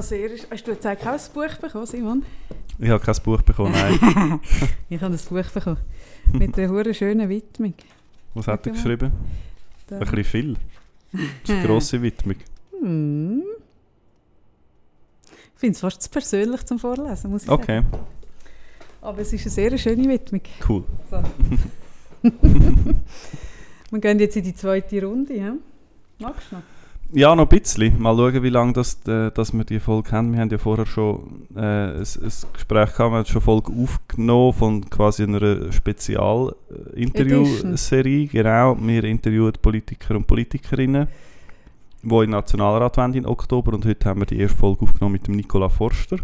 sehr, 0.00 0.30
hast 0.50 0.66
du 0.66 0.70
jetzt 0.72 0.86
eigentlich 0.86 1.08
auch 1.08 1.12
ein 1.12 1.20
Buch 1.34 1.56
bekommen, 1.56 1.86
Simon? 1.86 2.24
Ich 2.78 2.88
habe 2.88 3.02
kein 3.04 3.14
Buch 3.24 3.42
bekommen, 3.42 3.72
nein. 3.72 4.40
ich 4.88 5.00
habe 5.00 5.14
ein 5.14 5.20
Buch 5.28 5.50
bekommen. 5.50 5.78
Mit 6.32 6.58
einer 6.58 6.94
schönen 6.94 7.28
Widmung. 7.28 7.74
Was 8.34 8.48
hat 8.48 8.66
er 8.66 8.72
geschrieben? 8.72 9.12
Da. 9.86 9.96
Ein 9.96 10.00
bisschen 10.00 10.24
viel. 10.24 10.56
Das 11.12 11.22
ist 11.44 11.50
eine 11.50 11.66
grosse 11.66 12.02
Widmung. 12.02 12.36
Hm. 12.80 13.42
Ich 15.54 15.60
finde 15.60 15.74
es 15.74 15.80
fast 15.80 16.02
zu 16.02 16.10
persönlich 16.10 16.66
zum 16.66 16.78
Vorlesen, 16.78 17.30
muss 17.30 17.44
ich 17.44 17.48
Okay, 17.48 17.82
sagen. 17.82 18.04
Aber 19.00 19.20
es 19.20 19.32
ist 19.32 19.42
eine 19.42 19.50
sehr 19.50 19.78
schöne 19.78 20.08
Widmung. 20.08 20.42
cool. 20.68 20.84
So. 21.10 21.22
wir 23.90 24.00
gehen 24.00 24.18
jetzt 24.18 24.36
in 24.36 24.42
die 24.44 24.54
zweite 24.54 25.02
Runde. 25.02 25.34
Ja? 25.34 25.54
Magst 26.18 26.50
du 26.50 26.56
noch? 26.56 26.62
Ja, 27.12 27.36
noch 27.36 27.44
ein 27.44 27.60
bisschen. 27.60 28.00
Mal 28.00 28.16
schauen, 28.16 28.42
wie 28.42 28.48
lange 28.48 28.72
das, 28.72 28.98
äh, 29.06 29.30
dass 29.30 29.52
wir 29.52 29.62
die 29.64 29.78
Folge 29.78 30.10
haben. 30.10 30.32
Wir 30.32 30.40
haben 30.40 30.50
ja 30.50 30.58
vorher 30.58 30.86
schon 30.86 31.46
äh, 31.54 31.60
ein, 31.60 32.00
ein 32.00 32.32
Gespräch 32.52 32.92
gehabt, 32.92 33.12
wir 33.12 33.18
haben 33.18 33.26
schon 33.26 33.42
Folge 33.42 33.70
aufgenommen 33.72 34.52
von 34.52 34.90
quasi 34.90 35.22
einer 35.22 35.70
Spezial-Interview-Serie. 35.70 38.26
Genau, 38.26 38.76
wir 38.80 39.04
interviewen 39.04 39.52
Politiker 39.62 40.16
und 40.16 40.26
Politikerinnen, 40.26 41.06
die 42.02 42.14
in 42.14 42.20
den 42.22 42.30
Nationalrat 42.30 42.96
wollen 42.96 43.14
im 43.14 43.26
Oktober. 43.26 43.74
Und 43.74 43.86
heute 43.86 44.08
haben 44.08 44.18
wir 44.20 44.26
die 44.26 44.40
erste 44.40 44.58
Folge 44.58 44.82
aufgenommen 44.82 45.12
mit 45.12 45.28
dem 45.28 45.36
Nicola 45.36 45.68
Forster 45.68 46.16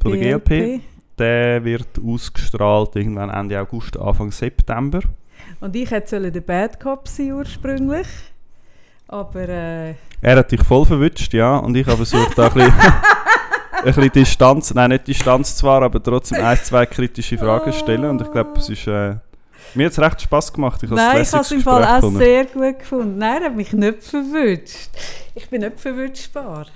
von 0.00 0.12
der 0.12 0.38
GLP. 0.38 0.80
Der 1.18 1.62
wird 1.64 2.00
ausgestrahlt 2.02 2.96
irgendwann 2.96 3.28
Ende 3.28 3.60
August, 3.60 3.98
Anfang 3.98 4.32
September. 4.32 5.00
Und 5.60 5.76
ich 5.76 5.90
hätte 5.90 6.32
der 6.32 6.40
Bad 6.40 6.80
Cop 6.80 7.06
sein 7.06 7.32
ursprünglich. 7.32 8.06
Aber 9.12 9.46
äh, 9.46 9.94
Er 10.22 10.36
hat 10.38 10.50
dich 10.50 10.62
voll 10.62 10.86
verwünscht, 10.86 11.34
ja. 11.34 11.58
Und 11.58 11.76
ich 11.76 11.86
habe 11.86 11.98
versucht, 11.98 12.38
da 12.38 12.46
ein 12.46 12.54
bisschen, 12.54 12.72
ein 12.72 13.84
bisschen 13.84 14.12
Distanz, 14.12 14.72
nein, 14.72 14.88
nicht 14.88 15.06
Distanz 15.06 15.54
zwar, 15.54 15.82
aber 15.82 16.02
trotzdem 16.02 16.42
ein, 16.42 16.56
zwei 16.56 16.86
kritische 16.86 17.36
Fragen 17.36 17.74
stellen. 17.74 18.06
Und 18.06 18.22
ich 18.22 18.32
glaube, 18.32 18.58
es 18.58 18.70
ist, 18.70 18.86
äh, 18.86 19.16
mir 19.74 19.86
hat 19.86 19.92
es 19.92 19.98
recht 20.00 20.22
Spass 20.22 20.50
gemacht. 20.50 20.82
Ich 20.82 20.90
habe 20.90 20.98
nein, 20.98 21.16
ein 21.16 21.22
ich 21.22 21.32
habe 21.32 21.42
es 21.42 21.50
im 21.50 21.60
Fall 21.60 21.84
auch 21.84 22.10
sehr 22.12 22.46
gut 22.46 22.78
gefunden. 22.78 23.18
Nein, 23.18 23.42
er 23.42 23.48
hat 23.50 23.54
mich 23.54 23.74
nicht 23.74 24.02
verwünscht. 24.02 24.88
Ich 25.34 25.48
bin 25.50 25.60
nicht 25.60 25.78
verwünschbar. 25.78 26.66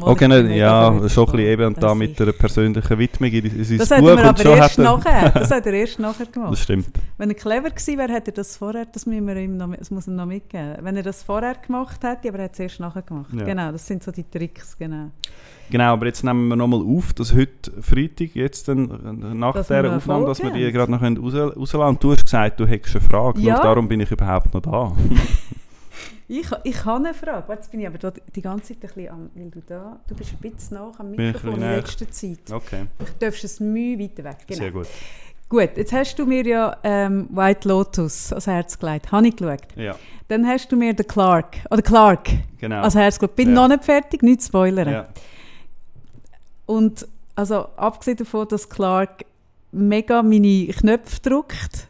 Okay, 0.00 0.26
nicht, 0.26 0.56
ja, 0.56 0.90
schon 1.08 1.26
ein 1.26 1.32
bisschen 1.32 1.38
eben 1.38 1.64
und 1.66 1.82
da 1.82 1.94
mit 1.94 2.20
einer 2.20 2.32
persönlichen 2.32 2.98
Widmung 2.98 3.30
in 3.30 3.44
in 3.44 3.64
sein 3.64 3.78
Das 3.78 3.88
Buch 3.90 3.96
hat 4.10 4.18
er 4.18 4.28
aber 4.28 4.42
schon 4.42 4.56
erst 4.56 4.78
er... 4.78 4.84
nachher. 4.84 5.30
Das 5.34 5.50
hat 5.50 5.66
er 5.66 5.72
erst 5.72 5.98
nachher 6.00 6.26
gemacht. 6.26 6.52
Das 6.52 6.62
stimmt. 6.62 6.88
Wenn 7.16 7.28
er 7.30 7.36
clever 7.36 7.70
gewesen 7.70 7.98
wäre, 7.98 8.12
hätte 8.12 8.32
er 8.32 8.34
das 8.34 8.56
vorher, 8.56 8.86
das, 8.86 9.06
müssen 9.06 9.26
wir 9.26 9.36
ihm 9.36 9.56
noch, 9.56 9.72
das 9.76 9.90
muss 9.92 10.08
er 10.08 10.14
noch 10.14 10.26
mitgeben. 10.26 10.78
Wenn 10.80 10.96
er 10.96 11.04
das 11.04 11.22
vorher 11.22 11.54
gemacht 11.54 12.02
hätte, 12.02 12.28
aber 12.28 12.38
er 12.38 12.44
hat 12.46 12.54
es 12.54 12.60
erst 12.60 12.80
nachher 12.80 13.02
gemacht. 13.02 13.32
Ja. 13.34 13.44
Genau, 13.44 13.70
das 13.70 13.86
sind 13.86 14.02
so 14.02 14.10
die 14.10 14.24
Tricks, 14.28 14.76
genau. 14.76 15.10
Genau, 15.70 15.92
aber 15.92 16.06
jetzt 16.06 16.24
nehmen 16.24 16.48
wir 16.48 16.56
nochmal 16.56 16.80
auf, 16.80 17.12
dass 17.14 17.32
heute 17.32 17.70
Freitag, 17.80 18.34
jetzt 18.34 18.68
dann, 18.68 18.90
äh, 18.90 19.34
nach 19.34 19.54
Dass 19.54 19.68
dieser 19.68 19.96
Aufnahme, 19.96 20.26
dass 20.26 20.42
wir 20.42 20.50
die 20.50 20.70
gerade 20.72 20.90
noch 20.90 21.00
rauslassen 21.02 21.54
können. 21.54 21.82
Und 21.88 22.02
du 22.02 22.12
hast 22.12 22.24
gesagt, 22.24 22.60
du 22.60 22.66
hättest 22.66 22.96
eine 22.96 23.04
Frage 23.04 23.40
Ja. 23.40 23.56
und 23.56 23.64
darum 23.64 23.88
bin 23.88 24.00
ich 24.00 24.10
überhaupt 24.10 24.52
noch 24.52 24.60
da. 24.60 24.92
Ich, 26.28 26.46
ich 26.64 26.84
habe 26.84 27.04
eine 27.04 27.14
Frage. 27.14 27.52
Jetzt 27.52 27.70
bin 27.70 27.80
ich 27.80 27.86
aber 27.86 27.98
die 28.34 28.42
ganze 28.42 28.68
Zeit 28.68 28.76
ein 28.76 28.80
bisschen 28.94 29.08
am, 29.10 29.30
weil 29.34 29.50
du 29.50 29.60
da, 29.66 30.00
du 30.06 30.14
bist 30.14 30.32
ein 30.32 30.50
bisschen 30.50 30.76
nach 30.78 30.98
am 30.98 31.10
Mikrofon 31.10 31.54
in 31.54 31.60
letzter 31.60 32.10
Zeit. 32.10 32.50
Okay, 32.52 32.86
Du 32.98 33.04
darfst 33.18 33.44
es 33.44 33.60
Mühe 33.60 33.98
weiter 33.98 34.24
weg. 34.24 34.38
Genau. 34.46 34.58
sehr 34.60 34.70
gut. 34.70 34.86
Gut, 35.48 35.70
jetzt 35.76 35.92
hast 35.92 36.18
du 36.18 36.24
mir 36.26 36.44
ja 36.46 36.76
ähm, 36.82 37.28
White 37.30 37.68
Lotus 37.68 38.32
ans 38.32 38.46
Herz 38.46 38.78
gelegt. 38.78 39.12
Habe 39.12 39.28
ich 39.28 39.36
geschaut. 39.36 39.60
Ja, 39.76 39.94
Dann 40.28 40.46
hast 40.46 40.72
du 40.72 40.76
mir 40.76 40.94
den 40.94 41.06
Clark, 41.06 41.58
oder 41.70 41.82
Clark 41.82 42.30
genau. 42.58 42.80
ans 42.80 42.94
Herz 42.94 43.18
gelegt. 43.18 43.36
Bin 43.36 43.50
Ja. 43.50 43.54
noch 43.54 43.68
nicht 43.68 43.84
fertig, 43.84 44.22
nicht 44.22 44.42
spoilern. 44.42 44.88
ja. 44.90 45.08
Und 46.66 47.06
also 47.34 47.68
abgesehen 47.76 48.16
davon, 48.16 48.48
dass 48.48 48.68
Clark 48.68 49.24
mega 49.72 50.22
meine 50.22 50.66
Knöpfe 50.68 51.20
drückt, 51.20 51.88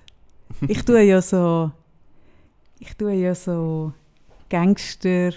ich 0.67 0.85
tue 0.85 1.03
ja 1.03 1.21
so, 1.23 1.71
ich 2.79 2.95
tue 2.97 3.13
ja 3.15 3.35
so 3.35 3.93
Gangster 4.49 5.31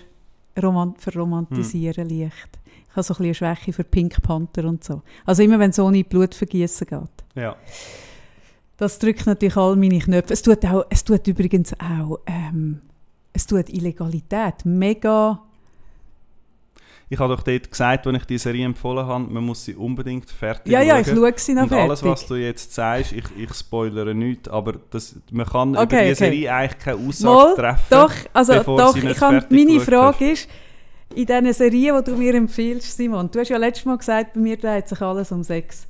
romant 0.61 0.99
verromantisieren 1.01 2.09
Hm. 2.09 2.19
leicht. 2.19 2.59
Ich 2.89 2.95
habe 2.95 3.03
so 3.03 3.13
ein 3.13 3.17
bisschen 3.17 3.25
eine 3.25 3.55
Schwäche 3.55 3.73
für 3.73 3.83
Pink 3.83 4.21
Panther 4.23 4.65
und 4.65 4.83
so. 4.83 5.01
Also 5.25 5.43
immer 5.43 5.59
wenn 5.59 5.69
es 5.69 5.79
ohne 5.79 6.03
Blutvergießen 6.03 6.87
geht. 6.87 7.25
ja. 7.35 7.55
Das 8.79 8.99
drückt 8.99 9.25
natürlich 9.25 9.57
all 9.57 9.75
meine 9.75 9.97
Knöpfe. 9.97 10.33
Es 10.33 10.43
tut, 10.43 10.63
auch, 10.63 10.85
es 10.91 11.03
tut 11.03 11.25
übrigens 11.27 11.73
auch, 11.79 12.19
ähm, 12.27 12.81
es 13.33 13.47
tut 13.47 13.69
Illegalität 13.69 14.65
mega 14.65 15.41
Ich 17.09 17.19
habe 17.19 17.35
doch 17.35 17.43
dort 17.43 17.71
gesagt, 17.71 18.05
als 18.05 18.17
ich 18.17 18.25
die 18.25 18.37
Serie 18.37 18.65
empfohlen 18.65 19.05
habe, 19.05 19.23
man 19.31 19.43
muss 19.45 19.63
sie 19.63 19.75
unbedingt 19.75 20.29
fertig 20.29 20.71
Ja, 20.71 20.81
ja, 20.81 20.99
ich 20.99 21.07
schaue 21.07 21.31
sie 21.37 21.53
noch 21.53 21.63
Und 21.63 21.69
fertig. 21.69 21.85
alles, 21.89 22.03
was 22.03 22.25
du 22.27 22.35
jetzt 22.35 22.73
sagst, 22.73 23.13
ich, 23.13 23.23
ich 23.37 23.53
spoilere 23.53 24.13
nichts, 24.13 24.49
aber 24.49 24.73
das, 24.91 25.15
man 25.31 25.45
kann 25.45 25.69
Okay, 25.77 25.83
über 25.83 25.85
die 25.87 25.95
okay. 26.03 26.13
Serie 26.15 26.53
eigentlich 26.53 26.79
keine 26.83 27.07
Aussage 27.07 27.33
Mal, 27.33 27.55
treffen. 27.55 27.85
Doch, 27.89 28.11
also 28.33 28.53
bevor 28.53 28.77
doch, 28.77 28.93
sie 28.93 28.99
nicht 29.01 29.11
ich 29.13 29.17
kann, 29.17 29.45
meine 29.49 29.79
Frage 29.79 30.31
ist, 30.31 30.49
in 31.15 31.25
diesen 31.25 31.53
Serien, 31.53 32.03
die 32.03 32.11
du 32.11 32.17
mir 32.17 32.33
empfiehlst, 32.35 32.97
Simon, 32.97 33.31
du 33.31 33.39
hast 33.39 33.47
ja 33.49 33.57
letztes 33.57 33.85
Mal 33.85 33.97
gesagt, 33.97 34.33
bei 34.33 34.41
mir 34.41 34.57
dreht 34.57 34.89
sich 34.89 35.01
alles 35.01 35.31
um 35.31 35.43
Sex. 35.43 35.87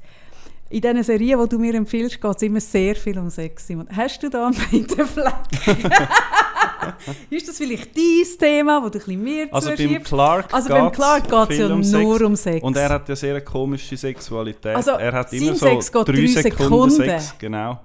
In 0.69 0.81
diesen 0.81 1.01
Serien, 1.01 1.39
die 1.41 1.49
du 1.49 1.57
mir 1.57 1.73
empfiehlst, 1.73 2.22
geht 2.22 2.35
es 2.35 2.41
immer 2.44 2.59
sehr 2.59 2.95
viel 2.95 3.17
um 3.17 3.31
Sex, 3.31 3.66
Simon. 3.66 3.88
Hast 3.91 4.22
du 4.22 4.29
da 4.29 4.45
einen 4.45 4.53
Fleck? 4.88 5.34
Ist 7.30 7.48
das 7.48 7.58
vielleicht 7.58 7.96
dein 7.96 8.40
Thema, 8.40 8.84
wo 8.84 8.90
du 8.90 8.98
ein 9.00 9.06
bisschen 9.06 9.24
mehr 9.24 9.48
Also 9.52 9.72
beim? 9.75 10.03
Clark 10.03 10.53
Also 10.53 10.70
beim 10.70 10.92
Clark 10.92 11.24
geht 11.24 11.50
es 11.52 11.58
ja 11.58 11.74
um 11.74 11.81
nur 11.81 12.22
um 12.22 12.36
Sex. 12.36 12.64
Und 12.64 12.78
er 12.78 12.90
hat 12.90 13.09
ja 13.09 13.16
sehr 13.16 13.36
eine 13.36 13.44
komische 13.44 13.98
Sexualität. 13.98 14.75
Also, 14.75 14.92
er 14.92 15.14
hat 15.14 15.34
immer 15.34 15.56
so 15.56 15.66
Sex 15.66 15.92
geht 15.92 16.08
drei 16.08 16.14
drei 16.14 16.28
Sekunden, 16.28 16.90
Sekunden. 16.90 17.20
Sex. 17.20 17.36
Genau. 17.40 17.80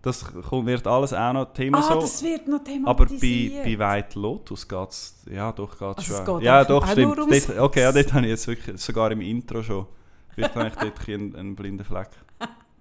Das 0.00 0.24
wird 0.32 0.86
alles 0.86 1.12
auch 1.12 1.32
noch 1.32 1.52
Thema 1.52 1.78
ah, 1.78 1.82
so. 1.82 2.00
das 2.00 2.22
wird 2.22 2.46
noch 2.46 2.60
aber 2.84 3.06
bei, 3.06 3.16
thematisiert. 3.16 3.64
bei 3.64 3.78
White 3.78 4.18
Lotus 4.18 4.68
geht 4.68 4.88
es, 4.90 5.14
ja 5.28 5.50
doch, 5.50 5.70
geht's 5.70 5.82
Also 5.82 6.00
es 6.00 6.24
schon. 6.24 6.38
geht 6.38 6.46
ja 6.46 6.64
doch, 6.64 6.86
stimmt. 6.86 7.18
Dort, 7.18 7.58
okay, 7.58 7.80
ja, 7.80 7.90
dort 7.92 8.12
habe 8.12 8.24
ich 8.24 8.30
jetzt 8.30 8.46
wirklich, 8.46 8.80
sogar 8.80 9.10
im 9.10 9.20
Intro 9.20 9.60
schon, 9.62 9.86
vielleicht 10.34 10.54
habe 10.54 10.68
ich 10.68 10.74
dort 10.74 11.08
einen, 11.08 11.34
einen 11.34 11.56
blinden 11.56 11.84
Fleck. 11.84 12.10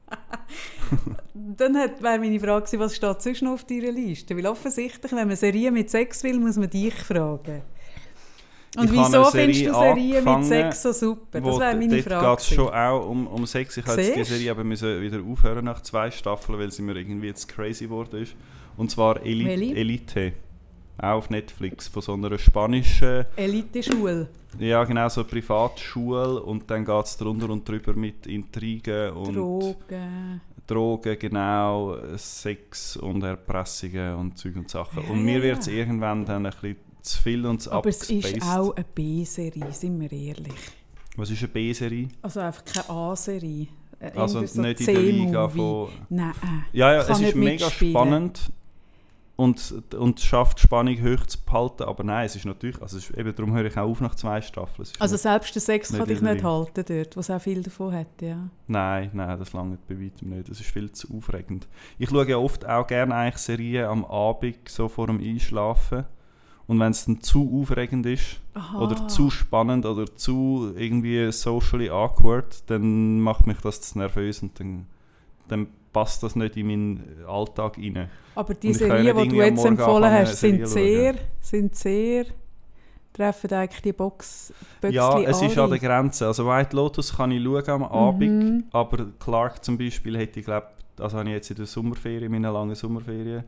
Dann 1.34 1.78
hat- 1.78 2.02
wäre 2.02 2.20
meine 2.20 2.40
Frage 2.40 2.80
was 2.80 2.96
steht 2.96 3.22
sonst 3.22 3.42
noch 3.42 3.54
auf 3.54 3.66
deiner 3.66 3.92
Liste? 3.92 4.36
Weil 4.38 4.48
offensichtlich, 4.48 5.12
wenn 5.12 5.28
man 5.28 5.36
Serien 5.36 5.74
mit 5.74 5.90
Sex 5.90 6.24
will, 6.24 6.40
muss 6.40 6.58
man 6.58 6.70
dich 6.70 6.94
fragen. 6.94 7.62
Und 8.76 8.86
Ich 8.86 8.92
wieso 8.92 9.24
findest 9.26 9.66
du 9.66 9.74
Serien 9.74 10.24
mit 10.24 10.46
Sex 10.46 10.82
so 10.84 10.92
super? 10.92 11.42
Das 11.42 11.60
wäre 11.60 11.76
meine 11.76 12.02
dort 12.02 12.04
Frage. 12.04 12.30
geht 12.30 12.40
es 12.40 12.48
schon 12.54 12.70
auch 12.70 13.10
um, 13.10 13.28
um 13.28 13.46
Sex. 13.46 13.78
Ich 13.78 13.86
habe 13.86 14.02
jetzt 14.02 14.16
die? 14.16 14.24
Serie 14.24 14.52
aber 14.52 14.64
müssen 14.64 15.02
wieder 15.02 15.20
aufhören 15.24 15.66
nach 15.66 15.82
zwei 15.82 16.12
Staffeln, 16.12 16.60
weil 16.60 16.72
sie 16.72 16.82
mir 16.84 16.96
irgendwie 16.96 17.28
jetzt 17.28 17.48
crazy 17.48 17.86
geworden 17.86 18.22
ist. 18.22 18.36
Und 18.76 18.92
zwar 18.92 19.26
Eli 19.26 19.46
Welche? 19.46 19.76
Elite. 19.76 20.34
Auch 21.00 21.18
auf 21.18 21.30
Netflix, 21.30 21.88
von 21.88 22.02
so 22.02 22.14
einer 22.14 22.38
spanischen, 22.40 23.26
Elite-Schule. 23.36 24.28
ja 24.60 24.84
genau, 24.84 25.08
so 25.10 25.22
eine 25.22 25.30
Privatschule. 25.30 26.42
Und 26.42 26.70
dann 26.72 26.86
geht 26.86 27.06
es 27.06 27.18
drunter 27.18 27.50
und 27.50 27.68
drüber 27.68 27.94
mit 27.94 28.26
Intrigen 28.28 29.12
und 29.12 29.36
Drogen. 29.36 30.42
Drogen, 30.66 31.18
genau, 31.20 31.96
Sex 32.18 32.98
und 32.98 33.24
Erpressungen 33.24 34.16
und 34.16 34.38
Zeug 34.38 34.56
und 34.58 34.70
Sachen. 34.70 35.04
Ja, 35.04 35.10
und 35.12 35.24
mir 35.24 35.42
wird 35.42 35.60
es 35.60 35.68
irgendwann 35.68 36.26
dann 36.26 36.46
ein 36.46 36.52
bisschen 36.52 36.76
zu 37.02 37.22
viel 37.22 37.46
und 37.46 37.62
zu 37.62 37.72
Aber 37.72 37.88
es 37.90 38.02
ist 38.10 38.26
abgespaced. 38.26 38.58
auch 38.58 38.76
eine 38.76 38.86
B-Serie, 38.94 39.72
sind 39.72 40.00
wir 40.02 40.12
ehrlich. 40.12 40.54
Was 41.16 41.30
ist 41.32 41.40
eine 41.40 41.48
B-Serie? 41.50 42.10
Also 42.22 42.40
einfach 42.42 42.66
keine 42.66 42.90
A-Serie. 42.90 43.68
Äh, 44.00 44.12
Also 44.16 44.42
nicht 44.42 44.58
in 44.82 44.86
der 44.86 44.94
Liga 45.04 45.48
von... 45.48 45.88
Nein. 46.10 46.34
Ja, 46.74 46.94
ja, 46.94 47.04
Kann 47.04 47.14
es 47.14 47.22
ist 47.30 47.36
mega 47.36 47.66
mitspielen. 47.66 47.94
spannend 47.94 48.52
und, 49.38 49.94
und 49.94 50.20
schafft 50.20 50.60
Spannung 50.60 50.98
hoch 50.98 51.26
zu 51.28 51.38
behalten, 51.46 51.84
aber 51.84 52.04
nein, 52.04 52.26
es 52.26 52.36
ist 52.36 52.46
natürlich, 52.46 52.82
also 52.82 52.98
ist, 52.98 53.12
eben 53.12 53.34
darum 53.34 53.54
höre 53.54 53.66
ich 53.66 53.78
auch 53.78 53.88
auf 53.88 54.02
nach 54.02 54.16
zwei 54.16 54.42
Staffeln. 54.42 54.88
Also 55.00 55.16
selbst 55.16 55.54
der 55.54 55.62
Sex 55.62 55.94
kann 55.94 56.08
dich 56.08 56.22
nicht 56.22 56.44
halten 56.44 56.84
dort, 56.86 57.16
wo 57.16 57.20
es 57.20 57.30
auch 57.30 57.40
viel 57.40 57.62
davon 57.62 57.94
hat, 57.94 58.08
ja. 58.20 58.50
nein, 58.66 59.12
nein, 59.14 59.40
das 59.40 59.54
lange 59.54 59.78
bei 59.88 59.96
weitem 60.02 60.30
nicht, 60.30 60.50
das 60.50 60.60
ist 60.60 60.72
viel 60.72 60.92
zu 60.92 61.16
aufregend. 61.16 61.68
Ich 62.00 62.10
schaue 62.10 62.28
ja 62.28 62.38
oft 62.38 62.68
auch 62.68 62.88
gerne 62.88 63.14
eigentlich 63.14 63.38
Serien 63.38 63.86
am 63.86 64.06
Abend, 64.06 64.68
so 64.68 64.90
vor 64.90 65.06
dem 65.06 65.20
Einschlafen 65.20 66.06
und 66.66 66.80
wenn 66.80 66.92
es 66.92 67.06
dann 67.06 67.22
zu 67.22 67.62
aufregend 67.62 68.08
ist 68.08 68.42
Aha. 68.56 68.80
oder 68.80 69.08
zu 69.08 69.30
spannend 69.30 69.86
oder 69.86 70.16
zu 70.16 70.74
irgendwie 70.76 71.32
socially 71.32 71.90
awkward, 71.92 72.70
dann 72.72 73.22
macht 73.22 73.46
mich 73.46 73.60
das 73.62 73.82
zu 73.82 74.00
nervös 74.00 74.42
und 74.42 74.60
dann, 74.60 74.88
dann 75.48 75.68
passt 75.92 76.24
das 76.24 76.36
nicht 76.36 76.58
in 76.58 76.68
meinen 76.68 77.26
Alltag 77.28 77.78
rein. 77.78 78.10
Aber 78.36 78.54
die 78.54 78.74
Serien, 78.74 79.18
die 79.18 79.28
du 79.30 79.36
jetzt 79.36 79.66
empfohlen 79.66 80.12
hast, 80.12 80.40
sind 80.40 80.68
sehr, 80.68 81.16
sind 81.40 81.76
sehr, 81.76 82.26
treffen 83.14 83.52
eigentlich 83.54 83.82
die 83.82 83.94
Box, 83.94 84.54
Böckchen 84.80 84.96
Ja, 84.96 85.20
es 85.22 85.42
ist 85.42 85.58
an 85.58 85.64
alle. 85.64 85.80
der 85.80 85.90
Grenze. 85.90 86.28
Also 86.28 86.46
White 86.46 86.76
Lotus 86.76 87.16
kann 87.16 87.32
ich 87.32 87.44
schauen 87.44 87.70
am 87.70 87.84
Abend, 87.84 88.66
aber 88.72 89.08
Clark 89.20 89.64
zum 89.64 89.78
Beispiel 89.78 90.18
hätte 90.18 90.40
ich 90.40 90.46
glaube, 90.46 90.68
also 91.00 91.18
habe 91.18 91.30
ich 91.30 91.36
jetzt 91.36 91.50
in 91.50 91.58
der 91.58 91.66
Sommerferien, 91.66 92.24
in 92.24 92.32
meiner 92.32 92.52
langen 92.52 92.76
Sommerferien, 92.76 93.44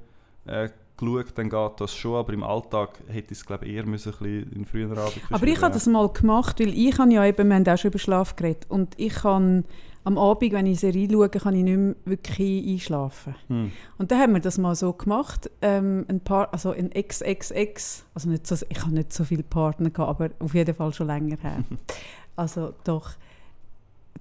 äh, 0.45 0.69
geschaut, 0.99 1.37
dann 1.37 1.49
geht 1.49 1.71
das 1.79 1.95
schon, 1.95 2.15
aber 2.15 2.33
im 2.33 2.43
Alltag 2.43 2.99
hätte 3.07 3.33
ich 3.33 3.39
es 3.39 3.45
glaube 3.45 3.65
eher 3.65 3.85
müssen, 3.85 4.13
ein 4.19 4.51
in 4.53 4.65
frühen 4.65 4.97
Abend 4.97 5.21
Aber 5.29 5.47
ich 5.47 5.61
habe 5.61 5.73
das 5.73 5.87
mal 5.87 6.09
gemacht, 6.09 6.59
weil 6.59 6.73
ich 6.77 6.97
habe 6.97 7.13
ja 7.13 7.25
eben, 7.25 7.47
wir 7.47 7.55
haben 7.55 7.67
auch 7.67 7.77
schon 7.77 7.91
über 7.91 7.99
Schlaf 7.99 8.35
geredet, 8.35 8.65
und 8.69 8.93
ich 8.97 9.13
kann 9.13 9.65
am 10.03 10.17
Abend, 10.17 10.53
wenn 10.53 10.65
ich 10.65 10.79
Serie 10.79 11.09
schaue, 11.11 11.29
kann 11.29 11.55
ich 11.55 11.63
nicht 11.63 11.77
mehr 11.77 11.95
wirklich 12.05 12.67
einschlafen. 12.67 13.35
Hm. 13.47 13.71
Und 13.97 14.11
dann 14.11 14.19
haben 14.19 14.33
wir 14.33 14.39
das 14.39 14.57
mal 14.57 14.75
so 14.75 14.93
gemacht, 14.93 15.49
ähm, 15.61 16.05
ein 16.07 16.19
paar, 16.19 16.51
also 16.53 16.71
ein 16.71 16.89
XXX, 16.89 18.05
also 18.13 18.29
nicht 18.29 18.47
so, 18.47 18.55
ich 18.67 18.81
habe 18.81 18.93
nicht 18.93 19.13
so 19.13 19.23
viele 19.23 19.43
Partner 19.43 19.89
gehabt, 19.89 20.09
aber 20.09 20.29
auf 20.39 20.53
jeden 20.53 20.75
Fall 20.75 20.93
schon 20.93 21.07
länger 21.07 21.37
her. 21.41 21.63
also 22.35 22.73
doch, 22.83 23.11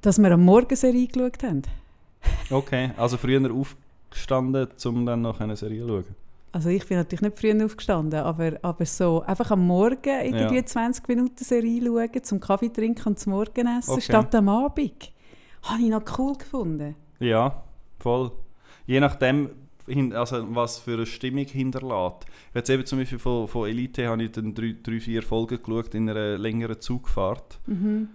dass 0.01 0.19
wir 0.19 0.31
am 0.31 0.45
Morgen 0.45 0.77
Serie 0.77 1.07
geschaut 1.07 1.43
haben. 1.43 1.63
Okay, 2.51 2.91
also 2.97 3.17
früher 3.17 3.51
aufgestanden, 3.53 4.69
um 4.85 5.07
dann 5.07 5.23
noch 5.23 5.41
eine 5.41 5.57
Serie 5.57 5.81
zu 5.83 5.89
schauen. 5.89 6.28
Also 6.53 6.71
ich 6.71 6.87
bin 6.87 6.97
natürlich 6.97 7.21
nicht 7.23 7.39
früh 7.39 7.65
aufgestanden, 7.65 8.21
aber, 8.21 8.59
aber 8.63 8.85
so 8.87 9.23
einfach 9.23 9.51
am 9.51 9.67
Morgen 9.67 9.99
irgendwie 10.25 10.57
Ja. 10.57 10.65
20 10.67 11.07
Minuten 11.09 11.45
Serie 11.45 11.83
schauen, 11.85 12.23
zum 12.25 12.41
Kaffee 12.41 12.71
trinken 12.71 13.09
und 13.11 13.19
zum 13.19 13.33
Morgenessen, 13.33 13.93
Okay. 13.93 14.01
statt 14.03 14.35
am 14.35 14.49
Abend. 14.49 15.13
Habe 15.63 15.83
ich 15.83 15.89
noch 15.91 16.03
cool 16.19 16.35
gefunden. 16.37 16.95
Ja, 17.21 17.63
voll. 17.99 18.33
Je 18.87 19.01
nachdem, 19.01 19.51
also 20.15 20.47
was 20.55 20.79
für 20.79 20.95
eine 20.95 21.07
Stimmung 21.07 21.45
hinterlässt. 21.45 22.25
Jetzt 22.55 22.71
eben 22.71 22.87
zum 22.87 22.99
Beispiel 23.01 23.19
von, 23.19 23.47
von 23.49 23.69
Elite 23.69 24.07
habe 24.09 24.23
ich 24.23 24.33
dann 24.33 24.55
drei, 24.55 24.75
drei, 24.83 25.01
vier 25.01 25.23
Folgen 25.23 25.59
geschaut 25.63 25.95
in 25.95 26.09
einer 26.09 26.39
längeren 26.39 26.81
Zugfahrt. 26.81 27.59
Mhm. 27.67 28.09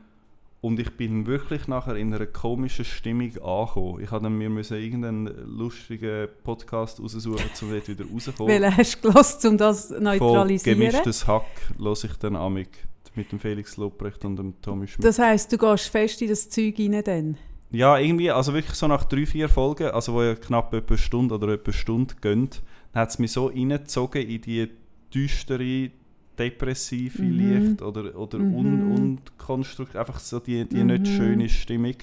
Und 0.63 0.79
ich 0.79 0.91
bin 0.95 1.25
wirklich 1.25 1.67
nachher 1.67 1.97
in 1.97 2.13
einer 2.13 2.25
komischen 2.25 2.85
Stimmung 2.85 3.37
angekommen. 3.43 4.01
Ich 4.01 4.11
habe 4.11 4.29
mir 4.29 4.49
müssen 4.49 4.77
irgendeinen 4.77 5.27
lustigen 5.45 6.29
Podcast 6.41 7.01
raussuchen, 7.01 7.49
um 7.63 7.69
dort 7.69 7.89
wieder 7.89 8.05
rauszukommen. 8.05 8.47
Welchen 8.61 8.77
hast 8.77 9.03
du 9.03 9.09
gelassen, 9.09 9.47
um 9.49 9.57
das 9.57 9.89
zu 9.89 9.95
Von 9.95 10.03
neutralisieren? 10.03 10.79
gemischtes 10.79 11.27
Hack 11.27 11.43
höre 11.77 11.91
ich 11.91 12.13
dann 12.13 12.37
amig 12.37 12.69
mit 13.13 13.29
dem 13.33 13.39
Felix 13.39 13.75
Lobrecht 13.75 14.23
und 14.23 14.37
dem 14.37 14.61
Tommy 14.61 14.87
Schmidt. 14.87 15.05
Das 15.05 15.19
heisst, 15.19 15.51
du 15.51 15.57
gehst 15.57 15.89
fest 15.89 16.21
in 16.21 16.29
das 16.29 16.49
Zeug 16.49 16.79
rein 16.79 17.03
dann? 17.03 17.37
Ja, 17.71 17.97
irgendwie, 17.97 18.31
also 18.31 18.53
wirklich 18.53 18.75
so 18.75 18.87
nach 18.87 19.03
drei, 19.03 19.25
vier 19.25 19.49
Folgen, 19.49 19.87
also 19.87 20.13
wo 20.13 20.23
ja 20.23 20.33
knapp 20.33 20.73
etwa 20.73 20.93
eine 20.93 20.97
Stunde 20.97 21.35
oder 21.35 21.49
etwa 21.49 21.71
eine 21.71 21.73
Stunde 21.73 22.15
gehen, 22.21 22.49
hat 22.93 23.09
es 23.09 23.19
mich 23.19 23.33
so 23.33 23.47
reingezogen 23.47 24.21
in 24.21 24.39
die 24.39 24.69
düstere, 25.13 25.91
depressive 26.39 27.21
Mhm. 27.21 27.31
Licht 27.31 27.81
oder, 27.81 28.15
oder 28.17 28.39
Mhm. 28.39 28.55
un, 28.55 28.91
unkonstruktiv, 29.37 29.95
einfach 29.95 30.19
so 30.19 30.39
die, 30.39 30.65
die 30.67 30.77
Mhm. 30.83 30.87
nicht 30.87 31.07
schöne 31.07 31.49
Stimmung. 31.49 31.95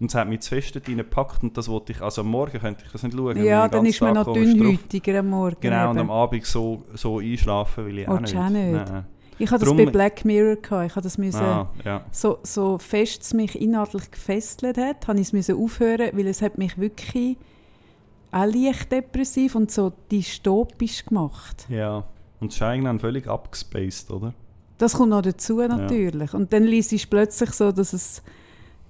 Und 0.00 0.10
es 0.10 0.14
hat 0.14 0.28
mich 0.28 0.40
zu 0.40 0.50
fest 0.54 0.80
reingepackt 0.86 1.42
und 1.42 1.56
das 1.56 1.68
wollte 1.68 1.90
ich, 1.92 2.00
also 2.00 2.20
am 2.20 2.28
Morgen 2.28 2.58
könnte 2.60 2.84
ich 2.86 2.92
das 2.92 3.02
nicht 3.02 3.16
schauen. 3.16 3.42
Ja, 3.44 3.66
dann 3.66 3.84
ist 3.84 4.00
man 4.00 4.14
noch 4.14 4.32
dünnhäutiger 4.32 5.18
am 5.18 5.30
Morgen. 5.30 5.56
Genau, 5.60 5.90
und 5.90 5.96
eben. 5.96 6.08
am 6.08 6.10
Abend 6.12 6.44
so, 6.46 6.82
so 6.94 7.18
einschlafen 7.18 7.86
will 7.86 7.98
ich 7.98 8.08
auch 8.08 8.18
Willst 8.20 8.32
nicht. 8.32 8.42
auch 8.42 8.48
nicht? 8.48 8.72
Nein. 8.72 9.04
Ich 9.40 9.50
hatte 9.50 9.64
das 9.64 9.76
bei 9.76 9.86
Black 9.86 10.24
Mirror. 10.24 10.56
Gehabt. 10.56 10.86
Ich 10.90 10.96
hatte 10.96 11.02
das 11.06 11.18
müssen, 11.18 11.40
Ah, 11.42 11.68
ja. 11.84 12.04
so, 12.10 12.38
so 12.42 12.78
fest 12.78 13.22
es 13.22 13.34
mich 13.34 13.60
inhaltlich 13.60 14.10
gefesselt 14.10 14.78
hat, 14.78 15.06
habe 15.08 15.18
ich 15.20 15.26
es 15.28 15.32
müssen 15.32 15.56
aufhören, 15.56 16.10
weil 16.12 16.26
es 16.28 16.42
hat 16.42 16.58
mich 16.58 16.76
wirklich 16.78 17.36
auch 18.30 18.46
leicht 18.46 18.90
depressiv 18.92 19.54
und 19.56 19.70
so 19.70 19.92
dystopisch 20.12 21.04
gemacht. 21.06 21.66
ja. 21.68 22.04
Und 22.40 22.62
eigentlich 22.62 22.84
dann 22.84 23.00
völlig 23.00 23.26
abgespaced, 23.26 24.10
oder? 24.10 24.34
Das 24.78 24.94
kommt 24.94 25.10
noch 25.10 25.22
dazu 25.22 25.56
natürlich. 25.58 26.34
Und 26.34 26.52
dann 26.52 26.64
liest 26.64 26.92
es 26.92 27.06
plötzlich 27.06 27.50
so, 27.50 27.72
dass 27.72 27.92
es 27.92 28.22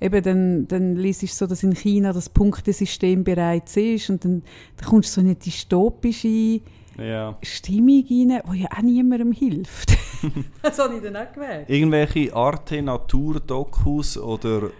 eben 0.01 0.23
dann, 0.23 0.69
dann 0.69 0.97
liest 0.97 1.23
es 1.23 1.37
so, 1.37 1.47
dass 1.47 1.63
in 1.63 1.75
China 1.75 2.13
das 2.13 2.29
Punktesystem 2.29 3.25
bereits 3.25 3.77
ist 3.77 4.11
und 4.11 4.25
dann, 4.25 4.43
dann 4.77 4.89
kommst 4.89 5.11
du 5.11 5.15
so 5.15 5.21
in 5.23 5.29
eine 5.29 5.37
dystopische 5.37 6.61
Ja. 6.99 7.37
Stimmung 7.43 8.05
rein, 8.09 8.43
die 8.53 8.61
ja 8.61 8.69
auch 8.77 8.83
niemandem 8.83 9.33
hilft. 9.33 9.97
das 10.63 10.79
habe 10.79 10.97
ich 10.97 11.03
dann 11.03 11.17
auch 11.17 11.33
gemerkt. 11.33 11.71
Irgendwelche 11.71 12.35
Arte 12.35 12.83
Natur-Dokus 12.83 14.19
oder 14.19 14.71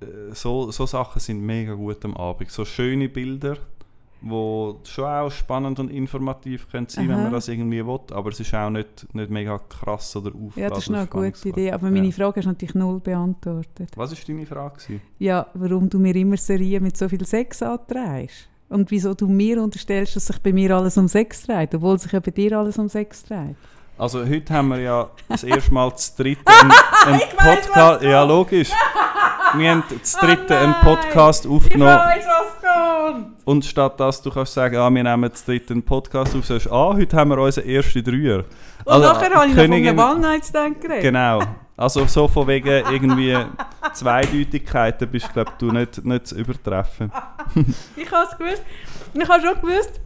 äh, 0.00 0.32
so, 0.32 0.70
so 0.70 0.86
Sachen 0.86 1.20
sind 1.20 1.40
mega 1.40 1.74
gut 1.74 2.04
am 2.04 2.16
Abend. 2.16 2.50
So 2.50 2.64
schöne 2.64 3.08
Bilder, 3.08 3.58
wo 4.28 4.80
schon 4.84 5.04
auch 5.04 5.30
spannend 5.30 5.78
und 5.78 5.90
informativ 5.90 6.70
können 6.70 6.88
sein, 6.88 7.08
wenn 7.08 7.14
Aha. 7.16 7.22
man 7.24 7.32
das 7.32 7.48
irgendwie 7.48 7.84
will, 7.86 8.00
aber 8.12 8.30
es 8.30 8.40
ist 8.40 8.54
auch 8.54 8.70
nicht, 8.70 9.06
nicht 9.14 9.30
mega 9.30 9.58
krass 9.68 10.14
oder 10.16 10.28
aufgeladen. 10.28 10.62
Ja, 10.62 10.68
das 10.70 10.78
ist 10.78 10.90
eine 10.90 11.06
gute. 11.06 11.48
Idee. 11.48 11.72
Aber 11.72 11.90
meine 11.90 12.06
Ja. 12.06 12.12
Frage 12.12 12.36
hast 12.40 12.44
du 12.46 12.50
natürlich 12.50 12.74
null 12.74 13.00
beantwortet. 13.00 13.90
Was 13.96 14.10
war 14.10 14.18
deine 14.26 14.46
Frage? 14.46 14.74
gewesen? 14.78 15.00
Ja, 15.18 15.46
warum 15.54 15.88
du 15.88 15.98
mir 15.98 16.14
immer 16.16 16.36
Serien 16.36 16.82
mit 16.82 16.96
so 16.96 17.08
viel 17.08 17.24
Sex 17.26 17.62
antreibst. 17.62 18.48
Und 18.68 18.90
wieso 18.90 19.14
du 19.14 19.28
mir 19.28 19.62
unterstellst, 19.62 20.16
dass 20.16 20.26
sich 20.26 20.38
bei 20.42 20.52
mir 20.52 20.72
alles 20.76 20.96
um 20.98 21.06
Sex 21.06 21.42
dreht, 21.46 21.74
obwohl 21.74 21.98
sich 22.00 22.10
ja 22.12 22.18
bei 22.20 22.32
dir 22.32 22.58
alles 22.58 22.78
um 22.78 22.88
Sex 22.88 23.22
dreht. 23.24 23.54
Also 23.98 24.26
heute 24.26 24.52
haben 24.52 24.68
wir 24.68 24.80
ja 24.80 25.08
das 25.28 25.44
erste 25.44 25.72
Mal 25.72 25.88
das 25.90 26.14
dritte 26.16 26.42
einen, 26.46 26.70
Ich 27.20 27.38
was 27.38 27.60
Podcast. 27.66 28.02
Ja, 28.02 28.24
logisch. 28.24 28.70
Wir 29.56 29.70
haben 29.70 29.84
das 29.88 30.12
dritte 30.20 30.54
Oh 30.54 30.64
einen. 30.64 30.74
Podcast 30.82 31.46
aufgenommen. 31.46 31.92
was 31.96 32.24
kommt! 32.24 32.55
Und 33.46 33.64
statt 33.64 34.00
dass 34.00 34.20
du 34.20 34.30
kannst 34.30 34.54
sagen, 34.54 34.76
ah, 34.76 34.90
wir 34.90 35.04
nehmen 35.04 35.30
das 35.30 35.44
dritte 35.44 35.72
einen 35.72 35.82
Podcast 35.84 36.34
auf, 36.34 36.44
sagst 36.44 36.68
ah, 36.68 36.92
heute 36.92 37.16
haben 37.16 37.30
wir 37.30 37.38
unseren 37.38 37.68
ersten 37.68 38.02
Dreier. 38.02 38.44
Und 38.84 39.00
nachher 39.00 39.32
habe 39.32 39.46
ich 39.46 39.54
noch 39.54 39.62
von 39.62 39.70
Königin- 39.70 39.88
einem 39.90 39.98
One-Night-Stand 40.00 40.80
geredet. 40.80 41.02
Genau. 41.02 41.42
Also 41.76 42.06
so 42.06 42.26
von 42.26 42.48
wegen 42.48 42.84
irgendwie 42.90 43.38
Zweideutigkeiten 43.92 45.08
bist 45.08 45.32
glaub, 45.32 45.56
du 45.60 45.70
nicht, 45.70 46.04
nicht 46.04 46.26
zu 46.26 46.34
übertreffen. 46.34 47.12
Ich 47.96 48.10
habe 48.10 48.26
es 48.28 48.36
gewusst. 48.36 48.62
Ich 49.14 49.28
habe 49.28 49.40
schon 49.40 49.60
gewusst, 49.60 50.00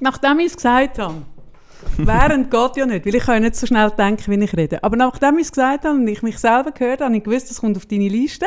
nachdem 0.00 0.38
ich 0.38 0.46
es 0.46 0.56
gesagt 0.56 0.98
habe. 0.98 1.16
Während 1.98 2.50
geht 2.50 2.76
ja 2.76 2.86
nicht, 2.86 3.04
weil 3.04 3.14
ich 3.14 3.22
kann 3.22 3.34
ja 3.34 3.40
nicht 3.40 3.56
so 3.56 3.66
schnell 3.66 3.90
denken, 3.90 4.30
wie 4.32 4.42
ich 4.42 4.56
rede. 4.56 4.82
Aber 4.82 4.96
nachdem 4.96 5.36
ich 5.36 5.44
es 5.46 5.52
gesagt 5.52 5.84
habe 5.84 5.96
und 5.96 6.08
ich 6.08 6.22
mich 6.22 6.38
selber 6.38 6.72
gehört 6.72 7.00
habe, 7.00 7.06
habe 7.06 7.16
ich 7.16 7.24
gewusst, 7.24 7.50
das 7.50 7.60
kommt 7.60 7.76
auf 7.76 7.84
deine 7.84 8.08
Liste. 8.08 8.46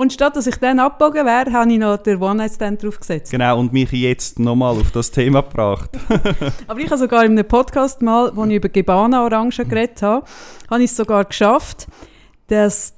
Und 0.00 0.14
statt 0.14 0.34
dass 0.34 0.46
ich 0.46 0.56
dann 0.56 0.80
abgebogen 0.80 1.26
wäre, 1.26 1.52
habe 1.52 1.70
ich 1.70 1.78
noch 1.78 1.98
den 1.98 2.22
One-Night-Stand 2.22 2.82
draufgesetzt. 2.82 3.32
Genau, 3.32 3.58
und 3.60 3.74
mich 3.74 3.92
jetzt 3.92 4.38
nochmal 4.38 4.74
auf 4.78 4.92
das 4.92 5.10
Thema 5.10 5.42
gebracht. 5.42 5.90
Aber 6.66 6.80
ich 6.80 6.86
habe 6.86 6.96
sogar 6.96 7.22
in 7.26 7.32
einem 7.32 7.46
Podcast 7.46 8.00
mal, 8.00 8.34
wo 8.34 8.46
ich 8.46 8.54
über 8.54 8.70
Gebana-Orangen 8.70 9.50
geredet 9.50 10.00
habe, 10.00 10.24
habe 10.70 10.82
ich 10.82 10.90
es 10.90 10.96
sogar 10.96 11.26
geschafft, 11.26 11.86
dass 12.46 12.94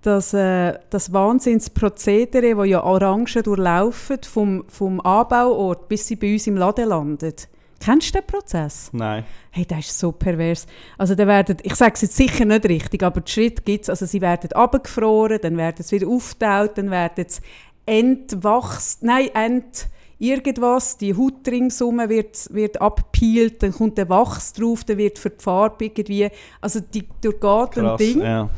das, 0.00 0.32
äh, 0.32 0.78
das 0.88 1.12
Wahnsinnsprozedere, 1.12 2.56
wo 2.56 2.64
ja 2.64 2.82
Orangen 2.82 3.26
durchlaufen, 3.26 4.20
vom, 4.22 4.64
vom 4.68 5.02
Anbauort 5.02 5.88
bis 5.88 6.06
sie 6.06 6.16
bei 6.16 6.32
uns 6.32 6.46
im 6.46 6.56
Laden 6.56 6.88
landet. 6.88 7.48
Kennst 7.80 8.14
du 8.14 8.20
den 8.20 8.26
Prozess? 8.26 8.90
Nein. 8.92 9.24
Hey, 9.50 9.64
das 9.66 9.86
ist 9.86 9.98
so 9.98 10.12
pervers. 10.12 10.66
Also, 10.98 11.14
da 11.14 11.26
werden, 11.26 11.58
ich 11.62 11.74
sage 11.74 11.92
es 11.94 12.02
jetzt 12.02 12.16
sicher 12.16 12.44
nicht 12.44 12.64
richtig, 12.66 13.02
aber 13.02 13.20
die 13.20 13.30
Schritte 13.30 13.62
gibt 13.62 13.84
es. 13.84 13.90
Also, 13.90 14.06
sie 14.06 14.20
werden 14.20 14.52
abgefroren, 14.52 15.38
dann 15.40 15.56
werden 15.56 15.82
sie 15.84 15.96
wieder 15.96 16.08
aufgetaut, 16.08 16.78
dann 16.78 16.90
werden 16.90 17.24
sie 17.28 17.40
entwachst, 17.86 19.02
nein, 19.02 19.28
ent, 19.34 19.88
irgendwas, 20.18 20.96
die 20.96 21.14
Haut 21.14 21.46
ringsum 21.46 21.98
wird, 22.08 22.52
wird 22.52 22.80
abgepeelt, 22.80 23.62
dann 23.62 23.72
kommt 23.72 23.98
der 23.98 24.08
Wachs 24.08 24.52
drauf, 24.54 24.84
dann 24.84 24.98
wird 24.98 25.18
für 25.18 25.30
die 25.30 25.42
Farbe 25.42 25.84
irgendwie, 25.84 26.28
also 26.60 26.80
die 26.80 27.06
durchgeht 27.20 27.78
ein 27.78 27.84
Krass. 27.84 27.98
Ding. 27.98 28.20
Ja. 28.20 28.50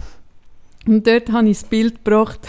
Und 0.87 1.07
dort 1.07 1.31
habe 1.31 1.49
ich 1.49 1.59
das 1.61 1.69
Bild 1.69 2.05
gebracht, 2.05 2.41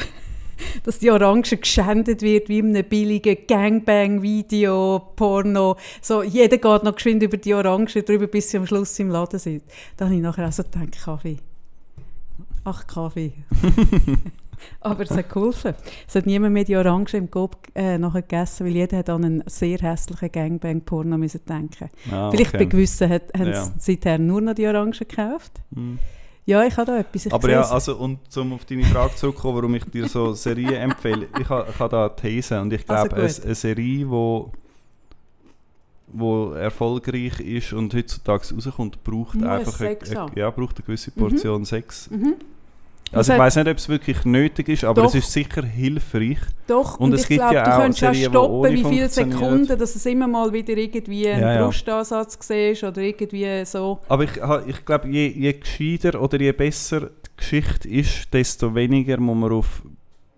dass 0.84 1.00
die 1.00 1.12
Orange 1.12 1.58
geschändet 1.58 2.22
wird 2.22 2.50
wie 2.50 2.60
in 2.60 2.76
einem 2.76 2.88
billigen 2.88 3.38
Gangbang-Video, 3.48 5.12
Porno. 5.16 5.78
So, 6.02 6.24
jeder 6.24 6.58
geht 6.58 6.84
noch 6.84 6.96
geschwind 6.96 7.24
über 7.24 7.38
die 7.38 7.54
Orange 7.54 8.04
drüber, 8.04 8.28
bis 8.28 8.50
sie 8.50 8.58
am 8.58 8.66
Schluss 8.68 8.98
im 9.00 9.10
Laden 9.10 9.40
sind. 9.40 9.64
Da 9.98 10.06
habe 10.06 10.16
ich 10.16 10.22
nachher 10.22 10.48
auch 10.48 10.52
so 10.52 10.64
gedacht, 10.64 11.00
Kaffee. 11.04 11.38
Ach, 12.64 12.86
Kaffee. 12.88 13.34
Aber 14.82 15.04
es 15.04 15.12
hat 15.12 15.30
geholfen. 15.30 15.74
Es 16.06 16.16
hat 16.16 16.26
niemand 16.26 16.54
mehr 16.54 16.66
die 16.66 16.76
Orange 16.76 17.16
im 17.16 17.32
Kopf 17.32 17.58
äh, 17.76 17.98
nachher 17.98 18.22
gegessen, 18.22 18.66
weil 18.66 18.74
jeder 18.74 18.98
hat 18.98 19.10
an 19.10 19.24
einen 19.24 19.44
sehr 19.48 19.78
hässlichen 19.78 20.32
Gangbang-Porno 20.32 21.18
müssen 21.18 21.42
denken. 21.48 21.90
Ah, 22.12 22.30
Vielleicht 22.30 22.52
bei 22.52 22.60
okay. 22.60 22.66
gewissen 22.68 23.10
hat, 23.10 23.24
haben 23.38 23.54
Ja. 23.54 23.64
sie 23.66 23.94
seither 23.94 24.18
nur 24.18 24.42
noch 24.42 24.56
die 24.56 24.68
Orangen 24.68 24.92
gekauft. 24.92 25.62
Hm. 25.74 26.00
Ja, 26.50 26.64
ich 26.66 26.76
habe 26.78 26.92
da 26.92 26.98
etwas. 26.98 27.28
Ich 27.28 27.34
Aber 27.34 27.48
ja, 27.48 27.62
also, 27.62 27.96
und 27.98 28.20
um 28.36 28.54
auf 28.54 28.66
deine 28.66 28.84
Frage 28.84 29.16
zurückzukommen, 29.16 29.58
warum 29.58 29.76
ich 29.76 29.86
dir 29.86 30.08
so 30.08 30.34
Serien 30.34 30.74
empfehle, 30.90 31.28
ich 31.40 31.48
habe 31.48 31.70
ich 31.70 31.78
da 31.78 32.06
eine 32.08 32.16
These 32.16 32.60
und 32.60 32.74
ich 32.74 32.90
Also 32.90 33.08
glaube, 33.08 33.22
eine, 33.22 33.32
gut. 33.32 33.46
eine 33.46 33.54
Serie, 33.56 34.10
wo, 34.10 34.52
wo 36.08 36.54
erfolgreich 36.54 37.40
ist 37.40 37.72
und 37.74 37.94
heutzutage 37.94 38.44
rauskommt, 38.56 39.04
braucht 39.04 39.36
Muss 39.36 39.48
einfach 39.48 39.80
eine, 39.80 40.00
eine, 40.00 40.32
ja, 40.36 40.50
braucht 40.50 40.78
eine 40.78 40.86
gewisse 40.88 41.12
Portion 41.12 41.66
Sex. 41.66 42.10
Mhm. 42.10 42.34
Also 43.12 43.34
ich 43.34 43.40
weiß 43.40 43.56
nicht, 43.56 43.68
ob 43.68 43.78
es 43.78 43.90
wirklich 43.90 44.24
nötig 44.26 44.70
ist, 44.70 44.84
aber 44.84 45.02
Doch. 45.02 45.10
es 45.10 45.16
ist 45.16 45.32
sicher 45.32 45.64
hilfreich. 45.66 46.38
Doch, 46.68 47.00
Und 47.00 47.06
und, 47.12 47.14
es 47.14 47.28
gibt 47.28 47.40
glaube, 47.40 47.56
ja 47.56 47.64
du 47.64 47.72
auch 47.72 47.82
könntest 47.82 48.04
auch 48.04 48.14
Serien, 48.14 48.36
ohne 48.38 48.68
stoppen, 48.78 48.92
wie 48.92 48.96
viele. 48.96 49.10
Sekunden, 49.10 49.80
dass 49.80 49.96
es 49.96 50.06
immer 50.06 50.28
mal 50.28 50.54
wieder 50.54 50.78
irgendwie 50.78 51.28
einen 51.30 51.42
Ja, 51.42 51.54
ja. 51.56 51.66
Brustansatz 51.66 52.38
siehst 52.40 52.84
oder 52.84 53.02
irgendwie 53.02 53.66
so. 53.66 54.00
Aber 54.08 54.24
ich, 54.24 54.32
ich 54.68 54.86
glaube, 54.86 55.08
je, 55.08 55.28
je 55.28 55.54
gescheiter 55.54 56.22
oder 56.22 56.40
je 56.40 56.52
besser 56.52 57.02
die 57.02 57.30
Geschichte 57.38 57.88
ist, 57.90 58.34
desto 58.34 58.76
weniger 58.76 59.18
muss 59.20 59.38
man 59.38 59.52
auf 59.54 59.82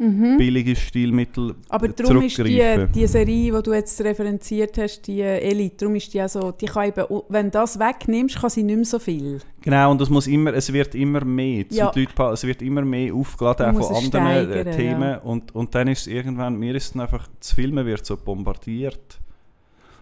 Mhm. 0.02 0.38
billige 0.38 0.76
Stilmittel 0.76 1.54
Aber 1.70 1.88
darum 1.90 2.24
ist 2.24 2.36
die, 2.40 2.88
die 2.96 3.06
Serie, 3.06 3.54
die 3.56 3.62
du 3.62 3.72
jetzt 3.72 4.02
referenziert 4.02 4.76
hast, 4.80 5.04
die 5.04 5.22
Elite, 5.22 5.76
darum 5.78 5.96
ist 5.96 6.12
die 6.12 6.24
auch 6.24 6.28
so, 6.28 6.52
die 6.52 6.66
kann 6.66 6.88
eben, 6.88 7.06
wenn 7.30 7.46
du 7.46 7.52
das 7.52 7.78
wegnimmst, 7.78 8.42
kann 8.42 8.50
sie 8.50 8.64
nicht 8.64 8.78
mehr 8.78 8.86
so 8.86 8.98
viel. 8.98 9.40
Genau, 9.62 9.92
und 9.92 10.02
es 10.02 10.10
muss 10.10 10.26
immer, 10.26 10.56
es 10.56 10.74
wird 10.74 10.96
immer 10.96 11.24
mehr. 11.24 11.66
Ja. 11.70 11.92
die 11.92 12.00
Leute 12.00 12.24
Es 12.34 12.44
wird 12.44 12.64
immer 12.64 12.82
mehr 12.82 13.14
aufgeladen 13.14 13.78
auch 13.78 13.88
von 13.88 13.96
anderen 13.96 14.26
äh, 14.26 14.46
steigern, 14.46 14.76
Themen. 14.76 15.02
ja. 15.04 15.18
Und, 15.20 15.54
und 15.54 15.76
dann 15.76 15.88
ist 15.88 16.02
es 16.02 16.08
irgendwann, 16.08 16.58
mir 16.58 16.74
ist 16.74 16.96
es 16.96 17.00
einfach, 17.00 17.28
das 17.40 17.52
Filmen 17.52 17.86
wird 17.86 18.04
so 18.04 18.18
bombardiert. 18.18 19.20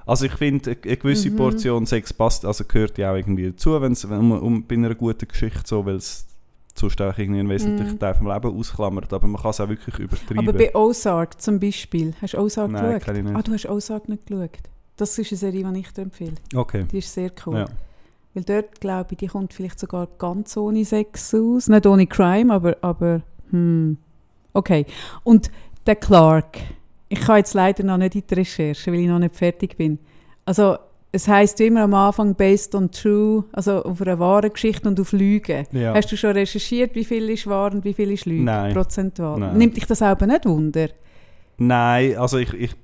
Also 0.06 0.26
ich 0.26 0.34
finde, 0.34 0.72
eine, 0.72 0.80
eine 0.86 0.98
gewisse 0.98 1.30
Mhm. 1.30 1.36
Portion 1.36 1.86
Sex 1.86 2.14
passt, 2.14 2.46
also 2.46 2.64
gehört 2.66 2.98
ja 2.98 3.12
auch 3.12 3.16
irgendwie 3.18 3.48
dazu, 3.48 3.80
wenn 3.82 3.92
es 3.92 4.06
um, 4.06 4.32
um, 4.32 4.66
bei 4.66 4.76
einer 4.76 4.96
guten 4.96 5.28
Geschichte 5.28 5.64
so, 5.66 5.86
weil 5.86 5.98
es 5.98 6.26
sonst 6.76 7.02
auch 7.02 7.18
irgendwie 7.18 7.40
einen 7.42 7.50
wesentlichen 7.50 7.94
Mhm. 7.94 8.00
Teil 8.00 8.14
vom 8.16 8.28
Leben 8.28 8.58
ausklammert. 8.58 9.12
Aber 9.14 9.28
man 9.28 9.42
kann 9.42 9.52
es 9.52 9.60
auch 9.60 9.70
wirklich 9.70 9.98
übertreiben. 10.00 10.40
Aber 10.48 10.58
bei 10.58 10.74
Ozark 10.76 11.42
zum 11.42 11.60
Beispiel, 11.60 12.14
hast 12.22 12.34
du 12.34 12.40
Ozark 12.40 12.72
Nein, 12.72 13.00
geschaut? 13.00 13.16
nicht. 13.24 13.36
Ah, 13.36 13.42
du 13.42 13.54
hast 13.54 13.66
Ozark 13.70 14.08
nicht 14.10 14.28
geschaut. 14.28 14.50
Das 14.98 15.18
ist 15.18 15.32
eine 15.32 15.38
Serie, 15.38 15.72
die 15.74 15.80
ich 15.80 15.92
dir 15.94 16.02
empfehle. 16.04 16.34
okay. 16.56 16.86
Die 16.92 16.98
ist 17.00 17.14
sehr 17.14 17.32
cool. 17.46 17.56
Ja. 17.58 17.66
Weil 18.34 18.44
dort, 18.44 18.80
glaube 18.80 19.08
ich, 19.12 19.18
die 19.18 19.28
kommt 19.28 19.54
vielleicht 19.54 19.80
sogar 19.80 20.08
ganz 20.20 20.56
ohne 20.56 20.86
Sex 20.86 21.34
aus. 21.34 21.68
Nicht 21.68 21.86
ohne 21.88 22.06
Crime, 22.08 22.54
aber, 22.54 22.78
aber 22.82 23.22
hm. 23.52 23.98
Okay. 24.54 24.86
Und 25.24 25.50
der 25.86 25.96
Clark. 25.96 26.58
Ich 27.08 27.22
kann 27.22 27.38
jetzt 27.38 27.56
leider 27.56 27.84
noch 27.84 27.98
nicht 27.98 28.14
in 28.16 28.24
die 28.30 28.34
Recherche, 28.36 28.92
weil 28.92 29.00
ich 29.00 29.08
noch 29.08 29.18
nicht 29.20 29.36
fertig 29.36 29.76
bin. 29.78 29.98
Also, 30.46 30.78
es 31.12 31.28
heisst 31.28 31.60
immer 31.62 31.84
am 31.84 31.94
Anfang 31.96 32.36
based 32.36 32.76
on 32.76 32.92
true, 32.92 33.44
also 33.52 33.84
auf 33.84 34.02
einer 34.02 34.20
wahren 34.20 34.52
Geschichte 34.54 34.88
und 34.88 35.00
auf 35.00 35.12
Lügen. 35.12 35.66
Ja. 35.72 35.94
Hast 35.96 36.12
du 36.12 36.18
schon 36.18 36.32
recherchiert, 36.32 36.94
wie 36.96 37.04
viel 37.06 37.30
ist 37.30 37.48
wahr 37.48 37.72
und 37.74 37.84
wie 37.84 37.94
viel 37.94 38.12
ist 38.12 38.26
Lüge? 38.26 38.44
Nein. 38.44 38.74
Prozentual. 38.74 39.40
Nein. 39.40 39.58
Nimmt 39.58 39.76
dich 39.78 39.86
das 39.88 40.02
aber 40.02 40.28
nicht 40.28 40.46
wunder? 40.46 40.90
Nein, 41.58 42.16
also 42.18 42.38
ich, 42.38 42.54
ich 42.54 42.76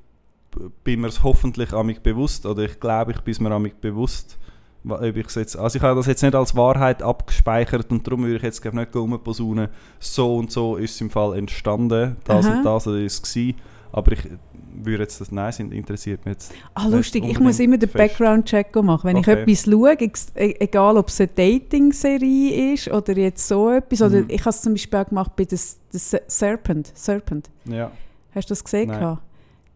bin 0.84 1.02
mir 1.02 1.08
es 1.08 1.22
hoffentlich 1.24 1.72
amig 1.74 2.02
bewusst 2.02 2.46
oder 2.46 2.64
ich 2.64 2.80
glaube, 2.80 3.12
ich 3.12 3.22
bin 3.22 3.36
mir 3.42 3.52
amig 3.52 3.80
bewusst. 3.80 4.38
wa- 4.84 4.96
Ob 5.08 5.16
ich's 5.18 5.36
jetzt, 5.36 5.58
also 5.58 5.78
ich 5.78 5.84
habe 5.84 5.96
das 5.96 6.08
jetzt 6.08 6.24
nicht 6.24 6.36
als 6.36 6.56
Wahrheit 6.56 7.04
abgespeichert 7.04 7.92
und 7.92 8.08
darum 8.08 8.24
würde 8.24 8.38
ich 8.38 8.44
jetzt 8.44 8.64
nicht 8.66 8.96
rumposaunen, 8.96 9.68
so 10.00 10.36
und 10.38 10.52
so 10.52 10.78
ist 10.78 10.96
es 10.96 11.02
im 11.02 11.10
Fall 11.10 11.38
entstanden, 11.38 12.18
das 12.24 12.46
Aha. 12.46 12.58
und 12.58 12.64
das 12.64 12.88
ist 12.88 13.14
es 13.14 13.34
gewesen. 13.34 13.58
Aber 13.92 14.12
ich 14.14 14.20
würde 14.84 15.04
jetzt 15.04 15.22
das, 15.22 15.32
nein, 15.32 15.50
es 15.50 15.60
interessiert 15.60 16.26
mich 16.26 16.34
jetzt. 16.34 16.54
Ah, 16.74 16.88
lustig. 16.88 17.24
Ich 17.26 17.40
muss 17.40 17.60
immer 17.60 17.78
den. 17.78 17.90
Background-Check 17.90 18.76
machen. 18.84 19.08
Wenn 19.08 19.18
Okay. 19.18 19.44
ich 19.48 19.60
etwas 19.60 19.72
schaue, 19.72 19.94
e- 20.36 20.56
egal 20.60 20.98
ob 20.98 21.08
es 21.10 21.20
eine 21.22 21.30
Dating-Serie 21.30 22.74
ist 22.74 22.88
oder 22.90 23.14
jetzt 23.18 23.48
so 23.48 23.70
etwas, 23.72 24.02
oder 24.02 24.22
Mhm. 24.22 24.26
ich 24.30 24.42
habe 24.42 24.50
es 24.50 24.62
zum 24.62 24.74
Beispiel 24.74 25.00
auch 25.00 25.08
gemacht 25.08 25.36
bei 25.36 25.46
Se- 25.50 26.22
Serpent. 26.28 26.92
Serpent. 26.94 27.50
Ja. 27.66 27.92
Hast 28.34 28.50
du 28.50 28.52
das 28.54 28.64
gesehen? 28.64 28.90
Nein. 28.90 29.18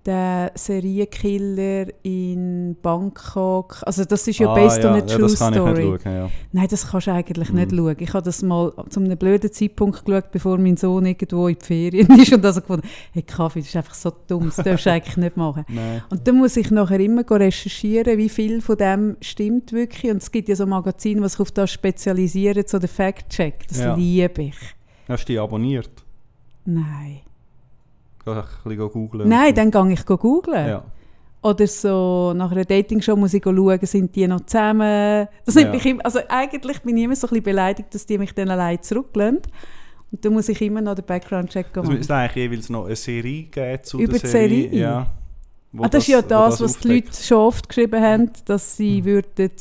Der 0.06 0.54
Serienkiller 0.56 1.88
in 2.04 2.78
Bangkok. 2.82 3.80
Also 3.86 4.06
das 4.06 4.26
ist 4.30 4.40
ja 4.40 4.48
Ah, 4.50 4.56
based 4.56 4.78
on 4.80 4.84
ja, 4.84 4.92
a 4.94 4.98
ja, 5.00 5.06
true 5.06 5.22
das 5.24 5.38
kann 5.40 5.54
story. 5.54 5.72
ich 5.72 5.78
nicht 5.92 6.04
schauen, 6.04 6.16
ja. 6.16 6.30
Nein, 6.54 6.68
das 6.70 6.88
kannst 6.90 7.08
du 7.08 7.12
eigentlich 7.12 7.50
Mhm. 7.50 7.56
nicht 7.56 7.72
schauen. 7.76 7.96
Ich 8.00 8.14
habe 8.14 8.24
das 8.24 8.42
mal 8.42 8.74
zu 8.90 9.00
einem 9.02 9.18
blöden 9.18 9.52
Zeitpunkt 9.52 10.06
geschaut, 10.06 10.32
bevor 10.32 10.58
mein 10.58 10.78
Sohn 10.78 11.06
irgendwo 11.06 11.50
in 11.50 11.58
die 11.62 11.66
Ferien 11.66 12.08
ist 12.20 12.32
und 12.32 12.46
also 12.46 12.62
gefunden, 12.62 12.88
hey 13.12 13.24
Kaffee, 13.24 13.60
das 13.60 13.68
ist 13.70 13.76
einfach 13.76 13.94
so 13.94 14.12
dumm, 14.28 14.46
das 14.46 14.56
darfst 14.64 14.86
du 14.86 14.92
eigentlich 14.92 15.18
nicht 15.18 15.36
machen. 15.36 15.66
Nein. 15.70 16.02
Und 16.10 16.26
dann 16.26 16.38
muss 16.38 16.56
ich 16.56 16.72
nachher 16.72 17.00
immer 17.02 17.26
go 17.26 17.36
recherchieren, 17.36 18.18
wie 18.18 18.30
viel 18.30 18.62
von 18.62 18.78
dem 18.78 19.18
stimmt 19.20 19.74
wirklich. 19.74 20.10
Und 20.12 20.24
es 20.24 20.32
gibt 20.32 20.48
ja 20.48 20.56
so 20.56 20.66
Magazine, 20.66 21.22
die 21.22 21.28
sich 21.30 21.40
auf 21.42 21.52
das 21.52 21.72
spezialisieren, 21.72 22.64
so 22.66 22.80
der 22.80 22.90
Fact-Check. 22.90 23.68
Das 23.68 23.80
Ja. 23.80 23.96
liebe 23.96 24.44
ich. 24.44 24.56
Hast 25.10 25.28
du 25.28 25.34
die 25.34 25.40
abonniert? 25.40 25.90
Nein. 26.66 27.20
Ein 28.38 28.44
bisschen 28.64 28.90
googeln. 28.90 29.30
Nein, 29.30 29.54
dann 29.56 29.72
gehe 29.72 29.94
ich 29.94 30.06
go 30.06 30.18
googlen. 30.18 30.68
Ja. 30.68 30.84
Oder 31.42 31.68
so, 31.68 32.34
nach 32.36 32.52
einer 32.52 32.66
Dating-Show 32.66 33.16
muss 33.16 33.34
ich 33.34 33.44
schauen, 33.44 33.80
sind 33.84 34.14
die 34.16 34.28
noch 34.28 34.42
zusammen. 34.46 35.28
Das 35.46 35.56
nimmt 35.56 35.68
Ja. 35.68 35.74
mich 35.74 35.86
immer, 35.86 36.04
also 36.06 36.20
eigentlich 36.28 36.82
bin 36.82 36.98
ich 36.98 37.04
immer 37.06 37.16
so 37.16 37.28
ein 37.28 37.30
bisschen 37.30 37.44
beleidigt, 37.44 37.94
dass 37.96 38.06
die 38.06 38.18
mich 38.18 38.34
dann 38.34 38.50
allein 38.50 38.82
zurücklassen. 38.82 39.40
Und 40.12 40.26
dann 40.26 40.34
muss 40.34 40.50
ich 40.50 40.62
immer 40.62 40.82
noch 40.82 40.96
den 40.96 41.06
Background-Check 41.06 41.68
Es 41.72 41.76
machen. 41.78 41.94
müsste 41.94 42.16
eigentlich 42.16 42.36
jeweils 42.36 42.70
noch 42.70 42.86
eine 42.88 42.96
Serie 42.96 43.44
geben 43.44 43.84
zu 43.84 44.00
Über 44.00 44.14
der 44.14 44.22
die 44.22 44.28
Serie. 44.28 44.64
Serie? 44.64 44.80
Ja, 44.80 45.08
Ah, 45.78 45.88
das, 45.88 46.02
ist 46.04 46.08
ja 46.08 46.24
wo 46.24 46.28
das, 46.28 46.60
was 46.62 46.72
die 46.74 46.78
aufdeckt. 46.90 47.08
Leute 47.10 47.24
schon 47.24 47.38
oft 47.38 47.70
geschrieben 47.70 48.02
haben, 48.04 48.32
dass 48.46 48.76
sie 48.76 49.02
Mhm. 49.02 49.06
würden 49.06 49.52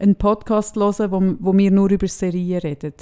einen 0.00 0.16
Podcast 0.16 0.74
hören 0.76 1.10
wo, 1.12 1.52
wo 1.52 1.56
wir 1.56 1.70
nur 1.70 1.88
über 1.88 2.08
Serien 2.08 2.58
reden. 2.60 2.94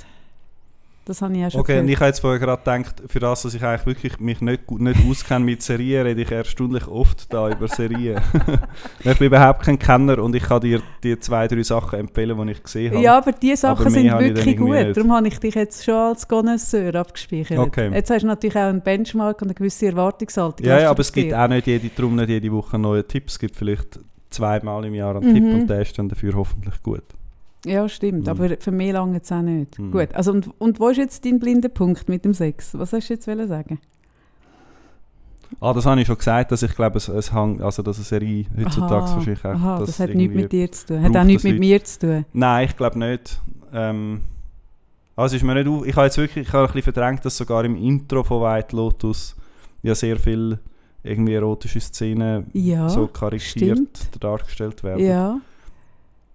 Das 1.08 1.22
habe 1.22 1.34
ich 1.34 1.44
auch 1.46 1.50
schon 1.50 1.60
Okay, 1.62 1.80
und 1.80 1.88
ich 1.88 1.96
habe 1.96 2.06
jetzt 2.06 2.20
vorher 2.20 2.38
gerade 2.38 2.60
gedacht, 2.62 3.02
für 3.06 3.18
das, 3.18 3.40
dass 3.42 3.54
ich 3.54 3.64
eigentlich 3.64 3.86
wirklich 3.86 4.20
mich 4.20 4.42
nicht, 4.42 4.66
gut- 4.66 4.80
nicht 4.82 5.00
auskenne 5.08 5.42
mit 5.42 5.62
Serien, 5.62 6.06
rede 6.06 6.20
ich 6.20 6.30
erstaunlich 6.30 6.86
oft 6.86 7.32
da 7.32 7.48
über 7.48 7.66
Serien. 7.66 8.20
ich 9.02 9.18
bin 9.18 9.26
überhaupt 9.28 9.62
kein 9.64 9.78
Kenner 9.78 10.18
und 10.22 10.34
ich 10.36 10.42
kann 10.42 10.60
dir 10.60 10.82
die 11.02 11.18
zwei, 11.18 11.48
drei 11.48 11.62
Sachen 11.62 11.98
empfehlen, 12.00 12.38
die 12.46 12.52
ich 12.52 12.62
gesehen 12.62 12.92
habe. 12.92 13.02
Ja, 13.02 13.16
aber 13.16 13.32
die 13.32 13.56
Sachen 13.56 13.80
Aber 13.86 13.90
sind 13.90 14.04
wirklich 14.18 14.56
gut. 14.58 14.68
nicht. 14.70 14.96
Darum 14.98 15.12
habe 15.14 15.28
ich 15.28 15.38
dich 15.40 15.54
jetzt 15.54 15.82
schon 15.84 15.94
als 15.94 16.28
Connoisseur 16.28 16.94
abgespeichert. 16.94 17.58
Okay. 17.58 17.90
Jetzt 17.92 18.10
hast 18.10 18.22
du 18.22 18.26
natürlich 18.26 18.56
auch 18.56 18.60
einen 18.68 18.82
Benchmark 18.82 19.40
und 19.40 19.48
eine 19.48 19.54
gewisse 19.54 19.86
Erwartungshaltung. 19.86 20.66
Ja, 20.66 20.78
ja 20.78 20.90
aber 20.90 21.00
es 21.00 21.10
gibt 21.10 21.32
auch 21.32 21.48
nicht 21.48 21.66
jede, 21.66 21.88
darum 21.88 22.16
nicht 22.16 22.28
jede 22.28 22.52
Woche 22.52 22.74
einen 22.74 22.82
neuen 22.82 23.08
Tipp. 23.08 23.24
Es 23.28 23.38
gibt 23.38 23.56
vielleicht 23.56 23.98
zweimal 24.28 24.84
im 24.84 24.94
Jahr 24.94 25.16
einen 25.16 25.26
Mhm. 25.30 25.34
Tipp 25.34 25.54
und 25.54 25.70
der 25.70 25.80
ist 25.80 25.98
dann 25.98 26.10
dafür 26.10 26.34
hoffentlich 26.34 26.82
gut. 26.82 27.02
Ja, 27.68 27.88
stimmt. 27.88 28.24
Mhm. 28.24 28.28
Aber 28.28 28.48
für 28.58 28.70
mich 28.72 28.92
lange 28.92 29.20
es 29.20 29.30
auch 29.30 29.42
nicht. 29.42 29.78
Mhm. 29.78 29.90
Gut. 29.92 30.14
Also, 30.14 30.32
und, 30.32 30.50
und 30.58 30.80
wo 30.80 30.88
ist 30.88 30.96
jetzt 30.96 31.24
dein 31.24 31.38
blinder 31.38 31.68
Punkt 31.68 32.08
mit 32.08 32.24
dem 32.24 32.34
Sex? 32.34 32.76
Was 32.78 32.92
hast 32.92 33.08
du 33.08 33.14
jetzt 33.14 33.26
wollen 33.26 33.46
sagen? 33.48 33.78
Ah, 35.60 35.72
das 35.72 35.86
habe 35.86 36.00
ich 36.00 36.06
schon 36.06 36.18
gesagt, 36.18 36.52
dass 36.52 36.62
ich 36.62 36.74
glaube, 36.74 36.98
es, 36.98 37.08
es 37.08 37.32
hang, 37.32 37.62
also 37.62 37.82
dass 37.82 37.96
eine 37.96 38.04
Serie 38.04 38.44
heutzutage 38.56 39.02
Aha, 39.04 39.16
wahrscheinlich 39.16 39.44
auch, 39.44 39.50
aha, 39.54 39.78
das 39.80 39.98
hat 39.98 40.14
nichts 40.14 40.34
mit 40.34 40.52
dir 40.52 40.70
zu 40.70 40.86
tun. 40.86 41.02
Hat 41.02 41.16
auch 41.16 41.24
nichts 41.24 41.42
mit 41.44 41.58
mir 41.58 41.82
zu 41.82 41.98
tun. 42.00 42.24
Nein, 42.34 42.66
ich 42.68 42.76
glaube 42.76 42.98
nicht. 42.98 43.40
Ähm, 43.72 44.20
also 45.16 45.36
ist 45.36 45.42
mir 45.42 45.54
nicht 45.54 45.66
auf, 45.66 45.86
ich 45.86 45.96
habe 45.96 46.04
jetzt 46.04 46.18
wirklich, 46.18 46.46
ich 46.46 46.52
habe 46.52 46.64
ein 46.68 46.72
bisschen 46.74 46.92
verdrängt, 46.92 47.24
dass 47.24 47.36
sogar 47.36 47.64
im 47.64 47.76
Intro 47.76 48.22
von 48.24 48.42
White 48.42 48.76
Lotus 48.76 49.34
ja 49.82 49.94
sehr 49.94 50.18
viel 50.18 50.58
irgendwie 51.02 51.34
erotische 51.34 51.80
Szenen 51.80 52.46
Ja, 52.52 52.88
so 52.88 53.06
karikiert 53.06 53.78
stimmt. 53.78 54.22
dargestellt 54.22 54.82
werden. 54.84 55.04
ja. 55.04 55.40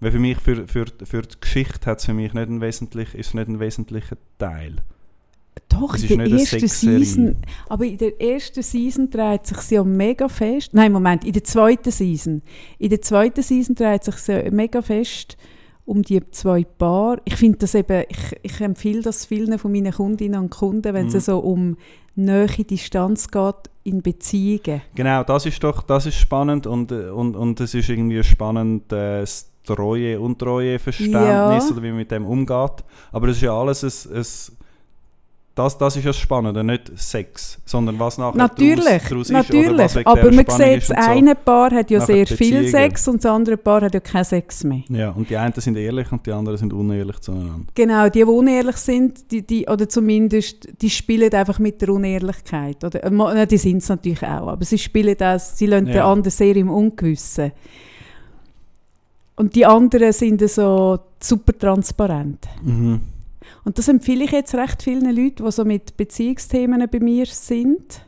Weil 0.04 0.12
für 0.12 0.20
mich, 0.20 0.38
für, 0.40 0.68
für, 0.68 0.86
für 1.04 1.22
die 1.22 1.40
Geschichte 1.40 1.90
hat 1.90 2.00
es 2.00 2.06
für 2.06 2.14
mich 2.14 2.34
nicht 2.34 2.50
ein 2.50 2.62
wesentlich, 2.62 3.14
ist 3.16 3.34
nicht 3.34 3.48
ein 3.48 3.60
wesentlicher 3.60 4.18
Teil. 4.38 4.76
Doch, 5.70 5.96
Es 5.96 6.04
in 6.10 6.20
der 6.20 6.30
ersten. 6.30 6.68
Season. 6.68 7.36
Aber 7.70 7.86
in 7.86 7.98
der 7.98 8.20
ersten 8.22 8.62
Season 8.64 9.10
dreht 9.10 9.46
sich 9.48 9.72
ja 9.72 9.84
mega 9.84 10.28
fest. 10.28 10.74
Nein, 10.74 10.92
Moment, 10.92 11.24
in 11.26 11.34
der 11.34 11.44
zweiten 11.44 11.92
Season. 11.92 12.42
In 12.80 12.90
der 12.90 13.02
zweiten 13.02 13.42
Season 13.42 13.76
dreht 13.76 14.04
sich 14.04 14.16
ja 14.28 14.50
mega 14.52 14.82
fest 14.82 15.38
um 15.86 16.02
die 16.02 16.22
zwei 16.32 16.64
Paar. 16.64 17.20
Ich 17.26 17.36
finde 17.36 17.58
das 17.60 17.76
eben, 17.76 18.06
ich, 18.08 18.38
ich 18.42 18.62
empfehle 18.62 19.02
das 19.02 19.26
vielen 19.26 19.60
von 19.60 19.72
meinen 19.72 19.92
Kundinnen 19.92 20.40
und 20.40 20.50
Kunden, 20.50 20.94
wenn 20.94 21.08
Mhm. 21.08 21.16
es 21.16 21.26
so 21.26 21.40
um 21.40 21.78
Nähe, 22.16 22.48
Distanz 22.48 23.30
geht 23.30 23.56
in 23.84 24.02
Beziehungen. 24.02 24.82
Genau, 24.96 25.24
das 25.24 25.46
ist 25.46 25.62
doch, 25.64 25.82
das 25.84 26.06
ist 26.06 26.16
spannend 26.16 26.68
und, 26.68 26.92
und, 26.92 27.36
und 27.36 27.60
es 27.60 27.74
ist 27.74 27.90
irgendwie 27.90 28.24
spannend, 28.24 28.94
äh, 28.94 29.22
das 29.22 29.50
Treue 29.64 30.20
und 30.20 30.40
Treue 30.40 30.78
Verständnis 30.80 31.14
Ja. 31.24 31.58
oder 31.72 31.84
wie 31.84 31.88
man 31.88 31.98
mit 31.98 32.12
dem 32.12 32.26
umgeht. 32.26 32.84
Aber 33.12 33.28
es 33.30 33.38
ist 33.38 33.44
ja 33.44 33.54
alles 33.58 33.84
ein, 33.84 34.18
ein 34.18 34.26
das, 35.56 35.78
das 35.78 35.96
ist 35.96 36.04
ja 36.04 36.10
das 36.10 36.18
Spannende, 36.18 36.64
nicht 36.64 36.92
Sex, 36.96 37.60
sondern 37.64 38.00
was 38.00 38.18
nachher 38.18 38.36
Natürlich, 38.38 38.84
daraus, 38.86 39.08
daraus 39.08 39.30
ist 39.30 39.32
natürlich. 39.32 39.96
wegen 39.96 40.08
Aber 40.08 40.32
man 40.32 40.46
sieht, 40.50 40.78
ist 40.80 40.90
das 40.90 41.06
so. 41.06 41.12
eine 41.12 41.36
Paar 41.36 41.70
hat 41.70 41.92
ja 41.92 42.00
Nachher 42.00 42.26
sehr 42.26 42.38
viel. 42.38 42.68
Sex 42.68 43.08
und 43.08 43.24
das 43.24 43.32
andere 43.32 43.58
Paar 43.58 43.82
hat 43.82 43.94
ja 43.94 44.00
keinen 44.00 44.24
Sex 44.24 44.64
mehr. 44.64 44.82
Ja, 44.90 45.10
und 45.12 45.30
die 45.30 45.38
einen 45.38 45.54
sind 45.54 45.78
ehrlich 45.78 46.12
und 46.12 46.26
die 46.26 46.32
anderen 46.32 46.58
sind 46.58 46.74
unehrlich 46.74 47.20
zueinander. 47.20 47.68
Genau, 47.76 48.06
die, 48.10 48.12
die 48.20 48.24
unehrlich 48.24 48.78
sind, 48.78 49.30
die, 49.32 49.44
die, 49.46 49.68
oder 49.68 49.88
zumindest, 49.88 50.70
die 50.82 50.90
spielen 50.90 51.32
einfach 51.32 51.60
mit 51.60 51.80
der 51.84 51.90
Unehrlichkeit. 51.90 52.84
Oder, 52.84 53.46
die 53.46 53.58
sind 53.58 53.78
es 53.78 53.90
natürlich 53.90 54.24
auch, 54.24 54.48
aber 54.48 54.66
sie 54.66 54.80
spielen 54.80 55.16
das, 55.20 55.56
sie 55.56 55.68
lassen 55.68 55.86
den 55.86 55.96
Ja. 55.98 56.12
anderen 56.12 56.32
sehr 56.32 56.56
im 56.56 56.72
Ungewissen. 56.72 57.52
Und 59.36 59.56
die 59.56 59.66
anderen 59.66 60.14
sind 60.14 60.48
so 60.50 61.00
super 61.20 61.58
transparent. 61.58 62.48
Mhm. 62.64 63.02
Und 63.66 63.78
das 63.78 63.88
empfehle 63.88 64.26
ich 64.26 64.32
jetzt 64.32 64.56
recht 64.56 64.84
vielen 64.84 65.16
Leuten, 65.16 65.46
die 65.46 65.52
so 65.52 65.66
mit 65.66 65.98
Beziehungsthemen 65.98 66.88
bei 66.92 67.00
mir 67.00 67.26
sind, 67.26 68.06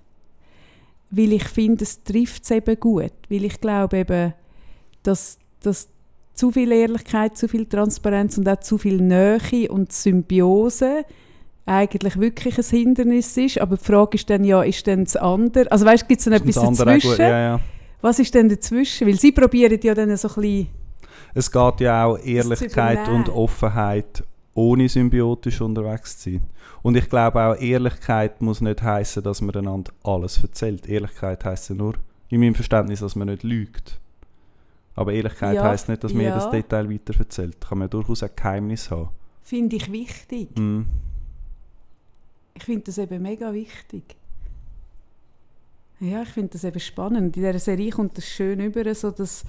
weil 1.10 1.34
ich 1.34 1.46
finde, 1.46 1.84
es 1.84 2.04
trifft 2.04 2.44
es 2.44 2.52
eben 2.52 2.80
gut. 2.80 3.14
Weil 3.30 3.46
ich 3.46 3.60
glaube 3.60 4.00
eben, 4.00 4.34
dass, 5.04 5.38
dass 5.62 5.88
zu 6.34 6.52
viel 6.52 6.72
Ehrlichkeit, 6.72 7.38
zu 7.38 7.48
viel 7.48 7.66
Transparenz 7.66 8.38
und 8.38 8.48
auch 8.50 8.60
zu 8.60 8.78
viel 8.78 9.02
Nähe 9.02 9.70
und 9.70 9.94
Symbiose 9.94 11.06
eigentlich 11.66 12.20
wirklich 12.20 12.58
ein 12.58 12.66
Hindernis 12.66 13.36
ist. 13.38 13.60
Aber 13.60 13.78
die 13.78 13.84
Frage 13.84 14.16
ist 14.16 14.30
dann 14.30 14.44
ja, 14.44 14.62
ist 14.62 14.86
denn 14.86 15.06
das 15.06 15.16
andere? 15.16 15.72
Also 15.72 15.86
weißt, 15.86 16.08
gibt 16.08 16.22
es 16.22 16.28
Ist 16.28 16.34
etwas 16.34 16.56
dazwischen? 16.78 17.10
gut? 17.10 17.20
Ja, 17.20 17.40
ja. 17.40 17.60
Was 18.02 18.20
ist 18.20 18.34
denn 18.36 18.50
dazwischen? 18.50 19.08
Weil 19.08 19.20
sie 19.20 19.32
probieren 19.32 19.80
ja 19.82 19.94
dann 19.96 20.16
so 20.18 20.28
ein 20.28 20.34
bisschen... 20.36 20.68
Es 21.34 21.52
geht 21.52 21.82
ja 21.82 22.06
auch 22.06 22.18
Ehrlichkeit 22.18 23.08
und 23.10 23.30
Offenheit 23.30 24.24
ohne 24.54 24.88
symbiotisch 24.88 25.62
unterwegs 25.62 26.18
zu 26.18 26.32
sein. 26.32 26.44
Und 26.82 26.96
ich 26.96 27.10
glaube 27.10 27.42
auch, 27.42 27.56
Ehrlichkeit 27.60 28.42
muss 28.42 28.62
nicht 28.62 28.82
heißen, 28.82 29.22
dass 29.22 29.42
man 29.42 29.56
einander 29.56 29.92
alles 30.04 30.42
erzählt. 30.42 30.88
Ehrlichkeit 30.88 31.44
heißt 31.44 31.70
ja 31.70 31.76
nur, 31.76 31.96
in 32.30 32.40
meinem 32.40 32.56
Verständnis, 32.56 33.02
dass 33.02 33.16
man 33.16 33.28
nicht 33.28 33.44
lügt. 33.44 34.00
Aber 34.96 35.12
Ehrlichkeit 35.12 35.56
Ja, 35.56 35.64
heißt 35.64 35.90
nicht, 35.90 36.04
dass 36.04 36.14
man 36.14 36.24
ja. 36.24 36.30
jedes 36.30 36.50
Detail 36.50 36.90
weiter 36.90 37.20
erzählt. 37.20 37.60
Kann 37.60 37.80
man 37.80 37.90
durchaus 37.90 38.24
ein 38.24 38.30
Geheimnis 38.36 38.90
haben. 38.90 39.10
Finde 39.42 39.76
ich 39.76 39.92
wichtig. 39.92 40.58
Mhm. 40.58 40.86
Ich 42.54 42.64
finde 42.64 42.84
das 42.84 42.98
eben 42.98 43.22
mega 43.22 43.52
wichtig. 43.52 44.16
Ja, 46.00 46.22
ich 46.22 46.30
finde 46.30 46.50
das 46.54 46.64
eben 46.64 46.80
spannend. 46.80 47.26
In 47.26 47.32
dieser 47.32 47.60
Serie 47.60 47.92
kommt 47.92 48.18
das 48.18 48.26
schön 48.26 48.60
über, 48.60 48.96
so 48.96 49.12
dass 49.12 49.44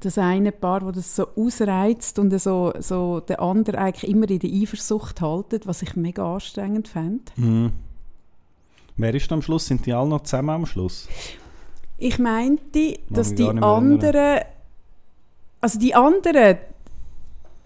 das 0.00 0.18
eine 0.18 0.52
Paar, 0.52 0.82
wo 0.82 0.90
das 0.90 1.16
so 1.16 1.28
ausreizt 1.36 2.18
und 2.18 2.38
so, 2.38 2.72
so 2.78 3.20
der 3.20 3.40
andere 3.40 3.78
eigentlich 3.78 4.10
immer 4.10 4.28
in 4.28 4.38
der 4.38 4.50
Eifersucht 4.50 5.20
haltet, 5.20 5.66
was 5.66 5.82
ich 5.82 5.96
mega 5.96 6.34
anstrengend 6.34 6.88
fände. 6.88 7.24
Mhm. 7.36 7.72
Wer 8.96 9.14
ist 9.14 9.30
am 9.30 9.42
Schluss? 9.42 9.66
Sind 9.66 9.86
die 9.86 9.92
alle 9.92 10.08
noch 10.08 10.22
zusammen 10.22 10.50
am 10.50 10.66
Schluss? 10.66 11.08
Ich 11.98 12.18
meinte, 12.18 12.98
dass 13.08 13.34
die 13.34 13.48
anderen, 13.48 14.40
also 15.60 15.78
die 15.78 15.94
anderen, 15.94 16.58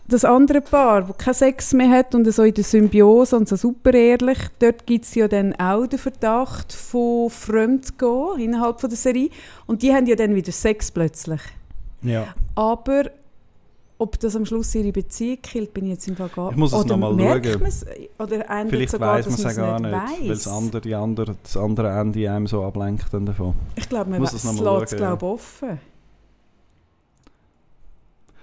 das 0.08 0.24
andere 0.24 0.60
Paar, 0.60 1.02
das 1.02 1.16
keinen 1.16 1.34
Sex 1.34 1.72
mehr 1.72 1.90
hat 1.90 2.14
und 2.14 2.30
so 2.30 2.42
in 2.42 2.54
der 2.54 2.64
Symbiose 2.64 3.36
und 3.36 3.48
so 3.48 3.56
super 3.56 3.94
ehrlich, 3.94 4.38
dort 4.58 4.86
gibt 4.86 5.06
es 5.06 5.14
ja 5.14 5.26
dann 5.26 5.54
auch 5.56 5.86
den 5.86 5.98
Verdacht 5.98 6.72
von 6.72 7.30
Fremdgehen 7.30 8.38
innerhalb 8.38 8.80
von 8.80 8.90
der 8.90 8.98
Serie. 8.98 9.30
Und 9.66 9.82
die 9.82 9.92
haben 9.92 10.06
ja 10.06 10.16
dann 10.16 10.34
wieder 10.34 10.52
Sex 10.52 10.90
plötzlich. 10.90 11.40
Ja. 12.02 12.34
Aber 12.54 13.04
ob 13.98 14.18
das 14.18 14.34
am 14.34 14.44
Schluss 14.44 14.74
ihre 14.74 14.90
Beziehung 14.90 15.38
killt, 15.42 15.72
bin 15.72 15.84
ich 15.84 15.90
jetzt 15.92 16.08
im 16.08 16.16
Fall 16.16 16.28
gar 16.28 16.50
Ich 16.50 16.56
muss 16.56 16.72
es 16.72 16.78
Oder 16.80 16.96
noch 16.96 17.12
mal 17.12 17.14
merkt 17.14 17.46
schauen. 17.46 17.62
Oder 18.18 18.44
Vielleicht 18.68 18.90
sogar, 18.90 19.14
weiß 19.14 19.26
man 19.26 19.34
es 19.34 19.56
gar 19.56 19.80
nicht, 19.80 19.92
weil 19.92 20.28
das 20.28 20.46
weiss. 20.46 20.48
andere, 20.48 20.80
die 20.80 20.94
andere, 20.94 21.36
das 21.42 21.56
andere 21.56 22.00
Ende 22.00 22.30
einem 22.30 22.46
so 22.46 22.64
ablenkt 22.64 23.06
dann 23.12 23.26
davon. 23.26 23.54
Ich 23.76 23.88
glaube, 23.88 24.10
man 24.10 24.20
lässt 24.20 24.34
es 24.34 24.96
glaub, 24.96 25.22
offen. 25.22 25.78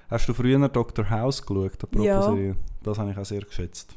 Hast 0.10 0.28
du 0.28 0.34
früher 0.34 0.68
Dr. 0.70 1.10
House 1.10 1.46
geschaut, 1.46 1.84
apropos 1.84 2.06
Ja. 2.06 2.22
Serie? 2.22 2.56
Das 2.82 2.98
habe 2.98 3.12
ich 3.12 3.18
auch 3.18 3.26
sehr 3.26 3.42
geschätzt. 3.42 3.96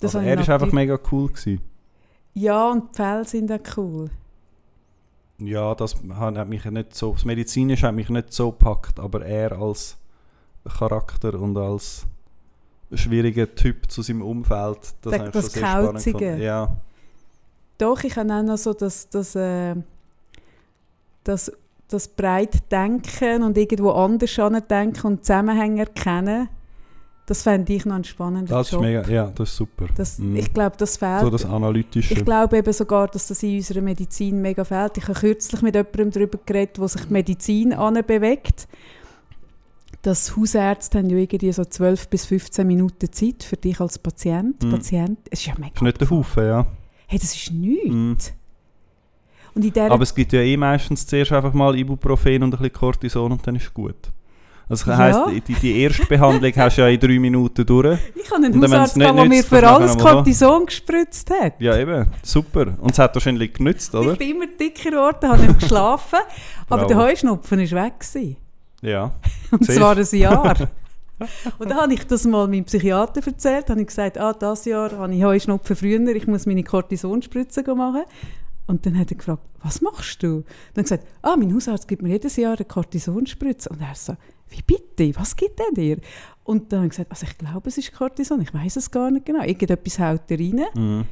Das 0.00 0.14
also 0.16 0.26
er 0.26 0.40
ist 0.40 0.50
einfach 0.50 0.72
mega 0.72 0.98
cool 1.12 1.28
gewesen. 1.28 1.60
Ja, 2.34 2.70
und 2.70 2.90
die 2.90 2.96
Fälle 2.96 3.24
sind 3.24 3.52
auch 3.52 3.76
cool. 3.76 4.10
Ja, 5.38 5.74
das 5.74 5.96
hat 6.14 6.48
mich 6.48 6.64
nicht 6.64 6.94
so, 6.94 7.12
das 7.12 7.24
Medizinische 7.24 7.86
hat 7.86 7.94
mich 7.94 8.08
nicht 8.08 8.32
so 8.32 8.50
gepackt, 8.50 8.98
aber 8.98 9.24
er 9.24 9.52
als 9.52 9.98
Charakter 10.78 11.34
und 11.34 11.56
als 11.56 12.06
schwieriger 12.92 13.54
Typ 13.54 13.90
zu 13.90 14.02
seinem 14.02 14.22
Umfeld, 14.22 14.78
das, 15.02 15.12
habe 15.12 15.26
ich 15.26 15.30
das 15.32 15.52
sehr 15.52 15.66
spannend 15.66 15.92
Kauzige. 15.94 16.18
gefunden. 16.18 16.42
Ja, 16.42 16.76
Doch, 17.78 18.02
ich 18.04 18.16
habe 18.16 18.32
auch 18.32 18.42
noch 18.42 18.56
so 18.56 18.72
das, 18.72 19.08
das, 19.10 19.34
äh, 19.34 19.74
das, 21.24 21.52
das 21.88 22.08
breit 22.08 22.70
denken 22.72 23.42
und 23.42 23.58
irgendwo 23.58 23.90
anders 23.90 24.36
denken 24.68 25.06
und 25.06 25.24
Zusammenhänge 25.24 25.80
erkennen. 25.80 26.48
Das 27.26 27.42
fände 27.42 27.72
ich 27.72 27.84
noch 27.84 27.96
einen 27.96 28.04
spannenden 28.04 28.46
das 28.46 28.68
ist 28.68 28.72
Job. 28.72 28.82
mega, 28.82 29.08
ja, 29.08 29.32
das 29.34 29.50
ist 29.50 29.56
super. 29.56 29.86
Das, 29.96 30.18
Mhm. 30.18 30.36
Ich 30.36 30.52
glaube, 30.54 30.76
das 30.78 30.96
fehlt. 30.96 31.22
so 31.22 31.30
das 31.30 31.44
Analytische. 31.44 32.14
ich 32.14 32.24
glaube 32.24 32.56
eben 32.56 32.72
sogar, 32.72 33.08
dass 33.08 33.26
das 33.26 33.42
in 33.42 33.56
unserer 33.56 33.80
Medizin 33.80 34.40
mega 34.40 34.62
fehlt. 34.64 34.96
Ich 34.96 35.08
habe 35.08 35.18
kürzlich 35.18 35.60
mit 35.60 35.74
jemandem 35.74 36.12
darüber 36.12 36.38
geredet, 36.46 36.78
wo 36.78 36.86
sich 36.86 37.02
die 37.04 37.12
Medizin 37.12 37.70
bewegt. 38.06 38.68
dass 40.02 40.36
Hausärzte 40.36 40.98
haben 40.98 41.10
ja 41.10 41.16
irgendwie 41.16 41.50
so 41.52 41.64
12 41.64 42.08
bis 42.08 42.26
15 42.26 42.64
Minuten 42.64 43.10
Zeit 43.10 43.42
für 43.42 43.56
dich 43.56 43.80
als 43.80 43.98
Patient. 43.98 44.62
Mhm. 44.62 44.70
Patient. 44.70 45.18
Es 45.28 45.40
ist 45.40 45.46
ja 45.46 45.54
mega. 45.58 45.72
ist 45.74 45.82
nicht 45.82 46.00
der 46.00 46.10
Haufen, 46.10 46.44
ja. 46.46 46.66
Hey, 47.08 47.18
das 47.18 47.34
ist 47.34 47.50
nichts. 47.50 48.32
Und 49.54 49.64
in 49.64 49.72
dieser 49.72 49.90
Aber 49.90 50.02
es 50.04 50.14
gibt 50.14 50.32
ja 50.32 50.42
eh 50.42 50.56
meistens 50.56 51.06
zuerst 51.06 51.32
einfach 51.32 51.54
mal 51.54 51.76
Ibuprofen 51.76 52.42
und 52.44 52.54
ein 52.54 52.58
bisschen 52.58 52.72
Cortison 52.72 53.32
und 53.32 53.44
dann 53.46 53.56
ist 53.56 53.64
es 53.64 53.74
gut. 53.74 53.96
Also 54.68 54.86
das 54.86 54.98
Ja. 54.98 55.26
heisst, 55.28 55.48
die, 55.48 55.54
die 55.54 55.80
erste 55.80 56.06
Behandlung 56.06 56.52
hast 56.56 56.76
du 56.76 56.82
ja 56.82 56.88
in 56.88 56.98
drei 56.98 57.18
Minuten 57.18 57.64
durch. 57.64 57.98
Ich 58.16 58.30
habe 58.30 58.44
einen 58.44 58.60
Hausarzt, 58.60 58.96
der 58.96 59.12
mir 59.12 59.44
für 59.44 59.66
alles 59.68 59.96
Cortison 59.96 60.66
gespritzt 60.66 61.30
hat. 61.30 61.60
Ja, 61.60 61.76
eben. 61.76 62.06
Super. 62.22 62.74
Und 62.80 62.90
es 62.90 62.98
hat 62.98 63.14
wahrscheinlich 63.14 63.52
genützt, 63.54 63.94
oder? 63.94 64.12
Ich 64.12 64.18
bin 64.18 64.30
immer 64.36 64.46
dicker 64.46 64.90
geworden, 64.90 65.28
habe 65.30 65.42
nicht 65.42 65.60
geschlafen, 65.60 66.18
aber 66.68 66.86
der 66.86 66.96
Heuschnupfen 66.96 67.58
war 67.58 67.84
weg. 67.84 68.00
Gewesen. 68.00 68.36
Ja. 68.82 69.12
Und 69.52 69.64
Siehst. 69.64 69.78
zwar 69.78 69.96
ein 69.96 70.04
Jahr. 70.18 70.56
Und 71.58 71.70
dann 71.70 71.78
habe 71.78 71.94
ich 71.94 72.06
das 72.06 72.24
mal 72.24 72.46
meinem 72.46 72.64
Psychiater 72.64 73.26
erzählt, 73.26 73.70
habe 73.70 73.80
ich 73.80 73.86
gesagt, 73.86 74.18
ah, 74.18 74.34
das 74.34 74.64
Jahr 74.66 74.90
habe 74.98 75.14
ich 75.14 75.22
Heuschnupfen 75.24 75.74
früher, 75.76 76.00
ich 76.14 76.26
muss 76.26 76.44
meine 76.44 76.62
Cortisonspritze 76.62 77.62
machen. 77.74 78.02
Und 78.66 78.84
dann 78.84 78.98
hat 78.98 79.12
er 79.12 79.16
gefragt, 79.16 79.42
was 79.62 79.80
machst 79.80 80.22
du? 80.22 80.28
Dann 80.28 80.42
habe 80.42 80.80
ich 80.80 80.82
gesagt, 80.82 81.06
ah, 81.22 81.36
mein 81.38 81.54
Hausarzt 81.54 81.86
gibt 81.88 82.02
mir 82.02 82.10
jedes 82.10 82.36
Jahr 82.36 82.56
eine 82.56 82.64
Cortisonspritze. 82.64 83.70
Und 83.70 83.80
er 83.80 83.94
so, 83.94 84.16
wie 84.50 84.62
bitte, 84.62 85.18
was 85.18 85.34
gibt 85.36 85.58
er 85.60 85.72
dir? 85.72 85.98
Und 86.44 86.72
dann 86.72 86.80
habe 86.80 86.86
ich 86.86 86.90
gesagt, 86.90 87.10
also 87.10 87.26
ich 87.26 87.36
glaube, 87.38 87.68
es 87.68 87.78
ist 87.78 87.92
Cortison, 87.92 88.40
ich 88.40 88.54
weiß 88.54 88.76
es 88.76 88.90
gar 88.90 89.10
nicht 89.10 89.26
genau. 89.26 89.42
Irgendetwas 89.42 89.98
haut 89.98 90.22
er 90.30 90.38
rein. 90.38 90.60
Mhm. 90.74 91.04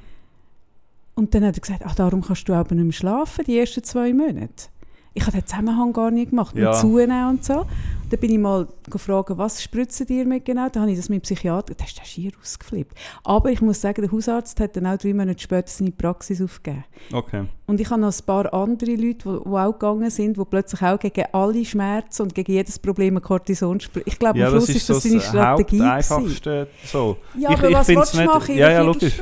Und 1.17 1.35
dann 1.35 1.45
hat 1.45 1.57
er 1.57 1.61
gesagt, 1.61 1.83
ach, 1.85 1.95
darum 1.95 2.23
kannst 2.23 2.49
du 2.49 2.53
aber 2.55 2.75
nicht 2.75 2.85
mehr 2.85 2.93
schlafen, 2.93 3.45
die 3.45 3.59
ersten 3.59 3.83
zwei 3.85 4.13
Monate. 4.13 4.69
Ich 5.13 5.23
habe 5.27 5.39
den 5.39 5.47
Zusammenhang 5.47 5.93
gar 5.93 6.11
nicht 6.11 6.31
gemacht, 6.31 6.57
Ja. 6.57 6.71
mit 6.71 6.79
Zunehmen 6.81 7.29
und 7.31 7.45
so. 7.45 7.67
Dann 8.15 8.21
bin 8.21 8.31
ich 8.33 8.39
mal 8.39 8.69
gefragt, 8.89 9.31
was 9.35 9.61
spritzen 9.61 10.07
dir 10.07 10.25
mit 10.25 10.45
genau? 10.45 10.69
Dann 10.69 10.83
habe 10.83 10.93
ich 10.93 10.99
das 10.99 11.09
mit 11.09 11.21
dem 11.21 11.23
Psychiater, 11.23 11.75
da 11.75 11.85
ist 11.85 11.99
der 11.99 12.05
schier 12.05 12.31
ausgeflippt. 12.41 12.97
Aber 13.25 13.51
ich 13.51 13.61
muss 13.61 13.81
sagen, 13.81 14.03
der 14.03 14.13
Hausarzt 14.13 14.61
hat 14.61 14.77
dann 14.77 14.87
auch 14.87 14.97
drei 14.97 15.13
Monate 15.13 15.41
später 15.43 15.69
seine 15.69 15.91
Praxis 15.91 16.41
aufgegeben. 16.41 16.85
Okay. 17.13 17.45
Und 17.67 17.81
ich 17.81 17.91
habe 17.91 18.01
noch 18.03 18.13
ein 18.13 18.27
paar 18.27 18.53
andere 18.55 18.91
Leute, 18.91 19.15
die, 19.15 19.23
die 19.23 19.29
auch 19.49 19.73
gegangen 19.73 20.11
sind, 20.11 20.37
die 20.37 20.45
plötzlich 20.45 20.83
auch 20.83 20.99
gegen 20.99 21.25
alle 21.33 21.65
Schmerzen 21.65 22.23
und 22.23 22.35
gegen 22.35 22.53
jedes 22.53 22.79
Problem 22.79 23.17
ein 23.17 23.23
Cortison 23.23 23.81
spritzen. 23.81 24.13
Ich 24.13 24.19
glaube, 24.19 24.39
Ja, 24.39 24.47
am 24.47 24.53
Schluss 24.53 24.67
das 24.67 24.77
ist 24.77 24.83
ist 24.83 24.91
das 24.91 25.03
seine 25.03 25.15
das 25.17 25.27
Strategie. 25.29 25.81
Haupteinfachste. 25.81 26.69
So. 26.85 27.17
Ja, 27.39 27.51
Ich- 27.51 27.59
aber 27.59 27.69
ich 27.71 27.75
was 27.75 27.89
willst 27.89 28.15
du 28.15 28.19
nicht- 28.19 28.27
machen 28.27 28.51
in 28.53 28.59
Ja, 28.59 28.71
ja, 28.71 28.83
logisch. 28.83 29.21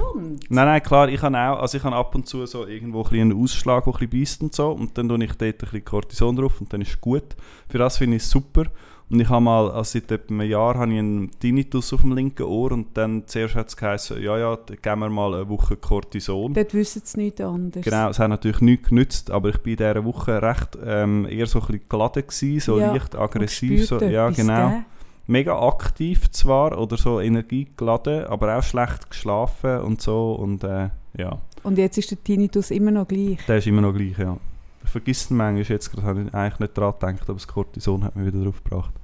Nein, 0.49 0.67
nein, 0.67 0.83
klar, 0.83 1.09
ich 1.09 1.23
habe 1.23 1.39
auch, 1.39 1.61
also 1.61 1.79
ich 1.79 1.85
habe 1.85 1.95
ab 1.97 2.15
und 2.15 2.27
zu 2.27 2.45
so 2.47 2.67
irgendwo 2.67 3.03
ein 3.05 3.21
einen 3.21 3.41
Ausschlag, 3.43 3.85
der 3.85 3.95
ein 3.95 3.99
bisschen 4.09 4.21
beißt 4.21 4.43
und 4.43 4.55
so, 4.55 4.71
und 4.73 4.99
dann 4.99 5.09
tue 5.09 5.23
ich 5.25 5.33
dort 5.33 5.43
ein 5.43 5.55
bisschen 5.57 5.85
Cortison 5.85 6.35
drauf 6.37 6.61
und 6.61 6.73
dann 6.73 6.81
ist 6.83 6.91
es 6.91 7.01
gut. 7.01 7.23
Für 7.69 7.79
das 7.79 7.97
finde 7.99 8.17
ich 8.17 8.23
es 8.25 8.31
super. 8.31 8.65
Und 9.13 9.21
ich 9.21 9.29
habe 9.29 9.43
mal, 9.43 9.71
also 9.71 9.99
seit 9.99 10.11
etwa 10.11 10.33
einem 10.33 10.49
Jahr, 10.49 10.75
habe 10.79 10.91
ich 10.91 10.99
einen 10.99 11.31
Tinnitus 11.39 11.93
auf 11.93 12.01
dem 12.01 12.13
linken 12.13 12.45
Ohr 12.45 12.73
und 12.73 12.97
dann 12.97 13.25
zuerst 13.27 13.55
hat 13.57 13.69
es 13.69 13.77
geheißen, 13.77 14.23
ja, 14.23 14.39
ja, 14.39 14.57
geben 14.57 15.01
wir 15.01 15.11
mal 15.11 15.35
eine 15.35 15.47
Woche 15.51 15.77
Cortison. 15.77 16.55
Dort 16.55 16.73
wissen 16.73 17.03
sie 17.05 17.21
nichts 17.21 17.43
anderes. 17.43 17.85
Genau, 17.85 18.09
es 18.09 18.19
hat 18.19 18.31
natürlich 18.31 18.63
nichts 18.63 18.89
genützt, 18.89 19.31
aber 19.31 19.51
ich 19.51 19.59
bin 19.59 19.73
in 19.73 19.77
dieser 19.77 20.05
Woche 20.07 20.41
recht 20.41 20.79
ähm, 20.83 21.27
eher 21.29 21.45
so 21.47 21.61
ein 21.61 21.67
bisschen 21.67 21.89
geladen 21.91 22.23
gewesen, 22.27 22.61
so 22.61 22.81
Ja, 22.81 22.91
leicht 22.91 23.15
aggressiv. 23.15 23.85
So, 23.87 24.01
ja, 24.01 24.31
genau. 24.31 24.71
gell? 24.71 24.85
Mega 25.27 25.61
aktiv 25.69 26.31
zwar 26.31 26.79
oder 26.79 26.97
so 26.97 27.21
energiegeladen, 27.21 28.25
aber 28.25 28.57
auch 28.57 28.63
schlecht 28.63 29.11
geschlafen 29.11 29.81
und 29.81 30.01
so 30.01 30.33
und 30.33 30.65
äh, 30.65 30.89
ja, 31.19 31.39
Und 31.63 31.77
jetzt 31.77 31.99
ist 31.99 32.11
der 32.11 32.25
Tinnitus 32.25 32.71
immer 32.71 32.91
noch 32.91 33.07
gleich. 33.07 33.45
der 33.47 33.59
ist 33.59 33.67
immer 33.67 33.83
noch 33.83 33.93
gleich, 33.93 34.19
ja. 34.19 34.39
Ich 34.85 34.91
vergesse 34.91 35.35
ihn 35.35 35.37
manchmal, 35.37 35.65
jetzt 35.65 35.91
gerade 35.91 36.07
habe 36.07 36.23
ich 36.23 36.35
eigentlich 36.35 36.61
nicht 36.61 36.79
daran 36.79 36.95
gedacht, 36.99 37.29
aber 37.29 37.35
das 37.35 37.47
Cortison 37.47 38.05
hat 38.05 38.17
mich 38.17 38.27
wieder 38.27 38.43
drauf 38.43 38.65
gebracht. 38.65 38.95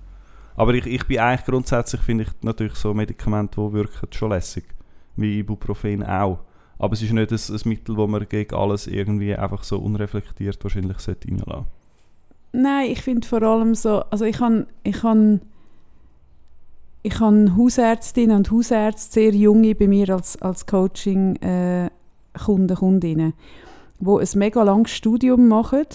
Aber 0.59 0.75
ich, 0.75 0.87
ich 0.87 1.07
bin 1.07 1.21
eigentlich 1.21 1.47
grundsätzlich, 1.47 2.01
finde 2.01 2.25
ich 2.25 2.31
natürlich 2.42 2.75
so 2.75 2.92
Medikamente, 2.92 3.61
die 3.61 3.73
wirken, 3.73 4.12
schon 4.12 4.31
lässig. 4.31 4.64
Wie 5.14 5.38
Ibuprofen 5.38 6.03
auch. 6.03 6.40
Aber 6.81 6.94
es 6.94 7.03
ist 7.03 7.12
nicht 7.12 7.31
ein, 7.31 7.38
ein 7.38 7.68
Mittel, 7.68 7.94
das 7.94 8.09
man 8.09 8.27
gegen 8.29 8.57
alles 8.57 8.88
irgendwie 8.88 9.37
einfach 9.37 9.62
so 9.62 9.79
unreflektiert 9.79 10.59
wahrscheinlich 10.62 10.99
sollte 10.99 11.29
reinlassen 11.29 11.66
Nein, 12.51 12.90
ich 12.90 13.03
finde 13.03 13.27
vor 13.27 13.42
allem 13.42 13.77
so, 13.77 14.01
also 14.11 14.25
ich 14.25 14.40
habe 14.40 14.66
ich 14.83 15.01
han, 15.05 15.42
ich 17.05 17.21
han 17.21 17.57
Hausärztinnen 17.57 18.38
und 18.38 18.51
Hausärzte, 18.51 19.12
sehr 19.12 19.35
junge 19.35 19.77
bei 19.77 19.87
mir 19.87 20.11
als, 20.11 20.42
als 20.42 20.66
Coaching-Kunden, 20.66 22.77
Kundinnen, 22.77 23.33
die 24.01 24.11
ein 24.11 24.38
mega 24.38 24.64
langes 24.64 24.90
Studium 24.90 25.47
machen, 25.47 25.87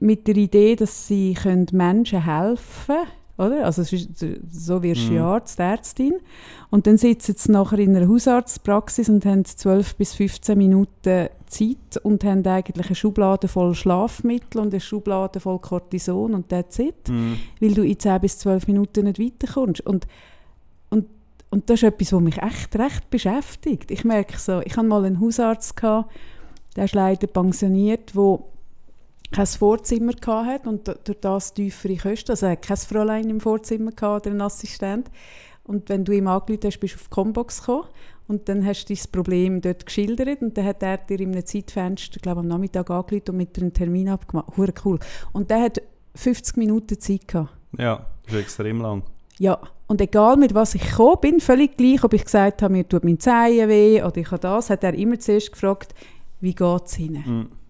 mit 0.00 0.26
der 0.26 0.36
Idee, 0.36 0.76
dass 0.76 1.06
sie 1.08 1.34
können 1.34 1.66
Menschen 1.72 2.24
helfen 2.24 2.86
können. 2.86 3.08
Oder? 3.36 3.64
Also 3.64 3.82
so 3.82 4.82
wirst 4.82 5.08
du 5.08 5.12
Mhm. 5.12 5.18
Arzt, 5.18 5.58
Ärztin. 5.58 6.14
Und 6.70 6.86
dann 6.86 6.96
sitzen 6.96 7.34
sie 7.36 7.50
nachher 7.50 7.80
in 7.80 7.96
einer 7.96 8.08
Hausarztpraxis 8.08 9.08
und 9.08 9.24
haben 9.26 9.44
12 9.44 9.96
bis 9.96 10.14
15 10.14 10.56
Minuten 10.56 11.28
Zeit 11.46 11.96
und 12.02 12.22
haben 12.22 12.46
eigentlich 12.46 12.86
eine 12.86 12.94
Schublade 12.94 13.48
voll 13.48 13.74
Schlafmittel 13.74 14.60
und 14.60 14.72
eine 14.72 14.80
Schublade 14.80 15.40
voll 15.40 15.58
Cortison 15.58 16.34
und 16.34 16.48
that's 16.48 16.78
it. 16.78 17.08
Mhm. 17.08 17.38
Weil 17.60 17.74
du 17.74 17.82
in 17.82 17.98
10 17.98 18.20
bis 18.20 18.38
12 18.38 18.68
Minuten 18.68 19.04
nicht 19.04 19.18
weiterkommst. 19.18 19.80
Und, 19.80 20.06
und, 20.90 21.06
und 21.50 21.68
das 21.68 21.82
ist 21.82 21.88
etwas, 21.88 22.12
was 22.12 22.20
mich 22.20 22.38
echt 22.38 22.76
recht 22.76 23.10
beschäftigt. 23.10 23.90
Ich 23.90 24.04
merke 24.04 24.38
so, 24.38 24.60
ich 24.60 24.76
hatte 24.76 24.86
mal 24.86 25.04
einen 25.04 25.20
Hausarzt, 25.20 25.76
gehabt, 25.76 26.12
der 26.76 26.84
ist 26.84 26.94
leider 26.94 27.26
pensioniert, 27.26 28.14
der 28.14 28.38
kein 29.34 29.46
Vorzimmer 29.46 30.12
hatte 30.26 30.68
und 30.68 30.86
durch 30.86 31.20
das 31.20 31.54
tiefere 31.54 31.96
Kosten. 31.96 32.30
Also 32.30 32.46
er 32.46 32.52
hatte 32.52 32.68
kein 32.68 32.76
Fräulein 32.76 33.28
im 33.28 33.40
Vorzimmer 33.40 33.90
gehabt, 33.90 34.26
oder 34.26 34.30
einen 34.30 34.40
Assistent. 34.42 35.10
Und 35.64 35.88
wenn 35.88 36.04
du 36.04 36.12
ihm 36.12 36.28
angerufen 36.28 36.66
hast, 36.66 36.78
bist 36.78 36.94
du 36.94 36.98
auf 36.98 37.04
die 37.04 37.10
Combox 37.10 37.60
gekommen. 37.60 37.88
Und 38.28 38.48
dann 38.48 38.64
hast 38.64 38.88
du 38.88 38.94
dein 38.94 39.02
Problem 39.12 39.60
dort 39.60 39.84
geschildert 39.84 40.40
und 40.40 40.56
dann 40.56 40.64
hat 40.64 40.82
er 40.82 40.98
dir 40.98 41.20
in 41.20 41.32
einem 41.32 41.44
Zeitfenster, 41.44 42.20
glaube 42.20 42.40
am 42.40 42.48
Nachmittag 42.48 42.88
angerufen 42.90 43.30
und 43.30 43.36
mit 43.36 43.56
dir 43.56 43.62
einen 43.62 43.72
Termin 43.72 44.08
abgemacht. 44.08 44.56
Hure 44.56 44.72
cool. 44.84 44.98
Und 45.32 45.50
der 45.50 45.60
hat 45.60 45.82
50 46.14 46.56
Minuten 46.56 46.98
Zeit 46.98 47.28
gehabt. 47.28 47.50
Ja, 47.76 48.06
das 48.24 48.34
ist 48.34 48.40
extrem 48.40 48.80
lang. 48.80 49.02
Ja, 49.38 49.58
und 49.88 50.00
egal 50.00 50.36
mit 50.36 50.54
was 50.54 50.74
ich 50.74 50.88
gekommen 50.88 51.18
bin, 51.20 51.40
völlig 51.40 51.76
gleich, 51.76 52.02
ob 52.04 52.14
ich 52.14 52.24
gesagt 52.24 52.62
habe, 52.62 52.72
mir 52.72 52.88
tut 52.88 53.04
mein 53.04 53.18
Zehen 53.18 53.68
weh 53.68 54.02
oder 54.02 54.16
ich 54.16 54.30
habe 54.30 54.40
das, 54.40 54.70
hat 54.70 54.84
er 54.84 54.94
immer 54.94 55.18
zuerst 55.18 55.52
gefragt, 55.52 55.94
wie 56.40 56.54
geht 56.54 56.86
es 56.86 56.98
Ihnen? 56.98 57.24
Mhm. 57.26 57.63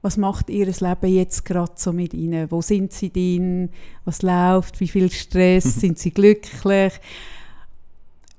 Was 0.00 0.16
macht 0.16 0.48
Ihr 0.48 0.66
Leben 0.66 1.14
jetzt 1.14 1.44
gerade 1.44 1.72
so 1.74 1.92
mit 1.92 2.14
Ihnen? 2.14 2.50
Wo 2.50 2.62
sind 2.62 2.92
Sie 2.92 3.10
denn? 3.10 3.70
Was 4.04 4.22
läuft? 4.22 4.80
Wie 4.80 4.88
viel 4.88 5.10
Stress? 5.10 5.64
sind 5.80 5.98
Sie 5.98 6.12
glücklich? 6.12 6.92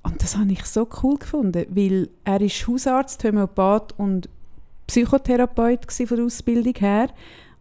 Und 0.04 0.24
das 0.24 0.38
habe 0.38 0.52
ich 0.52 0.63
so 0.65 0.88
cool 1.04 1.17
gefunden, 1.17 1.65
weil 1.69 2.10
er 2.24 2.39
ist 2.39 2.67
Hausarzt, 2.67 3.24
Homöopath 3.24 3.93
und 4.00 4.30
Psychotherapeut 4.88 5.91
von 5.91 6.17
der 6.17 6.26
Ausbildung 6.26 6.74
her. 6.76 7.10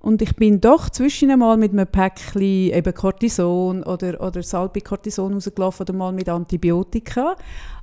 Und 0.01 0.23
ich 0.23 0.35
bin 0.37 0.61
doch 0.61 0.89
zwischen 0.91 1.31
einmal 1.31 1.57
mit 1.57 1.73
einem 1.73 1.87
Päckchen 1.87 2.41
eben 2.41 2.95
Cortison 2.95 3.83
oder, 3.83 4.21
oder 4.21 4.43
Salbei-Cortison 4.43 5.35
rausgelaufen 5.35 5.83
oder 5.83 5.93
mal 5.93 6.13
mit 6.13 6.29
Antibiotika. 6.29 7.37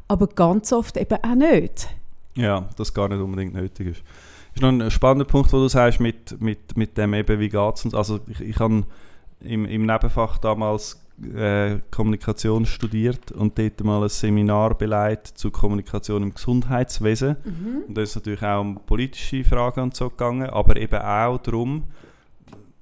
Aber 0.08 0.28
ganz 0.28 0.72
oft 0.72 0.96
eben 0.98 1.18
auch 1.22 1.36
nicht. 1.36 1.90
Ja, 2.36 2.70
das 2.78 2.94
gar 2.94 3.10
nicht 3.10 3.20
unbedingt 3.20 3.54
nötig 3.54 3.88
ist. 3.88 4.04
Das 4.56 4.64
ist 4.64 4.72
noch 4.72 4.86
ein 4.86 4.92
spannender 4.92 5.26
Punkt, 5.26 5.52
wo 5.52 5.58
du 5.58 5.68
sagst, 5.68 6.00
mit, 6.00 6.40
mit, 6.42 6.78
mit 6.78 6.98
dem 6.98 7.14
eben, 7.14 7.40
wie 7.40 7.50
geht 7.50 7.76
es 7.76 7.84
uns. 7.84 7.94
Also 7.94 8.22
ich, 8.28 8.40
ich 8.40 8.60
habe 8.60 8.84
im, 9.42 9.66
im 9.66 9.86
Nebenfach 9.86 10.38
damals 10.38 11.06
äh, 11.36 11.80
Kommunikation 11.92 12.66
studiert 12.66 13.34
und 13.34 13.60
dort 13.60 13.84
mal 13.84 14.04
ein 14.04 14.10
Seminar 14.10 14.78
beleidigt 14.78 15.38
zu 15.38 15.52
Kommunikation 15.52 16.24
im 16.24 16.34
Gesundheitswesen. 16.34 17.36
Mhm. 17.44 17.84
Und 17.88 17.98
da 17.98 18.02
ist 18.02 18.16
natürlich 18.16 18.44
auch 18.44 18.62
um 18.62 18.80
politische 18.86 19.44
Fragen 19.44 19.82
und 19.82 19.96
so 19.96 20.10
gegangen, 20.10 20.50
aber 20.50 20.78
eben 20.78 21.02
auch 21.02 21.38
darum, 21.40 21.84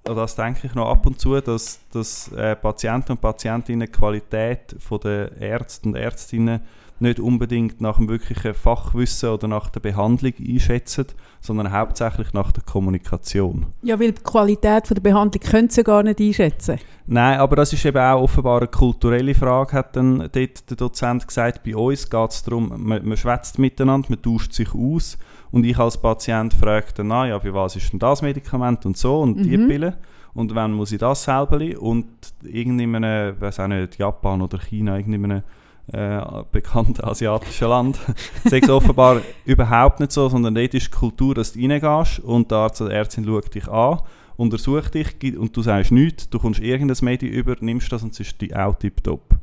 und 0.05 0.15
das 0.15 0.35
denke 0.35 0.67
ich 0.67 0.75
noch 0.75 0.89
ab 0.89 1.05
und 1.07 1.19
zu, 1.19 1.39
dass, 1.39 1.79
dass 1.91 2.31
äh, 2.33 2.55
Patienten 2.55 3.13
und 3.13 3.21
Patientinnen 3.21 3.87
die 3.87 3.91
Qualität 3.91 4.75
von 4.77 4.99
der 4.99 5.35
Ärzte 5.39 5.89
und 5.89 5.95
Ärztinnen 5.95 6.61
nicht 6.99 7.19
unbedingt 7.19 7.81
nach 7.81 7.97
dem 7.97 8.07
wirklichen 8.07 8.53
Fachwissen 8.53 9.29
oder 9.29 9.47
nach 9.47 9.69
der 9.69 9.79
Behandlung 9.79 10.33
einschätzen, 10.39 11.07
sondern 11.41 11.71
hauptsächlich 11.71 12.33
nach 12.33 12.51
der 12.51 12.63
Kommunikation. 12.63 13.65
Ja, 13.81 13.99
weil 13.99 14.13
die 14.13 14.21
Qualität 14.21 14.87
von 14.87 14.95
der 14.95 15.01
Behandlung 15.01 15.43
können 15.43 15.69
sie 15.69 15.83
gar 15.83 16.03
nicht 16.03 16.19
einschätzen. 16.19 16.79
Nein, 17.05 17.39
aber 17.39 17.57
das 17.57 17.73
ist 17.73 17.83
eben 17.85 17.97
auch 17.97 18.21
offenbar 18.21 18.59
eine 18.59 18.67
kulturelle 18.67 19.35
Frage, 19.35 19.73
hat 19.73 19.95
dann 19.95 20.19
dort 20.19 20.69
der 20.69 20.77
Dozent 20.77 21.27
gesagt. 21.27 21.63
Bei 21.63 21.75
uns 21.75 22.09
geht 22.09 22.29
es 22.31 22.43
darum, 22.43 22.73
man, 22.77 23.05
man 23.05 23.17
schwätzt 23.17 23.59
miteinander, 23.59 24.07
man 24.09 24.21
tauscht 24.21 24.53
sich 24.53 24.73
aus 24.73 25.17
und 25.51 25.65
ich 25.65 25.77
als 25.77 25.97
Patient 26.01 26.53
frage 26.53 26.87
dann, 26.95 27.07
na 27.07 27.27
ja, 27.27 27.39
für 27.39 27.53
was 27.53 27.75
ist 27.75 27.91
denn 27.91 27.99
das 27.99 28.21
Medikament 28.21 28.85
und 28.85 28.95
so 28.97 29.19
und 29.19 29.43
die 29.43 29.57
Mhm. 29.57 29.67
Pille 29.67 29.97
und 30.33 30.55
wann 30.55 30.71
muss 30.71 30.91
ich 30.93 30.99
das 30.99 31.23
selber 31.23 31.59
und 31.79 32.07
irgendeinem, 32.43 33.39
weiß 33.39 33.59
auch 33.59 33.67
nicht, 33.67 33.97
Japan 33.97 34.41
oder 34.41 34.57
China, 34.59 34.97
irgendeinem 34.97 35.43
äh, 35.91 36.21
bekannten 36.51 37.03
asiatischen 37.03 37.67
Land, 37.67 37.99
sagt 38.45 38.69
offenbar 38.69 39.21
überhaupt 39.45 39.99
nicht 39.99 40.11
so, 40.11 40.29
sondern 40.29 40.55
dort 40.55 40.73
ist 40.73 40.87
die 40.87 40.91
Kultur, 40.91 41.35
dass 41.35 41.53
du 41.53 41.59
reingehst 41.59 42.19
und 42.19 42.51
der 42.51 42.59
Arzt 42.59 42.81
oder 42.81 42.91
die 42.91 42.95
Ärztin 42.95 43.25
schaut 43.25 43.53
dich 43.53 43.67
an, 43.67 43.99
untersucht 44.37 44.93
dich 44.93 45.37
und 45.37 45.55
du 45.55 45.61
sagst 45.61 45.91
nichts, 45.91 46.29
du 46.29 46.39
kommst 46.39 46.61
irgendein 46.61 46.97
Medium 47.01 47.33
über, 47.33 47.55
nimmst 47.59 47.91
das 47.91 48.03
und 48.03 48.13
es 48.13 48.21
ist 48.21 48.39
die 48.39 48.55
auch 48.55 48.75
tipptopp. 48.75 49.35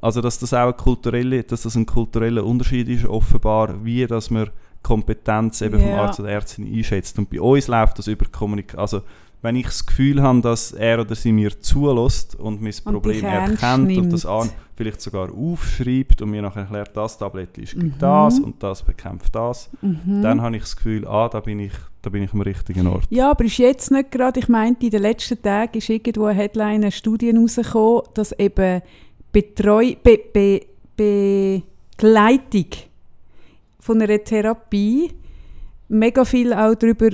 Also 0.00 0.20
dass 0.20 0.38
das 0.38 0.54
auch 0.54 0.76
kulturelle, 0.76 1.42
dass 1.42 1.62
das 1.62 1.74
ein 1.74 1.86
kultureller 1.86 2.44
Unterschied 2.44 2.88
ist, 2.88 3.06
offenbar, 3.06 3.84
wie 3.84 4.06
dass 4.06 4.30
man 4.30 4.50
Kompetenz 4.82 5.62
eben 5.62 5.80
vom 5.80 5.88
Ja. 5.88 6.02
Arzt 6.02 6.20
oder 6.20 6.28
Ärztin 6.28 6.72
einschätzt. 6.72 7.18
Und 7.18 7.28
bei 7.28 7.40
uns 7.40 7.66
läuft 7.66 7.98
das 7.98 8.06
über 8.06 8.26
Kommunikation. 8.26 8.80
Also 8.80 9.02
wenn 9.46 9.56
ich 9.56 9.66
das 9.66 9.86
Gefühl 9.86 10.20
habe, 10.22 10.40
dass 10.40 10.72
er 10.72 11.00
oder 11.00 11.14
sie 11.14 11.30
mir 11.32 11.58
zulässt 11.60 12.34
und 12.34 12.60
mein 12.60 12.74
Problem 12.84 13.14
dich 13.14 13.22
ernst 13.22 13.62
erkennt 13.62 13.96
und 13.96 14.12
das 14.12 14.24
nimmt. 14.24 14.36
an, 14.42 14.50
vielleicht 14.74 15.00
sogar 15.00 15.30
aufschreibt 15.32 16.20
und 16.20 16.30
mir 16.30 16.42
nachher 16.42 16.62
erklärt, 16.62 16.90
das 16.96 17.16
Tablettchen 17.16 17.62
ist 17.64 17.76
Mhm. 17.76 17.94
das 17.98 18.40
und 18.40 18.62
das 18.62 18.82
bekämpft 18.82 19.34
das, 19.34 19.70
Mhm. 19.82 20.20
dann 20.22 20.42
habe 20.42 20.56
ich 20.56 20.62
das 20.62 20.76
Gefühl, 20.76 21.06
ah, 21.06 21.28
da 21.28 21.40
bin 21.40 21.60
ich, 21.60 21.72
da 22.02 22.10
bin 22.10 22.24
ich 22.24 22.32
am 22.32 22.40
richtigen 22.40 22.86
Ort. 22.88 23.04
Ja, 23.08 23.30
aber 23.30 23.44
ist 23.44 23.58
jetzt 23.58 23.90
nicht 23.90 24.10
gerade, 24.10 24.40
ich 24.40 24.48
meinte, 24.48 24.84
in 24.86 24.90
den 24.90 25.02
letzten 25.02 25.40
Tagen 25.40 25.78
ist 25.78 25.88
irgendwo 25.88 26.24
eine 26.24 26.38
Headline, 26.38 26.82
eine 26.82 26.92
Studie 26.92 27.30
rausgekommen, 27.30 28.02
dass 28.14 28.32
eben 28.32 28.82
Betreu 29.32 29.94
Be 30.02 30.18
Be 30.32 30.60
Begleitung 30.96 32.66
von 33.80 34.00
einer 34.02 34.22
Therapie 34.22 35.10
mega 35.88 36.24
viel 36.24 36.52
auch 36.52 36.74
darüber, 36.74 37.10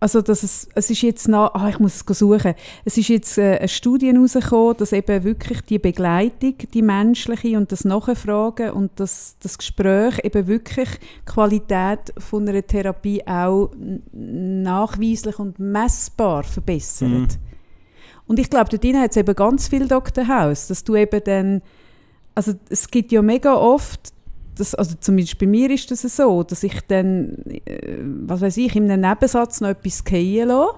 also 0.00 0.22
dass 0.22 0.42
es, 0.42 0.66
es 0.74 0.88
ist 0.88 1.02
jetzt 1.02 1.28
nach, 1.28 1.52
ah, 1.54 1.68
ich 1.68 1.78
muss 1.78 2.02
es 2.02 2.18
suchen, 2.18 2.54
es 2.86 2.96
ist 2.96 3.08
jetzt 3.08 3.36
äh, 3.36 3.58
eine 3.58 3.68
Studie 3.68 4.10
rausgekommen, 4.10 4.78
dass 4.78 4.92
eben 4.92 5.24
wirklich 5.24 5.60
die 5.60 5.78
Begleitung, 5.78 6.54
die 6.72 6.80
menschliche 6.80 7.58
und 7.58 7.70
das 7.70 7.84
Nachfragen 7.84 8.70
und 8.70 8.92
das, 8.96 9.36
das 9.40 9.58
Gespräch 9.58 10.18
eben 10.24 10.46
wirklich 10.46 10.88
die 10.88 11.24
Qualität 11.26 12.14
von 12.16 12.48
einer 12.48 12.66
Therapie 12.66 13.26
auch 13.26 13.70
nachweislich 14.12 15.38
und 15.38 15.58
messbar 15.58 16.44
verbessert. 16.44 17.10
Mhm. 17.10 17.28
Und 18.26 18.38
ich 18.38 18.48
glaube, 18.48 18.70
dort 18.70 18.96
hat 18.96 19.10
es 19.10 19.16
eben 19.18 19.34
ganz 19.34 19.68
viel 19.68 19.86
Dr. 19.86 20.26
House, 20.28 20.68
dass 20.68 20.82
du 20.82 20.96
eben 20.96 21.20
dann, 21.24 21.62
also 22.34 22.54
es 22.70 22.90
gibt 22.90 23.12
ja 23.12 23.20
mega 23.20 23.54
oft, 23.54 24.14
das, 24.60 24.74
also 24.74 24.94
zumindest 25.00 25.38
bei 25.38 25.46
mir 25.46 25.70
ist 25.70 25.90
das 25.90 26.02
so, 26.02 26.42
dass 26.42 26.62
ich 26.62 26.80
dann, 26.86 27.36
äh, 27.64 27.98
was 28.26 28.40
weiß 28.42 28.56
ich, 28.58 28.76
in 28.76 28.90
einem 28.90 29.08
Nebensatz 29.08 29.60
noch 29.60 29.70
etwas 29.70 30.02
fallen 30.08 30.48
lasse, 30.48 30.74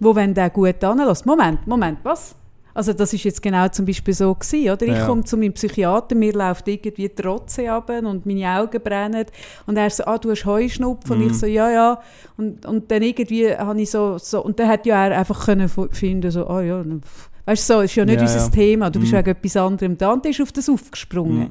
wo 0.00 0.14
wenn 0.14 0.34
der 0.34 0.50
gut 0.50 0.82
anlässt. 0.82 1.26
Moment, 1.26 1.66
Moment, 1.66 1.98
was? 2.02 2.34
Also 2.72 2.92
das 2.92 3.12
ist 3.12 3.24
jetzt 3.24 3.42
genau 3.42 3.66
zum 3.68 3.84
Beispiel 3.84 4.14
so 4.14 4.32
gewesen, 4.32 4.70
oder? 4.70 4.82
Ich 4.86 4.94
Ja. 4.96 5.06
komme 5.06 5.24
zu 5.24 5.36
meinem 5.36 5.52
Psychiater, 5.52 6.14
mir 6.14 6.32
läuft 6.32 6.68
irgendwie 6.68 7.08
die 7.08 7.22
Rotze 7.22 7.70
ab 7.70 7.90
und 7.90 8.24
meine 8.24 8.48
Augen 8.48 8.80
brennen 8.80 9.26
und 9.66 9.76
er 9.76 9.90
so, 9.90 10.04
ah, 10.04 10.16
du 10.18 10.30
hast 10.30 10.46
Heuschnupfen 10.46 11.16
und 11.16 11.18
Mhm. 11.22 11.26
ich 11.30 11.34
so, 11.34 11.46
ja, 11.46 11.68
ja 11.70 12.00
und, 12.38 12.64
und 12.66 12.88
dann 12.90 13.02
irgendwie 13.02 13.52
habe 13.54 13.80
ich 13.82 13.90
so, 13.90 14.18
so 14.18 14.42
und 14.44 14.58
dann 14.60 14.68
hat 14.68 14.86
ja 14.86 15.04
er 15.08 15.18
einfach 15.18 15.44
können 15.46 15.68
finden 15.68 16.30
so, 16.30 16.46
ah 16.46 16.62
ja, 16.62 16.82
pff. 16.82 17.28
weißt 17.44 17.68
du 17.68 17.74
so, 17.74 17.80
ist 17.80 17.96
ja 17.96 18.04
nicht 18.04 18.16
Ja, 18.18 18.22
unser 18.22 18.38
ja. 18.38 18.48
Thema, 18.48 18.88
du 18.88 19.00
bist 19.00 19.12
Mhm. 19.12 19.16
wegen 19.18 19.30
etwas 19.30 19.56
anderem 19.56 19.98
da 19.98 20.12
und 20.12 20.24
der 20.24 20.30
ist 20.30 20.40
auf 20.40 20.52
das 20.52 20.68
aufgesprungen. 20.68 21.38
Mhm. 21.38 21.50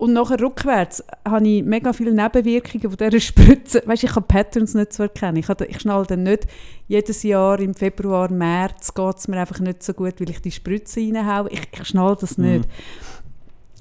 Und 0.00 0.14
nachher 0.14 0.40
rückwärts 0.40 1.04
habe 1.28 1.46
ich 1.46 1.62
mega 1.62 1.92
viele 1.92 2.12
Nebenwirkungen 2.12 2.88
von 2.88 2.96
dieser 2.96 3.20
Spritze. 3.20 3.82
Weißt, 3.84 4.02
ich 4.02 4.10
kann 4.10 4.24
Patterns 4.26 4.72
nicht 4.72 4.94
zu 4.94 5.02
erkennen. 5.02 5.36
Ich, 5.36 5.48
habe, 5.48 5.66
ich 5.66 5.78
schnall 5.78 6.06
dann 6.06 6.22
nicht 6.22 6.46
jedes 6.88 7.22
Jahr 7.22 7.60
im 7.60 7.74
Februar, 7.74 8.32
März 8.32 8.94
geht 8.94 9.16
es 9.18 9.28
mir 9.28 9.38
einfach 9.38 9.60
nicht 9.60 9.82
so 9.82 9.92
gut, 9.92 10.18
weil 10.18 10.30
ich 10.30 10.40
die 10.40 10.50
Spritze 10.50 11.00
reinhaue. 11.00 11.50
Ich, 11.50 11.68
ich 11.70 11.84
schnall 11.86 12.16
das 12.18 12.38
Mhm. 12.38 12.44
nicht. 12.46 12.68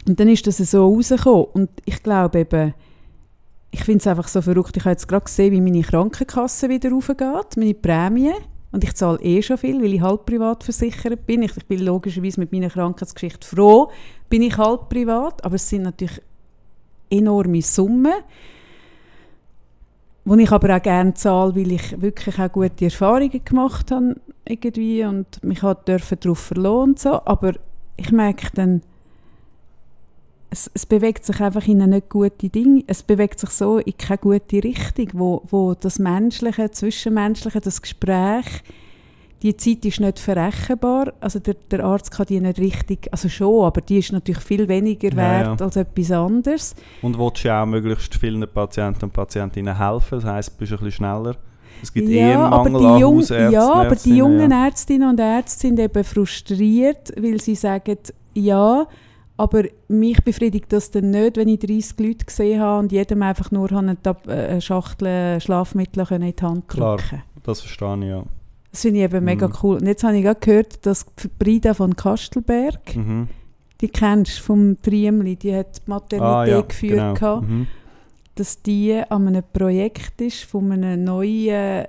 Und 0.10 0.20
dann 0.20 0.28
ist 0.28 0.46
das 0.46 0.58
so 0.58 0.94
rausgekommen. 0.94 1.46
Und 1.54 1.70
ich 1.86 2.04
glaube 2.04 2.40
eben, 2.40 2.74
ich 3.72 3.86
finde 3.86 4.00
es 4.00 4.08
einfach 4.08 4.28
so 4.28 4.42
verrückt. 4.42 4.76
Ich 4.76 4.84
habe 4.84 4.92
jetzt 4.92 5.08
gerade 5.08 5.24
gesehen, 5.24 5.54
wie 5.54 5.62
meine 5.62 5.84
Krankenkasse 5.84 6.68
wieder 6.68 6.92
raufgeht, 6.92 7.56
meine 7.56 7.74
Prämie. 7.76 8.34
Und 8.72 8.84
ich 8.84 8.94
zahle 8.94 9.20
eh 9.22 9.42
schon 9.42 9.58
viel, 9.58 9.82
weil 9.82 9.94
ich 9.94 10.02
halb 10.02 10.26
privat 10.26 10.64
versichert 10.64 11.26
bin. 11.26 11.44
Ich, 11.44 11.56
ich 11.56 11.66
bin 11.66 11.80
logischerweise 11.80 12.40
mit 12.40 12.52
meiner 12.52 12.70
Krankheitsgeschichte 12.70 13.48
froh, 13.48 13.90
bin 14.30 14.44
ich 14.44 14.58
halb 14.58 14.90
privat. 14.90 15.44
Aber 15.44 15.56
es 15.56 15.70
sind 15.70 15.84
natürlich 15.84 16.22
enorme 17.10 17.62
Summen, 17.62 18.14
die 20.26 20.42
ich 20.42 20.52
aber 20.52 20.76
auch 20.76 20.82
gerne 20.82 21.14
zahle, 21.16 21.56
weil 21.56 21.72
ich 21.72 22.02
wirklich 22.02 22.40
auch 22.40 22.52
gute 22.52 22.86
Erfahrungen 22.86 23.44
gemacht 23.44 23.92
habe 23.92 24.16
irgendwie 24.46 25.04
und 25.04 25.44
mich 25.44 25.62
halt 25.62 25.88
dürfen 25.88 26.20
darauf 26.20 26.40
verlassen 26.40 26.90
und 26.90 27.00
so. 27.00 27.22
Aber 27.26 27.54
ich 27.98 28.12
merke 28.12 28.48
dann, 28.54 28.82
es, 30.52 30.70
es 30.74 30.86
bewegt 30.86 31.26
sich 31.26 31.40
einfach 31.42 31.68
in 31.68 31.82
eine 31.82 31.96
nicht 31.96 32.10
gute 32.10 32.50
Dinge. 32.50 32.84
Es 32.88 33.04
bewegt 33.04 33.40
sich 33.40 33.52
so 33.52 33.78
in 33.78 33.98
keine 33.98 34.18
gute 34.18 34.64
Richtung, 34.64 35.10
wo, 35.14 35.44
wo 35.50 35.76
das 35.76 36.00
Menschliche, 36.00 36.72
Zwischenmenschliche, 36.72 37.62
das 37.62 37.82
Gespräch, 37.82 38.64
die 39.42 39.56
Zeit 39.56 39.86
ist 39.86 40.00
nicht 40.00 40.20
verrechenbar. 40.20 41.14
Also 41.20 41.40
der, 41.40 41.56
der 41.72 41.84
Arzt 41.86 42.12
kann 42.12 42.26
die 42.28 42.40
nicht 42.40 42.60
richtig, 42.60 43.08
also 43.12 43.30
schon, 43.30 43.66
aber 43.66 43.82
die 43.82 44.00
ist 44.00 44.12
natürlich 44.12 44.44
viel 44.44 44.68
weniger 44.68 45.10
Ja, 45.10 45.16
wert 45.16 45.60
ja. 45.60 45.66
als 45.66 45.76
etwas 45.76 46.12
anderes. 46.12 46.76
Und 47.02 47.18
willst 47.18 47.46
du 47.46 47.54
auch 47.54 47.66
möglichst 47.66 48.16
vielen 48.16 48.46
Patienten 48.48 49.06
und 49.06 49.14
Patientinnen 49.14 49.78
helfen, 49.78 50.20
das 50.20 50.26
heisst, 50.26 50.54
du 50.54 50.58
bist 50.58 50.72
ein 50.74 50.78
bisschen 50.80 50.92
schneller. 50.92 51.36
Es 51.82 51.94
gibt 51.94 52.10
eher 52.10 52.44
einen 52.44 52.54
aber 52.54 52.70
Mangel 52.70 52.80
die 52.82 53.04
an 53.04 53.04
Hausärzten, 53.04 53.52
ja, 53.54 53.74
aber 53.74 53.96
die 53.96 54.18
jungen 54.18 54.52
ja. 54.52 54.66
Ärztinnen 54.66 55.10
und 55.10 55.20
Ärzte 55.20 55.68
sind 55.68 55.80
eben 55.80 56.04
frustriert, 56.04 57.14
weil 57.18 57.40
sie 57.40 57.56
sagen, 57.56 57.98
ja, 58.34 58.86
aber 59.38 59.64
mich 59.88 60.22
befriedigt 60.22 60.74
das 60.74 60.92
dann 60.92 61.12
nicht, 61.12 61.38
wenn 61.38 61.48
ich 61.48 61.60
30 61.60 61.98
Leute 62.00 62.26
gesehen 62.26 62.60
habe 62.60 62.80
und 62.80 62.92
jedem 62.92 63.24
einfach 63.24 63.52
nur 63.52 63.72
eine, 63.72 63.96
äh, 64.04 64.32
eine 64.32 64.60
Schachtel 64.60 65.40
Schlafmittel 65.40 66.06
in 66.12 66.22
die 66.22 66.36
Hand 66.42 66.68
Klar. 66.68 66.98
drücken 66.98 67.24
Das 67.44 67.62
verstehe 67.62 67.98
ich, 68.00 68.06
ja. 68.06 68.24
Das 68.72 68.82
finde 68.82 69.00
ich 69.00 69.06
eben 69.06 69.24
mega 69.26 69.48
Mhm. 69.48 69.54
cool. 69.64 69.78
Und 69.78 69.88
jetzt 69.88 70.04
habe 70.04 70.16
ich 70.18 70.24
gerade 70.24 70.40
gehört, 70.40 70.86
dass 70.86 71.06
die 71.24 71.28
Brida 71.28 71.74
von 71.74 71.96
Kastelberg, 71.96 72.96
Mhm. 72.96 73.28
die 73.82 73.88
kennst 73.90 74.40
du 74.40 74.44
vom 74.44 74.82
Triemli, 74.82 75.36
die 75.36 75.56
hat 75.56 75.78
die 75.78 75.90
Maternität 75.90 76.22
Ah, 76.22 76.46
ja, 76.46 76.62
geführt, 76.62 77.20
genau. 77.20 77.42
Mhm. 77.42 77.68
dass 78.36 78.62
die 78.62 78.94
an 79.10 79.28
einem 79.28 79.44
Projekt 79.52 80.22
ist 80.22 80.44
von 80.44 80.72
einem 80.72 81.04
neuen 81.04 81.86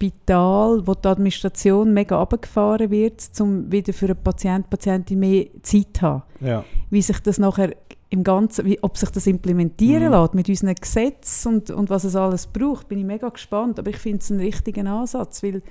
Spital, 0.00 0.86
wo 0.86 0.94
die 0.94 1.08
Administration 1.08 1.92
mega 1.92 2.16
runtergefahren 2.18 2.90
wird, 2.90 3.22
um 3.40 3.70
wieder 3.70 3.92
für 3.92 4.06
einen 4.06 4.16
Patient, 4.16 4.68
Patientin 4.70 5.18
mehr 5.18 5.46
Zeit 5.62 5.88
zu 5.96 6.02
haben. 6.02 6.22
Ja. 6.40 6.64
Wie 6.90 7.02
sich 7.02 7.20
das 7.20 7.38
nachher 7.38 7.74
im 8.08 8.24
Ganzen, 8.24 8.64
wie, 8.64 8.82
ob 8.82 8.96
sich 8.96 9.10
das 9.10 9.26
implementieren 9.26 10.06
Mhm. 10.06 10.12
lässt 10.12 10.34
mit 10.34 10.48
unseren 10.48 10.74
Gesetzen 10.74 11.48
und, 11.54 11.70
und 11.70 11.90
was 11.90 12.04
es 12.04 12.16
alles 12.16 12.46
braucht, 12.46 12.88
bin 12.88 12.98
ich 12.98 13.04
mega 13.04 13.28
gespannt. 13.28 13.78
Aber 13.78 13.90
ich 13.90 13.98
finde 13.98 14.18
es 14.18 14.30
einen 14.30 14.40
richtigen 14.40 14.86
Ansatz, 14.88 15.42
weil 15.42 15.62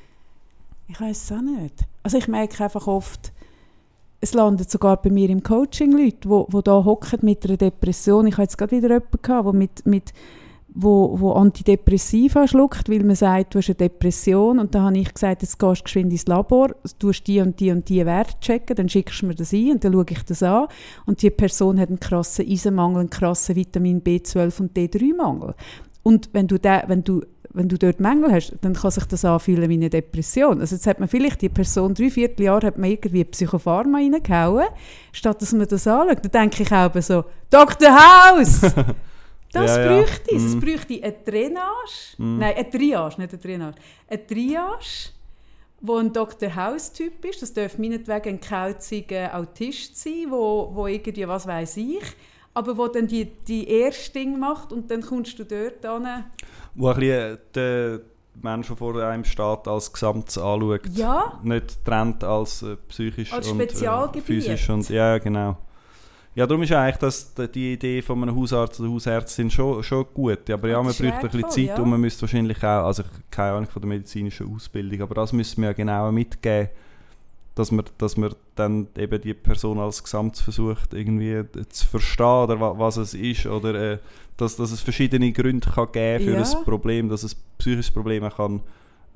ich 0.90 1.00
weiß 1.00 1.24
es 1.24 1.32
auch 1.32 1.42
nicht. 1.42 1.76
Also 2.04 2.18
ich 2.18 2.28
merke 2.28 2.64
einfach 2.64 2.88
oft, 2.88 3.32
es 4.22 4.34
landet 4.34 4.70
sogar 4.70 5.02
bei 5.02 5.10
mir 5.10 5.30
im 5.30 5.44
Coaching 5.44 5.92
Leute, 5.92 6.30
wo, 6.30 6.48
wo 6.50 6.62
da 6.62 6.84
hocken 6.84 7.20
mit 7.22 7.46
einer 7.46 7.58
Depression. 7.58 8.28
Ich 8.28 8.34
habe 8.34 8.44
jetzt 8.44 8.58
gerade 8.58 8.76
wieder 8.76 8.90
jemanden 8.90 9.22
gehabt, 9.22 9.46
wo 9.46 9.54
mit, 9.54 9.86
mit 9.86 10.14
wo, 10.74 11.20
wo 11.20 11.32
Antidepressiva 11.34 12.48
schluckt, 12.48 12.90
weil 12.90 13.04
man 13.04 13.16
sagt, 13.16 13.54
du 13.54 13.60
hast 13.60 13.70
eine 13.70 13.76
Depression 13.76 14.60
und 14.60 14.76
dann 14.76 14.84
habe 14.84 14.98
ich 14.98 15.14
gesagt, 15.14 15.42
jetzt 15.42 15.58
gehst 15.58 15.82
du 15.82 15.84
geschwind 15.84 16.12
ins 16.12 16.28
Labor, 16.28 16.76
du 17.00 17.12
die 17.12 17.42
und 17.42 17.60
die 17.60 17.72
und 17.72 17.90
die 17.90 18.06
Werte 18.06 18.40
checken, 18.40 18.76
dann 18.76 18.88
schickst 18.88 19.22
du 19.22 19.28
mir 19.28 19.36
das 19.36 19.52
ein 19.52 19.72
und 19.72 19.84
dann 19.84 19.94
schaue 19.94 20.06
ich 20.10 20.24
das 20.24 20.44
an 20.44 20.68
und 21.06 21.22
die 21.22 21.32
Person 21.32 21.80
hat 21.80 21.90
einen 21.90 22.00
krassen 22.00 22.48
Eisenmangel, 22.48 23.00
einen 23.00 23.10
krassen 23.10 23.56
Vitamin 23.56 24.02
B12 24.02 24.62
und 24.62 24.78
D3-Mangel. 24.78 25.56
Und 26.04 26.30
wenn 26.34 26.48
du, 26.48 26.60
da, 26.60 26.84
wenn, 26.88 27.04
du, 27.04 27.24
wenn 27.52 27.68
du 27.68 27.78
dort 27.78 28.00
Mängel 28.00 28.32
hast, 28.32 28.54
dann 28.62 28.74
kann 28.74 28.92
sich 28.92 29.06
das 29.06 29.26
anfühlen 29.26 29.70
wie 29.70 29.74
eine 29.74 29.90
Depression. 29.90 30.60
Also 30.62 30.76
jetzt 30.76 30.86
hat 30.88 31.00
man 31.00 31.10
vielleicht 31.10 31.42
die 31.42 31.50
Person 31.50 31.94
drei 31.94 32.10
Vierteljahre 32.10 32.68
hat 32.68 32.78
man 32.78 32.90
irgendwie 32.92 33.24
Psychopharma 33.24 33.98
reingehauen, 33.98 34.68
statt 35.12 35.42
dass 35.42 35.54
man 35.54 35.68
das 35.68 35.88
anschaut. 35.88 36.20
Dann 36.24 36.50
denke 36.50 36.64
ich 36.64 36.72
auch 36.72 36.94
so, 37.02 37.26
Dr. 37.50 37.90
House! 37.90 38.62
Das 39.52 39.78
Ja, 39.78 39.82
ja. 39.84 39.88
bräuchte 39.98 40.36
es. 40.36 40.44
Es 40.44 40.54
Mhm. 40.54 40.60
bräuchte 40.60 40.94
eine 41.04 41.16
Drainage, 41.26 42.14
Mhm. 42.20 42.38
nein, 42.38 42.54
eine 42.56 42.70
Triage, 42.70 43.20
nicht 43.20 43.34
eine 43.34 43.42
Drainage, 43.42 43.78
eine 44.08 44.28
Triage, 44.28 45.10
wo 45.82 45.96
ein 45.98 46.14
Dr. 46.14 46.56
House-Typ 46.56 47.26
ist. 47.26 47.42
Das 47.42 47.52
darf 47.52 47.80
meinetwegen 47.80 48.30
ein 48.36 48.40
kauziger 48.40 49.36
Autist 49.36 49.98
sein, 49.98 50.26
wo, 50.30 50.70
wo 50.72 50.86
irgendwie, 50.86 51.28
was 51.28 51.48
weiß 51.48 51.78
ich, 51.78 52.04
aber 52.60 52.78
wo 52.78 52.88
dann 52.88 53.08
die, 53.08 53.26
die 53.48 53.68
erste 53.70 54.12
Ding 54.20 54.38
macht 54.40 54.72
und 54.74 54.92
dann 54.92 55.02
kommst 55.02 55.40
du 55.40 55.44
dort 55.46 55.82
hin. 55.84 56.24
Wo 56.76 56.88
ein 56.90 57.00
bisschen 57.00 57.38
den 57.56 58.00
Menschen 58.42 58.76
vor 58.78 58.96
einem 59.02 59.24
steht 59.24 59.68
als 59.68 59.92
Gesamtes 59.92 60.38
anschaut. 60.38 60.82
Ja, 60.94 61.40
Nicht 61.44 61.84
trennt 61.84 62.24
als 62.24 62.62
äh, 62.62 62.76
psychisch 62.88 63.34
Als 63.34 63.50
und 63.50 63.60
äh, 63.62 64.22
physisch. 64.22 64.70
Und, 64.70 64.90
ja, 64.90 65.18
genau. 65.18 65.58
Ja, 66.36 66.46
darum 66.48 66.64
ist 66.64 66.72
eigentlich 66.72 66.98
das, 66.98 67.34
die 67.54 67.74
Idee 67.74 68.02
von 68.02 68.22
einem 68.22 68.36
Hausarzt 68.40 68.80
oder 68.80 68.90
Hausärztin 68.90 69.50
schon, 69.50 69.84
schon 69.84 70.06
gut. 70.14 70.50
Aber 70.50 70.68
ja, 70.70 70.76
Ja, 70.78 70.84
man 70.84 70.94
bräuchte 70.94 71.14
ein 71.14 71.22
bisschen 71.22 71.50
Zeit 71.50 71.66
ja. 71.78 71.80
und 71.80 71.90
man 71.90 72.00
müsste 72.00 72.22
wahrscheinlich 72.22 72.58
auch, 72.60 72.86
also 72.86 73.04
ich- 73.04 73.32
keine 73.32 73.54
Ahnung 73.54 73.68
von 73.70 73.82
der 73.82 73.90
medizinischen 73.90 74.54
Ausbildung, 74.56 75.02
aber 75.02 75.16
das 75.16 75.34
müssen 75.34 75.62
wir 75.62 75.70
ja 75.70 75.74
genauer 75.74 76.12
mitgeben, 76.12 76.70
dass 77.56 77.72
man, 77.72 77.86
dass 77.98 78.16
man 78.18 78.34
dann 78.56 78.88
eben 78.98 79.20
die 79.22 79.34
Person 79.34 79.80
als 79.80 80.04
Gesamtes 80.04 80.42
versucht 80.42 80.94
irgendwie 80.94 81.44
zu 81.70 81.88
verstehen 81.88 82.26
oder 82.44 82.60
wa- 82.60 82.76
was 82.78 82.98
es 82.98 83.14
ist 83.14 83.46
oder 83.48 83.94
äh, 83.94 83.98
dass, 84.38 84.56
dass 84.56 84.72
es 84.72 84.80
verschiedene 84.82 85.32
Gründe 85.34 85.70
kann 85.70 85.92
geben 85.92 86.24
für 86.26 86.32
Ja. 86.34 86.42
ein 86.44 86.64
Problem, 86.64 87.10
dass 87.10 87.24
es 87.24 87.36
psychische 87.58 87.92
Probleme 87.92 88.30
kann 88.32 88.62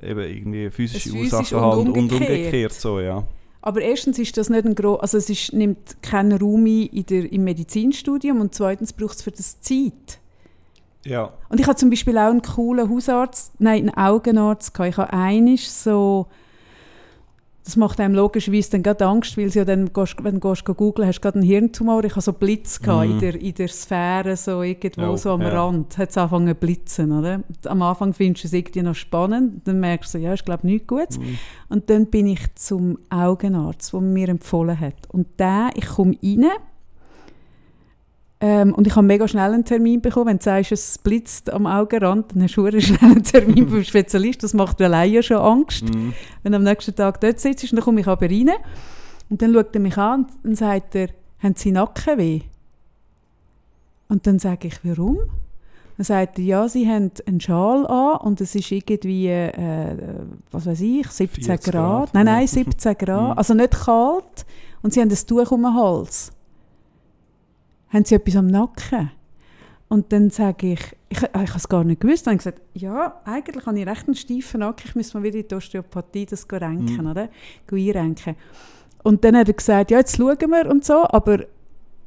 eben 0.01 0.19
irgendwie 0.19 0.69
physische 0.69 1.09
physisch 1.11 1.33
Ursachen 1.33 1.61
haben 1.61 1.87
und 1.91 1.97
umgekehrt. 2.11 2.73
so, 2.73 2.99
ja. 2.99 3.23
aber 3.61 3.81
erstens 3.81 4.19
ist 4.19 4.35
das 4.35 4.49
nicht 4.49 4.65
ein 4.65 4.75
gro 4.75 4.95
also 4.95 5.17
es 5.17 5.29
ist, 5.29 5.53
nimmt 5.53 6.01
keinen 6.01 6.37
Raum 6.37 6.65
in 6.65 7.05
der, 7.05 7.31
im 7.31 7.43
Medizinstudium 7.45 8.41
und 8.41 8.53
zweitens 8.53 8.91
braucht 8.91 9.15
es 9.15 9.21
für 9.21 9.31
das 9.31 9.61
Zeit. 9.61 10.19
Ja. 11.05 11.31
Und 11.49 11.59
ich 11.59 11.67
habe 11.67 11.75
zum 11.77 11.89
Beispiel 11.89 12.17
auch 12.17 12.29
einen 12.31 12.41
coolen 12.41 12.89
Hausarzt, 12.89 13.53
nein, 13.59 13.89
einen 13.89 13.97
Augenarzt 13.97 14.73
gehabt. 14.73 14.89
Ich 14.93 14.97
habe 14.97 15.11
einisch 15.13 15.69
so, 15.69 16.27
das 17.65 17.77
macht 17.77 17.99
einem 18.01 18.13
logischerweise 18.13 18.71
dann 18.71 18.83
gerade 18.83 19.05
Angst, 19.05 19.37
weil 19.37 19.49
sie 19.49 19.59
ja 19.59 19.65
dann, 19.65 19.89
wenn 19.95 20.39
du 20.39 20.49
gehst 20.49 20.65
googeln, 20.65 21.07
hast 21.07 21.17
du 21.19 21.21
gerade 21.21 21.39
einen 21.39 21.47
Hirntumor. 21.47 22.03
Ich 22.03 22.11
habe 22.11 22.21
so 22.21 22.33
Blitz 22.33 22.79
Mhm. 22.81 23.11
in, 23.11 23.19
der, 23.19 23.35
in 23.35 23.53
der 23.53 23.67
Sphäre, 23.69 24.35
so 24.35 24.61
irgendwo 24.63 25.01
Ja, 25.01 25.17
so 25.17 25.31
am 25.31 25.41
ja. 25.41 25.49
Rand, 25.49 25.97
hat 25.97 26.09
es 26.09 26.17
angefangen 26.17 26.47
zu 26.49 26.55
blitzen, 26.55 27.11
oder? 27.17 27.41
Am 27.65 27.81
Anfang 27.81 28.13
findest 28.13 28.43
du 28.43 28.47
es 28.47 28.53
irgendwie 28.53 28.81
noch 28.81 28.95
spannend, 28.95 29.65
dann 29.65 29.79
merkst 29.79 30.13
du, 30.13 30.17
so, 30.17 30.23
ja, 30.23 30.33
ich 30.33 30.43
glaube 30.43 30.67
nichts 30.67 30.87
Gutes. 30.87 31.17
Mhm. 31.19 31.37
Und 31.69 31.89
dann 31.89 32.07
bin 32.07 32.27
ich 32.27 32.41
zum 32.55 32.97
Augenarzt, 33.09 33.93
der 33.93 34.01
mir 34.01 34.27
empfohlen 34.29 34.79
hat. 34.79 34.95
Und 35.09 35.27
der, 35.39 35.69
ich 35.75 35.85
komme 35.87 36.17
rein 36.21 36.45
ähm, 38.45 38.73
und 38.75 38.85
ich 38.87 38.95
habe 38.95 39.07
mega 39.07 39.25
schnell 39.27 39.53
einen 39.53 39.63
Termin 39.63 40.01
bekommen. 40.01 40.27
Wenn 40.27 40.37
du 40.37 40.43
sagst, 40.43 40.73
es 40.73 40.97
blitzt 40.97 41.49
am 41.51 41.65
Augenrand, 41.65 42.33
dann 42.35 42.43
hast 42.43 42.55
du 42.57 42.65
einen 42.65 43.23
Termin 43.23 43.65
beim 43.71 43.83
Spezialist. 43.83 44.43
Das 44.43 44.53
macht 44.53 44.79
mir 44.79 44.85
alleine 44.87 45.23
schon 45.23 45.37
Angst, 45.37 45.83
Mhm. 45.83 46.13
wenn 46.43 46.51
du 46.51 46.57
am 46.57 46.63
nächsten 46.63 46.93
Tag 46.93 47.21
dort 47.21 47.39
sitzt. 47.39 47.71
Dann 47.71 47.79
komme 47.79 48.01
ich 48.01 48.07
aber 48.07 48.25
rein 48.29 48.49
und 49.29 49.41
dann 49.41 49.53
schaut 49.53 49.73
er 49.73 49.79
mich 49.81 49.97
an 49.97 50.21
und 50.25 50.29
dann 50.43 50.55
sagt 50.55 50.95
er, 50.95 51.07
haben 51.39 51.55
Sie 51.55 51.71
Nackenweh? 51.71 52.41
Und 54.09 54.27
dann 54.27 54.39
sage 54.39 54.67
ich, 54.67 54.75
warum? 54.83 55.19
Dann 55.97 56.03
sagt 56.05 56.39
er, 56.39 56.43
ja, 56.45 56.67
Sie 56.67 56.87
haben 56.87 57.11
einen 57.25 57.39
Schal 57.39 57.85
an 57.87 58.17
und 58.27 58.41
es 58.41 58.55
ist 58.55 58.71
irgendwie, 58.71 59.27
äh, 59.27 59.95
was 60.51 60.65
weiß 60.65 60.81
ich, 60.81 61.07
17 61.07 61.43
40 61.43 61.71
Grad. 61.71 61.73
Grad, 62.07 62.13
Nein, 62.13 62.25
nein, 62.25 62.47
17 62.47 62.93
Grad. 62.97 63.31
Mhm. 63.31 63.37
Also 63.37 63.53
nicht 63.53 63.71
kalt. 63.85 64.45
Und 64.81 64.93
Sie 64.93 64.99
haben 65.01 65.09
ein 65.09 65.27
Tuch 65.27 65.51
um 65.51 65.61
den 65.63 65.73
Hals. 65.75 66.31
Haben 67.93 68.05
Sie 68.05 68.15
etwas 68.15 68.35
am 68.35 68.47
Nacken? 68.47 69.11
Und 69.87 70.11
dann 70.11 70.31
sage 70.31 70.73
ich, 70.73 70.79
ich, 71.09 71.21
ich 71.21 71.29
habe 71.33 71.45
es 71.55 71.69
gar 71.69 71.83
nicht 71.83 72.01
gewusst. 72.01 72.25
Dann 72.25 72.31
habe 72.33 72.37
ich 72.39 72.43
gesagt, 72.45 72.61
ja, 72.73 73.21
eigentlich 73.25 73.65
habe 73.65 73.79
ich 73.79 73.85
recht 73.87 74.07
einen 74.07 74.15
steifen 74.15 74.61
Nacken. 74.61 74.85
Ich 74.87 74.95
müsste 74.95 75.17
mal 75.17 75.23
wieder 75.23 75.37
in 75.39 75.47
die 75.47 75.53
Osteopathie 75.55 76.25
das 76.25 76.47
renken, 76.51 77.03
Mhm. 77.03 77.11
oder? 77.11 77.29
Einrenken. 77.71 78.35
Und 79.03 79.23
dann 79.23 79.37
hat 79.37 79.47
er 79.49 79.53
gesagt, 79.53 79.91
ja, 79.91 79.99
jetzt 79.99 80.17
schauen 80.17 80.37
wir 80.39 80.69
und 80.69 80.83
so, 80.83 81.03
aber 81.09 81.39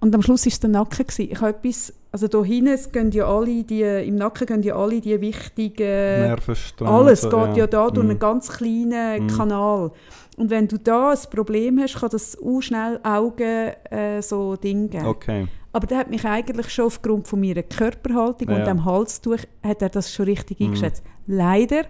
und 0.00 0.14
am 0.14 0.22
Schluss 0.22 0.44
war 0.44 0.52
es 0.52 0.60
der 0.60 0.70
Nacken. 0.70 1.06
Gewesen. 1.06 1.28
Ich 1.30 1.40
habe 1.40 1.50
etwas, 1.50 1.92
also 2.12 2.28
da 2.28 2.42
hinten 2.42 2.78
gehen 2.92 3.10
ja 3.12 3.26
alle 3.26 3.62
die, 3.64 3.82
im 3.82 4.16
Nacken 4.16 4.46
gehen 4.46 4.62
ja 4.62 4.74
alle 4.76 5.00
die 5.00 5.20
wichtigen, 5.20 5.84
Nervenstränge. 5.84 6.90
alles 6.90 7.22
geht 7.22 7.56
ja, 7.56 7.66
da 7.66 7.88
durch 7.90 8.04
Mhm. 8.04 8.10
einen 8.10 8.18
ganz 8.18 8.48
kleinen 8.48 9.22
Mhm. 9.24 9.28
Kanal. 9.28 9.90
Und 10.36 10.50
wenn 10.50 10.68
du 10.68 10.78
da 10.78 11.10
ein 11.12 11.18
Problem 11.30 11.78
hast, 11.80 11.96
kann 11.98 12.10
das 12.10 12.36
auch 12.42 12.60
schnell 12.60 13.00
Augen 13.02 13.70
äh, 13.90 14.20
so 14.20 14.56
Dinge 14.56 14.88
geben. 14.88 15.06
Okay. 15.06 15.46
Aber 15.76 15.86
der 15.86 15.98
hat 15.98 16.08
mich 16.10 16.24
eigentlich 16.24 16.70
schon 16.70 16.86
aufgrund 16.86 17.28
von 17.28 17.38
meiner 17.40 17.62
Körperhaltung 17.62 18.48
Ja, 18.48 18.56
und 18.56 18.66
dem 18.66 18.84
Halstuch, 18.86 19.40
hat 19.62 19.82
er 19.82 19.90
das 19.90 20.10
schon 20.12 20.24
richtig 20.24 20.58
Mhm. 20.58 20.66
eingeschätzt. 20.66 21.02
Leider 21.26 21.82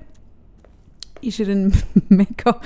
ist 1.22 1.38
er 1.40 1.49
ein 1.49 1.72
mega 2.09 2.61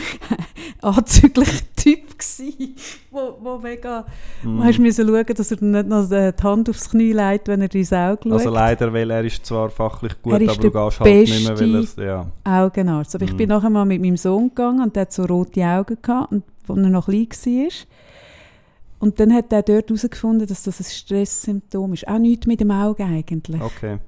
anzüglicher 0.82 1.62
Typ 1.76 2.18
gsi, 2.18 2.74
wo, 3.10 3.36
wo 3.40 3.58
mega, 3.58 4.04
Mhm. 4.42 4.56
du 4.58 4.64
hast 4.64 4.78
müssen 4.78 5.06
schauen, 5.06 5.24
dass 5.36 5.50
er 5.52 5.62
nicht 5.62 5.88
noch 5.88 6.08
die 6.08 6.42
Hand 6.42 6.68
aufs 6.70 6.90
Knie 6.90 7.12
legt, 7.12 7.48
wenn 7.48 7.60
er 7.62 7.74
ins 7.74 7.92
Auge 7.92 8.18
schaut. 8.24 8.32
Also 8.32 8.50
leider, 8.50 8.92
weil 8.92 9.10
er 9.10 9.24
ist 9.24 9.44
zwar 9.46 9.70
fachlich 9.70 10.20
gut, 10.22 10.32
Er 10.34 10.40
ist 10.40 10.50
aber 10.50 10.62
du 10.62 10.70
gehst 10.70 11.00
halt 11.00 11.14
nicht 11.28 11.46
mehr, 11.48 11.60
weil 11.60 11.86
er 11.98 12.04
ja. 12.04 12.26
Augenarzt. 12.64 13.14
Aber 13.14 13.24
ich 13.24 13.32
Mhm. 13.32 13.36
bin 13.36 13.48
nachher 13.50 13.70
mal 13.70 13.84
mit 13.84 14.00
meinem 14.00 14.16
Sohn 14.16 14.48
gegangen 14.48 14.82
und 14.82 14.96
der 14.96 15.02
hat 15.02 15.12
so 15.12 15.24
rote 15.24 15.62
Augen 15.64 15.98
gehabt, 16.00 16.32
und, 16.32 16.44
als 16.68 16.78
er 16.78 16.88
noch 16.90 17.06
klein 17.06 17.28
war. 17.28 17.68
Und 19.00 19.18
dann 19.18 19.32
hat 19.34 19.52
er 19.52 19.62
dort 19.62 19.88
herausgefunden, 19.88 20.46
dass 20.46 20.62
das 20.62 20.78
ein 20.80 20.84
Stresssymptom 20.84 21.92
ist. 21.94 22.06
Auch 22.06 22.18
nichts 22.18 22.46
mit 22.46 22.60
dem 22.60 22.70
Auge 22.70 23.04
eigentlich. 23.04 23.60
Okay. 23.60 23.98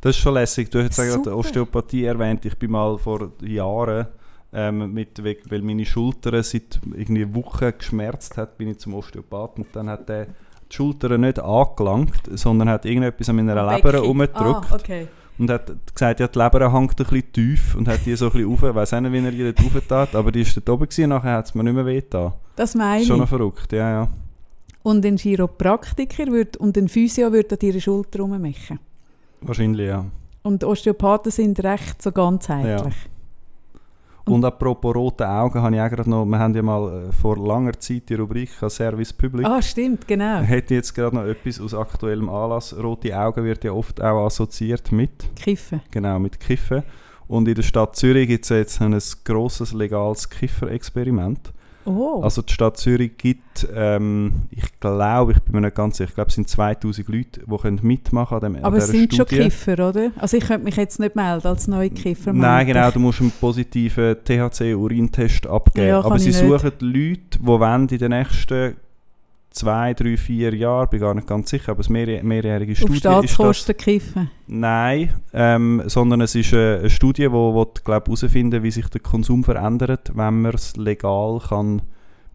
Das 0.00 0.16
ist 0.16 0.22
schon 0.22 0.34
lässig. 0.34 0.70
Du 0.70 0.82
hast 0.82 0.94
Super. 0.96 1.36
Osteopathie 1.36 2.04
erwähnt. 2.04 2.44
Ich 2.44 2.58
bin 2.58 2.70
mal 2.72 2.98
vor 2.98 3.32
Jahren, 3.42 4.08
ähm, 4.52 4.92
mit, 4.92 5.22
we- 5.22 5.36
weil 5.48 5.62
meine 5.62 5.84
Schulter 5.84 6.42
seit 6.42 6.80
irgendwie 6.96 7.32
Wochen 7.34 7.72
geschmerzt 7.78 8.36
hat, 8.36 8.58
bin 8.58 8.68
ich 8.68 8.78
zum 8.78 8.94
Osteopathen 8.94 9.64
und 9.64 9.76
dann 9.76 9.88
hat 9.88 10.08
der 10.08 10.26
die 10.26 10.76
Schulter 10.76 11.16
nicht 11.18 11.38
angelangt, 11.38 12.12
sondern 12.34 12.68
hat 12.70 12.84
irgendetwas 12.86 13.28
an 13.28 13.36
meiner 13.36 13.54
Leber 13.76 13.92
Becken. 13.92 14.08
umgedrückt 14.10 14.66
Ah, 14.72 14.74
okay. 14.74 15.06
und 15.38 15.50
hat 15.50 15.70
gesagt, 15.94 16.20
ja, 16.20 16.26
die 16.28 16.38
Leber 16.38 16.72
hängt 16.72 16.90
ein 16.92 16.96
bisschen 17.06 17.32
tief 17.32 17.74
und 17.74 17.86
hat 17.88 18.04
die 18.06 18.14
so 18.16 18.26
ein 18.26 18.32
bisschen 18.32 18.48
rauf. 18.50 18.62
Ich 18.62 18.74
weiss 18.74 18.94
auch 18.94 19.00
nicht, 19.00 19.12
wie 19.12 19.18
er 19.24 19.30
die 19.52 19.52
dort 19.52 19.74
rauftat, 19.74 20.14
aber 20.14 20.32
die 20.32 20.40
ist 20.40 20.56
dort 20.56 20.68
oben 20.70 20.88
gewesen, 20.88 21.10
nachher 21.10 21.34
hat 21.36 21.46
es 21.46 21.54
mir 21.54 21.62
nicht 21.64 21.74
mehr 21.74 21.84
wehgetan. 21.86 22.32
Das 22.56 22.74
meine 22.74 23.04
Schon 23.04 23.16
ich. 23.16 23.20
noch 23.22 23.28
verrückt, 23.28 23.72
ja, 23.72 23.90
ja. 23.90 24.08
Und 24.82 25.04
ein 25.06 25.16
Chiropraktiker 25.16 26.26
würd, 26.26 26.56
und 26.56 26.76
ein 26.76 26.88
Physio 26.88 27.32
würde 27.32 27.54
an 27.54 27.58
deiner 27.60 27.80
Schulter 27.80 28.20
rummachen. 28.20 28.78
Wahrscheinlich, 29.40 29.86
ja. 29.86 30.04
Und 30.42 30.64
Osteopathen 30.64 31.30
sind 31.30 31.62
recht 31.62 32.02
so 32.02 32.10
ganzheitlich. 32.12 32.94
Und- 34.24 34.34
Und 34.34 34.44
apropos 34.44 34.94
rote 34.94 35.28
Augen, 35.28 35.60
habe 35.62 35.74
ich 35.74 35.80
auch 35.80 35.88
gerade 35.90 36.08
noch, 36.08 36.24
wir 36.24 36.38
haben 36.38 36.54
ja 36.54 36.62
mal 36.62 37.08
äh, 37.08 37.12
vor 37.12 37.36
langer 37.44 37.72
Zeit 37.78 38.08
die 38.08 38.14
Rubrik 38.14 38.50
Service 38.68 39.12
Public. 39.12 39.44
Ah, 39.44 39.60
stimmt, 39.60 40.06
genau. 40.06 40.38
Hätte 40.42 40.74
jetzt 40.74 40.94
gerade 40.94 41.16
noch 41.16 41.24
etwas 41.24 41.60
aus 41.60 41.74
aktuellem 41.74 42.28
Anlass. 42.28 42.72
Rote 42.80 43.18
Augen 43.18 43.44
wird 43.44 43.64
ja 43.64 43.72
oft 43.72 44.00
auch 44.00 44.26
assoziiert 44.26 44.92
mit, 44.92 45.28
Kiffen. 45.34 45.80
genau, 45.90 46.20
mit 46.20 46.38
Kiffen. 46.38 46.84
Und 47.26 47.48
in 47.48 47.54
der 47.56 47.62
Stadt 47.64 47.96
Zürich 47.96 48.28
gibt 48.28 48.44
es 48.44 48.50
jetzt 48.50 48.80
ein 48.80 48.96
grosses 49.24 49.72
legales 49.72 50.28
Kifferexperiment. 50.30 51.52
Oh. 51.84 52.20
Also 52.22 52.42
die 52.42 52.52
Stadt 52.52 52.76
Zürich 52.76 53.16
gibt, 53.16 53.66
ähm, 53.74 54.42
ich 54.50 54.78
glaube, 54.80 55.32
ich 55.32 55.40
bin 55.40 55.54
mir 55.54 55.60
nicht 55.62 55.74
ganz 55.74 55.96
sicher, 55.96 56.08
ich 56.10 56.14
glaube 56.14 56.28
es 56.28 56.34
sind 56.34 56.48
2000 56.48 57.08
Leute, 57.08 57.40
die 57.46 57.56
können 57.56 57.80
mitmachen 57.82 58.34
an, 58.34 58.54
dem, 58.54 58.64
Aber 58.64 58.76
es 58.78 58.88
sind 58.88 59.14
schon 59.14 59.26
Studie. 59.26 59.42
Kiffer, 59.42 59.88
oder? 59.88 60.10
Also 60.16 60.36
ich 60.36 60.44
könnte 60.46 60.64
mich 60.64 60.76
jetzt 60.76 61.00
nicht 61.00 61.16
melden 61.16 61.46
als 61.46 61.68
neue 61.68 61.90
Kiffer. 61.90 62.32
Nein, 62.32 62.66
genau, 62.66 62.90
du 62.90 63.00
musst 63.00 63.20
einen 63.20 63.32
positiven 63.32 64.16
THC-Urintest 64.24 65.46
abgeben. 65.46 65.88
Ja, 65.88 66.00
Aber 66.04 66.18
sie 66.18 66.30
ich 66.30 66.40
nicht. 66.40 66.48
suchen 66.48 66.72
Leute, 66.80 67.20
die 67.38 67.46
wollen 67.46 67.88
in 67.88 67.98
den 67.98 68.10
nächsten 68.10 68.76
zwei, 69.52 69.94
drei, 69.94 70.16
vier 70.16 70.54
Jahren, 70.54 70.88
bin 70.88 71.00
gar 71.00 71.14
nicht 71.14 71.26
ganz 71.26 71.50
sicher, 71.50 71.72
aber 71.72 71.80
es 71.80 71.88
mehrjährige, 71.88 72.26
mehrjährige 72.26 72.72
Auf 72.72 72.78
Studie 72.78 72.96
ist 72.96 73.04
das. 73.04 73.30
Staatskosten 73.30 73.76
kiffen. 73.76 74.30
Nein, 74.46 75.14
ähm, 75.32 75.82
sondern 75.86 76.20
es 76.22 76.34
ist 76.34 76.52
eine, 76.52 76.78
eine 76.80 76.90
Studie, 76.90 77.28
die 77.28 77.28
herausfinden 77.28 78.62
wie 78.62 78.70
sich 78.70 78.88
der 78.88 79.00
Konsum 79.00 79.44
verändert, 79.44 80.10
wenn 80.14 80.42
man 80.42 80.54
es 80.54 80.76
legal 80.76 81.40
kann 81.48 81.82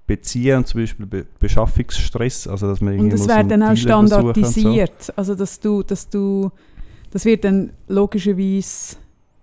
beziehen 0.08 0.58
und 0.58 0.68
zum 0.68 0.82
Beispiel 0.82 1.06
Be 1.06 1.26
Beschaffungsstress, 1.38 2.48
also 2.48 2.68
dass 2.68 2.80
man 2.82 2.94
Und 2.94 3.00
irgendwie 3.00 3.18
muss 3.18 3.28
wird 3.28 3.52
dann 3.52 3.64
auch 3.64 3.70
und 3.70 3.76
so. 3.76 3.84
standardisiert. 3.84 5.14
Also 5.16 5.36
dass 5.36 5.60
du, 5.60 5.84
dass 5.84 6.08
du, 6.10 6.50
das 7.12 7.26
wird 7.26 7.44
dann 7.44 7.74
logischerweise 7.88 8.96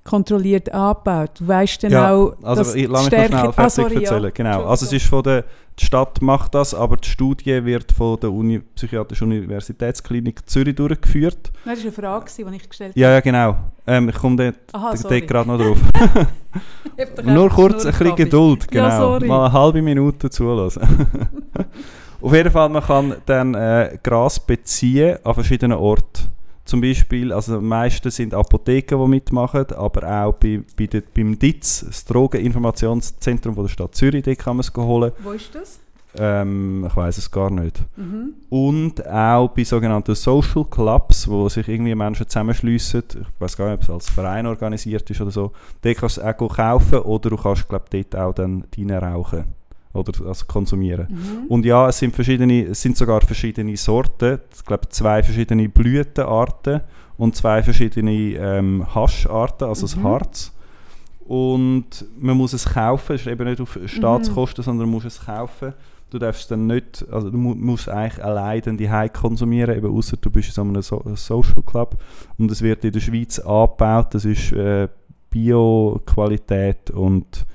kontrolliert 0.04 0.72
angebaut. 0.72 1.30
Du 1.40 1.48
weißt 1.48 1.82
dann 1.84 1.92
Ja, 1.92 2.12
auch, 2.14 2.34
Also 2.42 2.62
dass 2.62 2.74
ich 2.74 2.86
lasse 2.88 3.04
mich 3.04 3.06
Stärke- 3.14 3.28
schnell 3.38 3.46
Ah, 3.48 3.52
fertig 3.52 3.74
sorry, 3.74 3.94
ja. 3.94 4.00
erzählen. 4.00 4.32
Genau. 4.34 4.64
Also 4.66 4.86
es 4.86 4.92
ist 4.92 5.06
von 5.06 5.22
der 5.22 5.44
die 5.76 5.86
Stadt 5.86 6.22
macht 6.22 6.54
das, 6.54 6.72
aber 6.72 6.96
die 6.96 7.08
Studie 7.08 7.64
wird 7.64 7.90
von 7.90 8.20
der 8.20 8.30
Uni 8.30 8.60
Psychiatrischen 8.60 9.26
Universitätsklinik 9.32 10.48
Zürich 10.48 10.76
durchgeführt. 10.76 11.50
Das 11.64 11.78
war 11.78 11.82
eine 11.82 11.90
Frage, 11.92 12.26
die 12.38 12.54
ich 12.56 12.68
gestellt 12.68 12.92
Ja, 12.94 13.10
ja, 13.10 13.18
genau. 13.20 13.56
Ähm, 13.84 14.08
ich 14.08 14.14
komme 14.14 14.36
dort, 14.72 14.82
habe. 14.84 14.96
Sorry. 14.96 15.22
gerade 15.22 15.48
noch 15.48 15.58
drauf. 15.58 15.78
Nur 17.24 17.48
kurz 17.50 17.84
ein 17.86 17.92
bisschen. 17.92 18.14
Geduld, 18.14 18.68
genau. 18.70 18.84
Ja, 18.84 18.96
sorry. 18.98 19.26
Mal 19.26 19.46
eine 19.46 19.52
halbe 19.52 19.82
Minute 19.82 20.30
zulassen. 20.30 20.82
Auf 22.22 22.32
jeden 22.32 22.50
Fall, 22.52 22.68
man 22.68 22.82
kann 22.82 23.16
dann 23.26 23.54
äh, 23.54 23.98
Gras 24.02 24.38
beziehen 24.38 25.18
an 25.24 25.34
verschiedenen 25.34 25.76
Orten. 25.76 26.28
Zum 26.64 26.80
Beispiel, 26.80 27.32
also 27.32 27.58
die 27.58 27.64
meisten 27.64 28.10
sind 28.10 28.34
Apotheken, 28.34 28.98
die 29.02 29.08
mitmachen, 29.08 29.66
aber 29.72 30.24
auch 30.24 30.34
bei, 30.34 30.62
bei 30.76 30.86
der, 30.86 31.02
beim 31.02 31.38
DITZ, 31.38 31.86
das 31.86 32.04
Drogeninformationszentrum 32.06 33.54
von 33.54 33.64
der 33.64 33.70
Stadt 33.70 33.94
Zürich, 33.94 34.24
dort 34.24 34.38
kann 34.38 34.56
man 34.56 34.60
es 34.60 34.74
holen. 34.74 35.12
Wo 35.22 35.32
ist 35.32 35.54
das? 35.54 35.80
Ähm, 36.16 36.86
ich 36.88 36.96
weiß 36.96 37.18
es 37.18 37.30
gar 37.30 37.50
nicht. 37.50 37.82
Mhm. 37.96 38.34
Und 38.48 39.06
auch 39.06 39.48
bei 39.48 39.64
sogenannten 39.64 40.14
Social 40.14 40.64
Clubs, 40.64 41.28
wo 41.28 41.48
sich 41.48 41.68
irgendwie 41.68 41.94
Menschen 41.94 42.28
zusammenschliessen. 42.28 43.02
Ich 43.10 43.40
weiß 43.40 43.56
gar 43.56 43.66
nicht, 43.66 43.74
ob 43.74 43.82
es 43.82 43.90
als 43.90 44.10
Verein 44.10 44.46
organisiert 44.46 45.10
ist 45.10 45.20
oder 45.20 45.32
so. 45.32 45.52
Dort 45.82 45.96
kannst 45.96 46.18
du 46.18 46.20
es 46.20 46.26
auch 46.26 46.48
kaufen 46.48 47.00
oder 47.00 47.30
du 47.30 47.36
kannst 47.36 47.68
glaub, 47.68 47.90
dort 47.90 48.16
auch 48.16 48.32
dann 48.32 48.64
rein 48.78 48.90
rauchen 48.90 49.44
oder 49.94 50.26
also 50.26 50.44
konsumieren. 50.46 51.06
Mhm. 51.08 51.46
Und 51.48 51.64
ja, 51.64 51.88
es 51.88 51.98
sind, 51.98 52.14
verschiedene, 52.14 52.64
es 52.66 52.82
sind 52.82 52.96
sogar 52.96 53.20
verschiedene 53.22 53.76
Sorten. 53.76 54.40
Ich 54.54 54.64
glaube, 54.64 54.88
zwei 54.90 55.22
verschiedene 55.22 55.68
Blütenarten 55.68 56.80
und 57.16 57.34
zwei 57.36 57.62
verschiedene 57.62 58.12
ähm, 58.12 58.84
Hascharten, 58.94 59.68
also 59.68 59.82
das 59.82 59.96
Mhm. 59.96 60.02
Harz. 60.04 60.52
Und 61.26 62.04
man 62.20 62.36
muss 62.36 62.52
es 62.52 62.66
kaufen, 62.66 63.14
es 63.14 63.22
ist 63.22 63.28
eben 63.28 63.48
nicht 63.48 63.60
auf 63.60 63.78
Staatskosten, 63.86 64.62
sondern 64.62 64.86
man 64.88 64.96
muss 64.96 65.04
es 65.06 65.24
kaufen. 65.24 65.72
Du 66.10 66.18
darfst 66.18 66.50
dann 66.50 66.66
nicht, 66.66 67.04
also 67.10 67.30
du 67.30 67.38
mu- 67.38 67.54
musst 67.54 67.88
eigentlich 67.88 68.22
allein 68.22 68.60
dann 68.60 68.76
die 68.76 68.90
konsumieren, 69.12 69.74
eben 69.76 69.90
außer 69.96 70.16
du 70.20 70.30
bist 70.30 70.48
in 70.48 70.54
so 70.54 70.60
einem 70.60 70.82
so 70.82 71.02
Social 71.14 71.62
Club. 71.64 71.96
Und 72.36 72.50
es 72.50 72.60
wird 72.62 72.84
in 72.84 72.92
der 72.92 73.00
Schweiz 73.00 73.38
angebaut, 73.38 74.08
das 74.12 74.24
ist 74.26 74.52
äh, 74.52 74.88
Bio-Qualität 75.30 76.90
und 76.90 77.46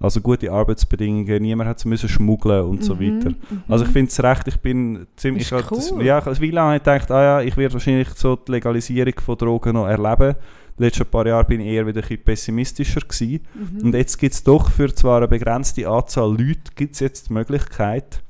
also 0.00 0.20
gute 0.20 0.50
Arbeitsbedingungen, 0.52 1.42
niemand 1.42 1.68
hat 1.70 1.84
müssen 1.84 2.08
schmuggeln 2.08 2.64
und 2.64 2.84
so 2.84 2.94
Mhm, 2.94 3.00
weiter. 3.20 3.30
mhm. 3.30 3.62
Also 3.68 3.84
ich 3.84 3.90
finde 3.90 4.10
es 4.10 4.22
recht, 4.22 4.46
ich 4.48 4.58
bin 4.60 5.06
ziemlich... 5.16 5.42
Ist 5.42 5.52
das, 5.52 5.90
cool. 5.92 6.04
ja, 6.04 6.24
ich- 6.30 6.40
wie 6.40 6.50
lange 6.52 6.78
gedacht, 6.78 7.10
ah 7.10 7.22
ja, 7.22 7.40
ich 7.42 7.56
werde 7.56 7.74
wahrscheinlich 7.74 8.08
so 8.10 8.36
die 8.36 8.52
Legalisierung 8.52 9.14
von 9.24 9.36
Drogen 9.36 9.72
noch 9.74 9.86
erleben. 9.88 10.36
Die 10.78 10.84
letzten 10.84 11.06
paar 11.06 11.26
Jahre 11.26 11.44
bin 11.44 11.60
ich 11.60 11.66
eher 11.66 11.84
wieder 11.86 12.00
ein 12.00 12.06
bisschen 12.06 12.22
pessimistischer 12.22 13.00
gewesen. 13.00 13.40
Mhm. 13.54 13.86
Und 13.86 13.94
jetzt 13.94 14.16
gibt 14.18 14.34
es 14.34 14.44
doch 14.44 14.70
für 14.70 14.94
zwar 14.94 15.16
eine 15.16 15.26
begrenzte 15.28 15.88
Anzahl 15.88 16.30
Leute 16.30 16.60
gibt's 16.76 17.00
jetzt 17.00 17.28
die 17.30 17.32
Möglichkeit, 17.32 18.22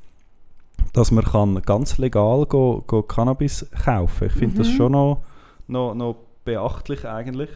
dass 0.93 1.11
man 1.11 1.23
kann 1.25 1.61
ganz 1.61 1.99
legal 1.99 2.47
go, 2.47 2.83
go 2.87 3.03
Cannabis 3.03 3.67
kaufen 3.83 4.25
Ich 4.27 4.33
finde 4.33 4.57
das 4.57 4.69
Mhm. 4.69 4.71
schon 4.75 4.91
noch, 4.93 5.21
noch, 5.67 5.93
noch 5.93 6.15
beachtlich 6.45 7.05
eigentlich. 7.05 7.49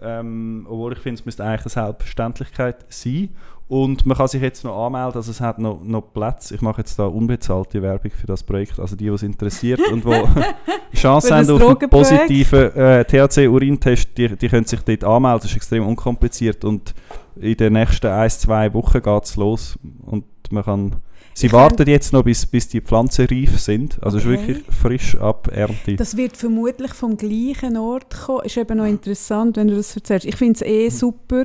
Ähm, 0.00 0.66
obwohl 0.68 0.92
ich 0.92 0.98
finde, 0.98 1.20
es 1.20 1.24
müsste 1.24 1.44
eigentlich 1.44 1.62
eine 1.62 1.86
Selbstverständlichkeit 1.86 2.84
sein. 2.88 3.30
Und 3.66 4.04
man 4.04 4.16
kann 4.16 4.28
sich 4.28 4.42
jetzt 4.42 4.62
noch 4.62 4.86
anmelden, 4.86 5.16
also 5.16 5.30
es 5.30 5.40
hat 5.40 5.58
noch, 5.58 5.80
noch 5.82 6.02
Platz. 6.12 6.50
Ich 6.50 6.60
mache 6.60 6.82
jetzt 6.82 6.98
da 6.98 7.06
unbezahlte 7.06 7.80
Werbung 7.80 8.10
für 8.10 8.26
das 8.26 8.42
Projekt, 8.42 8.78
also 8.78 8.94
die, 8.94 9.04
die 9.04 9.10
es 9.10 9.22
interessiert 9.22 9.80
und 9.90 10.04
die 10.92 10.96
Chance 10.96 11.34
haben 11.34 11.50
auf 11.50 11.80
einen 11.80 11.90
positiven 11.90 12.76
äh, 12.76 13.04
THC-Urintest, 13.04 14.18
die, 14.18 14.36
die 14.36 14.48
können 14.48 14.66
sich 14.66 14.80
dort 14.82 15.04
anmelden. 15.04 15.40
Das 15.40 15.50
ist 15.50 15.56
extrem 15.56 15.86
unkompliziert 15.86 16.62
und 16.64 16.94
in 17.36 17.56
den 17.56 17.72
nächsten 17.72 18.08
ein, 18.08 18.28
zwei 18.28 18.72
Wochen 18.74 19.00
geht 19.00 19.24
es 19.24 19.36
los 19.36 19.78
und 20.04 20.24
man 20.50 20.64
kann... 20.64 20.96
Sie 21.32 21.46
Ich 21.46 21.52
warten 21.52 21.88
jetzt 21.88 22.12
noch, 22.12 22.22
bis, 22.22 22.46
bis 22.46 22.68
die 22.68 22.80
Pflanzen 22.80 23.26
reif 23.26 23.58
sind. 23.58 23.98
Also 24.02 24.18
es 24.18 24.24
ist 24.24 24.30
Okay. 24.30 24.48
wirklich 24.48 24.64
frisch 24.74 25.16
ab 25.16 25.48
Ernte. 25.52 25.96
Das 25.96 26.16
wird 26.16 26.36
vermutlich 26.36 26.92
vom 26.92 27.16
gleichen 27.16 27.76
Ort 27.76 28.14
kommen. 28.26 28.44
Ist 28.44 28.56
eben 28.56 28.78
noch 28.78 28.86
interessant, 28.86 29.56
wenn 29.56 29.68
du 29.68 29.76
das 29.76 29.94
erzählst. 29.96 30.26
Ich 30.26 30.36
finde 30.36 30.54
es 30.54 30.62
eh 30.62 30.88
super, 30.90 31.44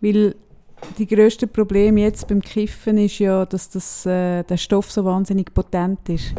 weil 0.00 0.34
die 0.98 1.06
grösste 1.06 1.46
Problem 1.46 1.96
jetzt 1.96 2.26
beim 2.28 2.42
Kiffen 2.42 2.98
ist 2.98 3.18
ja, 3.18 3.46
dass 3.46 3.70
das, 3.70 4.04
äh, 4.04 4.42
der 4.42 4.56
Stoff 4.56 4.90
so 4.90 5.04
wahnsinnig 5.04 5.54
potent 5.54 6.08
ist. 6.08 6.34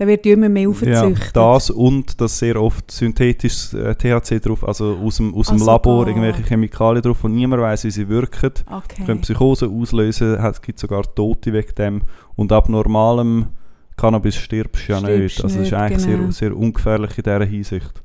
Der 0.00 0.06
wird 0.08 0.24
ja 0.26 0.32
immer 0.32 0.48
mehr 0.48 0.62
Ja, 0.62 0.68
aufgezüchtet. 0.70 1.36
das 1.36 1.68
und 1.70 2.20
dass 2.20 2.38
sehr 2.38 2.60
oft 2.60 2.90
synthetisches 2.90 3.74
äh, 3.74 3.94
THC 3.94 4.40
drauf, 4.40 4.66
also 4.66 4.96
aus 4.96 5.18
dem, 5.18 5.34
aus 5.34 5.48
dem 5.48 5.60
Ah, 5.62 5.66
Labor, 5.66 5.98
sogar. 6.00 6.08
irgendwelche 6.08 6.42
Chemikalien 6.42 7.02
drauf 7.02 7.22
und 7.22 7.34
niemand 7.34 7.60
weiß, 7.62 7.84
wie 7.84 7.90
sie 7.90 8.08
wirken. 8.08 8.50
okay. 8.66 9.04
Können 9.04 9.20
Psychose 9.20 9.68
auslösen, 9.68 10.34
es 10.36 10.62
gibt 10.62 10.78
sogar 10.78 11.02
Tote 11.14 11.52
wegen 11.52 11.74
dem. 11.76 12.02
Und 12.34 12.50
ab 12.50 12.68
normalem 12.70 13.48
Cannabis 13.96 14.36
stirbst 14.36 14.88
du 14.88 14.92
ja 14.92 14.98
Stirbst 15.00 15.20
nicht. 15.20 15.44
Also 15.44 15.60
es 15.60 15.66
ist 15.66 15.74
eigentlich 15.74 16.06
genau. 16.06 16.22
sehr, 16.30 16.32
sehr 16.32 16.56
ungefährlich 16.56 17.18
in 17.18 17.22
dieser 17.24 17.44
Hinsicht. 17.44 18.02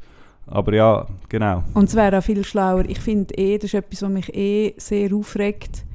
Aber 0.47 0.73
ja, 0.75 1.07
genau. 1.29 1.63
Und 1.73 1.85
es 1.89 1.95
wäre 1.95 2.19
auch 2.19 2.23
viel 2.23 2.43
schlauer. 2.43 2.83
Ich 2.87 2.99
finde 2.99 3.33
eh, 3.35 3.57
das 3.57 3.65
ist 3.69 3.73
etwas, 3.73 4.01
was 4.01 4.09
mich 4.11 4.35
eh 4.35 4.73
sehr 4.77 5.11
aufregt, 5.15 5.85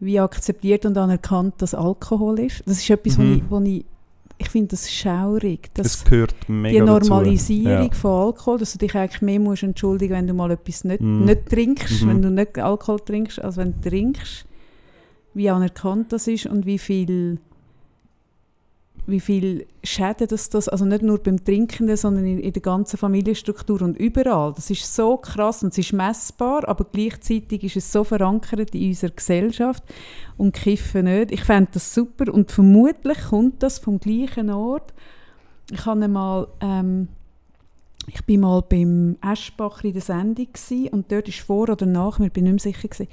wie 0.00 0.18
akzeptiert 0.18 0.86
und 0.86 0.96
anerkannt 0.96 1.54
das 1.58 1.74
Alkohol 1.74 2.40
ist. 2.40 2.62
Das 2.66 2.78
ist 2.78 2.88
etwas, 2.88 3.18
Mhm. 3.18 3.42
wo 3.50 3.58
ich, 3.60 3.64
wo 3.66 3.70
ich, 3.70 3.84
ich 4.40 4.48
finde 4.48 4.68
das 4.68 4.90
schaurig. 4.90 5.68
Das, 5.74 6.04
gehört 6.04 6.34
mega 6.48 6.80
die. 6.80 6.90
Normalisierung 6.90 7.88
Ja. 7.88 7.90
von 7.92 8.10
Alkohol, 8.26 8.58
dass 8.58 8.72
du 8.72 8.78
dich 8.78 8.94
eigentlich 8.94 9.22
mehr 9.22 9.38
musst 9.38 9.62
entschuldigen, 9.62 10.14
wenn 10.14 10.26
du 10.26 10.34
mal 10.34 10.50
etwas 10.50 10.84
nicht, 10.84 11.00
Mhm. 11.00 11.24
nicht 11.26 11.46
trinkst, 11.48 12.02
Mhm. 12.02 12.08
wenn 12.08 12.22
du 12.22 12.30
nicht 12.30 12.58
Alkohol 12.58 13.00
trinkst, 13.00 13.40
als 13.42 13.56
wenn 13.58 13.74
du 13.80 13.88
trinkst, 13.88 14.46
wie 15.34 15.50
anerkannt 15.50 16.12
das 16.12 16.26
ist 16.26 16.46
und 16.46 16.66
wie 16.66 16.78
viel 16.78 17.38
wie 19.06 19.20
viel 19.20 19.66
Schäden 19.82 20.28
das, 20.28 20.50
das 20.50 20.68
also 20.68 20.84
nicht 20.84 21.02
nur 21.02 21.18
beim 21.18 21.44
Trinkenden, 21.44 21.96
sondern 21.96 22.26
in, 22.26 22.38
in 22.38 22.52
der 22.52 22.62
ganzen 22.62 22.96
Familienstruktur 22.96 23.82
und 23.82 23.96
überall. 23.96 24.52
Das 24.54 24.70
ist 24.70 24.94
so 24.94 25.16
krass 25.16 25.62
und 25.62 25.70
es 25.70 25.78
ist 25.78 25.92
messbar, 25.92 26.68
aber 26.68 26.84
gleichzeitig 26.84 27.64
ist 27.64 27.76
es 27.76 27.92
so 27.92 28.04
verankert 28.04 28.74
in 28.74 28.88
unserer 28.88 29.12
Gesellschaft 29.12 29.82
und 30.36 30.54
Kiffen 30.54 31.04
nicht. 31.04 31.32
Ich 31.32 31.44
fände 31.44 31.70
das 31.72 31.94
super 31.94 32.32
und 32.32 32.50
vermutlich 32.50 33.18
kommt 33.28 33.62
das 33.62 33.78
vom 33.78 33.98
gleichen 33.98 34.50
Ort. 34.50 34.92
Ich 35.70 35.86
habe 35.86 36.04
einmal, 36.04 36.48
ähm, 36.60 37.08
ich 38.06 38.24
bin 38.24 38.40
mal 38.40 38.62
beim 38.62 39.16
Eschbacher 39.22 39.84
in 39.84 39.92
der 39.92 40.02
Sendung 40.02 40.48
gewesen, 40.52 40.88
und 40.88 41.12
dort 41.12 41.28
ist 41.28 41.40
vor 41.40 41.68
oder 41.68 41.86
nach, 41.86 42.18
mir 42.18 42.30
bin 42.30 42.44
nicht 42.44 42.64
mehr 42.64 42.72
sicher 42.72 42.88
gewesen, 42.88 43.08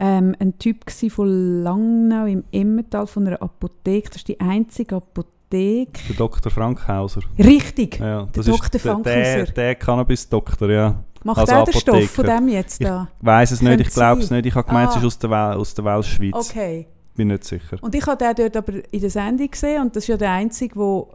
ähm, 0.00 0.34
ein 0.40 0.58
Typ 0.58 0.90
von 1.10 1.62
Langnau 1.62 2.24
im 2.26 2.42
Emmental 2.50 3.06
von 3.06 3.26
einer 3.26 3.40
Apotheke. 3.40 4.08
Das 4.08 4.16
ist 4.16 4.28
die 4.28 4.40
einzige 4.40 4.96
Apotheke. 4.96 6.00
Der 6.08 6.16
Dr. 6.16 6.50
Frankhauser. 6.50 7.20
Richtig. 7.38 7.98
Ja, 8.00 8.24
Der 8.34 8.42
Dr. 8.42 8.54
ist 8.54 8.62
der, 8.62 8.70
der, 8.70 8.80
Frankhauser. 8.80 9.52
der 9.52 9.74
Cannabis-Doktor, 9.74 10.70
ja. 10.70 11.04
Macht 11.22 11.38
als 11.40 11.50
er 11.50 11.64
den 11.64 11.74
Stoff 11.74 12.10
von 12.10 12.24
dem 12.24 12.48
jetzt 12.48 12.82
da? 12.82 13.08
weiß 13.20 13.50
es 13.50 13.60
nicht, 13.60 13.80
ich 13.80 13.90
glaube 13.90 14.22
es 14.22 14.30
nicht. 14.30 14.46
Ich 14.46 14.54
habe 14.54 14.66
gemeint, 14.66 14.88
es 14.90 14.96
Ah. 14.96 14.98
ist 15.00 15.04
aus 15.04 15.18
der, 15.18 15.30
Wel 15.30 15.52
aus 15.58 15.74
der 15.74 15.84
Weltschweiz. 15.84 16.34
Okay. 16.34 16.86
Bin 17.14 17.28
nicht 17.28 17.44
sicher. 17.44 17.76
Und 17.82 17.94
ich 17.94 18.06
habe 18.06 18.16
den 18.16 18.34
dort 18.36 18.56
aber 18.56 18.92
in 18.92 19.00
der 19.00 19.10
Sendung 19.10 19.50
gesehen 19.50 19.82
und 19.82 19.94
das 19.94 20.04
ist 20.04 20.08
ja 20.08 20.16
der 20.16 20.30
einzige, 20.30 20.76
wo, 20.76 21.10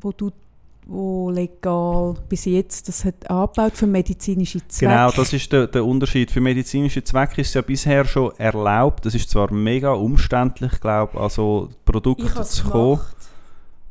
wo 0.00 0.10
du 0.12 0.30
wo 0.86 1.30
legal 1.30 2.14
bis 2.28 2.44
jetzt 2.44 2.88
das 2.88 3.04
hat 3.04 3.30
angebaut 3.30 3.72
für 3.74 3.86
medizinische 3.86 4.66
Zwecke. 4.66 4.92
Genau, 4.92 5.10
das 5.10 5.32
ist 5.32 5.52
der, 5.52 5.66
der 5.68 5.84
Unterschied. 5.84 6.30
Für 6.30 6.40
medizinische 6.40 7.04
Zwecke 7.04 7.40
ist 7.40 7.48
es 7.48 7.54
ja 7.54 7.62
bisher 7.62 8.04
schon 8.04 8.32
erlaubt. 8.38 9.06
Das 9.06 9.14
ist 9.14 9.30
zwar 9.30 9.52
mega 9.52 9.92
umständlich, 9.92 10.80
glaube 10.80 11.20
also 11.20 11.68
Produkte 11.84 12.42
zu 12.42 12.64
kommen. 12.64 13.00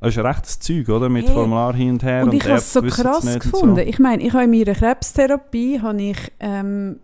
Das 0.01 0.09
ist 0.09 0.17
ein 0.17 0.25
rechtes 0.25 0.59
Zeug, 0.59 0.89
oder? 0.89 1.09
Mit 1.09 1.27
Hey. 1.27 1.33
Formular 1.35 1.75
hin 1.75 1.91
und 1.91 2.03
her. 2.03 2.23
Und 2.23 2.33
ich 2.33 2.43
habe 2.43 2.55
es 2.55 2.73
so 2.73 2.81
krass 2.81 3.39
gefunden. 3.39 3.87
Ich 3.87 3.99
meine, 3.99 4.23
ich 4.23 4.33
habe 4.33 4.45
in 4.45 4.49
meiner 4.49 4.73
Krebstherapie 4.73 5.79
habe 5.79 6.01
ich, 6.01 6.17
ähm, 6.39 6.99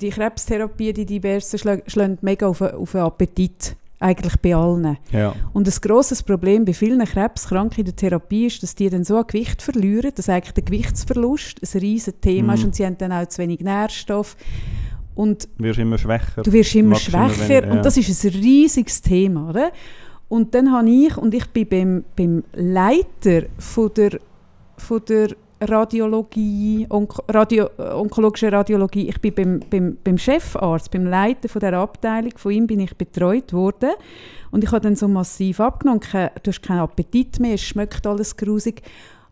die 0.00 0.10
Krebstherapie, 0.10 0.92
die 0.92 1.06
diversen, 1.06 1.58
schlä 1.58 1.82
schlagen 1.86 2.18
mega 2.20 2.46
auf, 2.46 2.60
auf 2.60 2.92
den 2.92 3.00
Appetit. 3.00 3.76
Eigentlich 4.02 4.36
bei 4.40 4.54
allen. 4.56 4.96
Ja. 5.12 5.34
Und 5.52 5.68
ein 5.68 5.74
grosses 5.80 6.22
Problem 6.24 6.64
bei 6.64 6.72
vielen 6.74 7.04
Krebskranken 7.04 7.78
in 7.80 7.84
der 7.84 7.94
Therapie 7.94 8.46
ist, 8.46 8.62
dass 8.62 8.74
die 8.74 8.90
dann 8.90 9.04
so 9.04 9.16
an 9.16 9.26
Gewicht 9.28 9.62
verlieren, 9.62 10.10
dass 10.14 10.28
eigentlich 10.28 10.54
der 10.54 10.64
Gewichtsverlust 10.64 11.60
ein 11.62 11.80
riesiges 11.80 12.20
Thema 12.20 12.52
Mhm. 12.54 12.58
ist 12.58 12.64
und 12.64 12.74
sie 12.74 12.84
haben 12.84 12.98
dann 12.98 13.12
auch 13.12 13.26
zu 13.28 13.40
wenig 13.40 13.60
Nährstoff. 13.60 14.36
Und 15.14 15.48
Du 15.56 15.64
wirst 15.64 15.78
immer 15.78 15.98
schwächer. 15.98 16.42
Du 16.42 16.52
wirst 16.52 16.74
immer 16.74 16.96
schwächer 16.96 17.48
weniger, 17.48 17.66
ja. 17.68 17.72
und 17.74 17.84
das 17.84 17.96
ist 17.96 18.24
ein 18.24 18.30
riesiges 18.32 19.02
Thema, 19.02 19.50
oder? 19.50 19.70
Und 20.28 20.54
dann 20.54 20.72
habe 20.72 20.88
ich, 20.90 21.16
und 21.16 21.32
ich 21.34 21.46
bin 21.50 21.68
beim, 21.68 22.04
beim 22.16 22.44
Leiter 22.54 23.46
von 23.58 23.90
der, 23.94 24.18
von 24.78 25.00
der 25.06 25.28
Radiologie, 25.68 26.86
Onko, 26.90 27.22
Radio, 27.28 27.68
äh, 27.78 27.92
onkologischen 27.92 28.50
Radiologie, 28.50 29.08
ich 29.08 29.20
bin 29.20 29.34
beim, 29.34 29.60
beim, 29.70 29.96
beim 30.02 30.18
Chefarzt, 30.18 30.90
beim 30.90 31.06
Leiter 31.06 31.48
von 31.48 31.60
der 31.60 31.74
Abteilung, 31.74 32.32
von 32.36 32.52
ihm 32.52 32.66
bin 32.66 32.80
ich 32.80 32.96
betreut 32.96 33.52
worden 33.52 33.90
und 34.50 34.64
ich 34.64 34.70
habe 34.70 34.80
dann 34.80 34.96
so 34.96 35.08
massiv 35.08 35.60
abgenommen, 35.60 36.00
du 36.00 36.48
hast 36.50 36.62
keinen 36.62 36.80
Appetit 36.80 37.40
mehr, 37.40 37.54
es 37.54 37.62
schmeckt 37.62 38.06
alles 38.06 38.36
grusig 38.36 38.82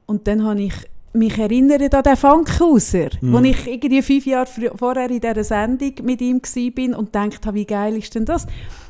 und 0.06 0.26
dann 0.26 0.44
habe 0.44 0.62
ich 0.62 0.74
mich 1.12 1.38
erinnert 1.38 1.94
an 1.94 2.02
den 2.04 2.16
Funkhauser, 2.16 3.08
Mhm. 3.20 3.32
wo 3.32 3.38
ich 3.40 3.66
irgendwie 3.66 4.02
fünf 4.02 4.26
Jahre 4.26 4.46
vorher 4.76 5.10
in 5.10 5.20
dieser 5.20 5.42
Sendung 5.44 5.92
mit 6.04 6.20
ihm 6.20 6.40
bin 6.72 6.94
und 6.94 7.06
gedacht 7.12 7.44
habe, 7.46 7.56
wie 7.56 7.64
geil 7.64 7.96
ist 7.96 8.14
denn 8.14 8.24
das? 8.24 8.46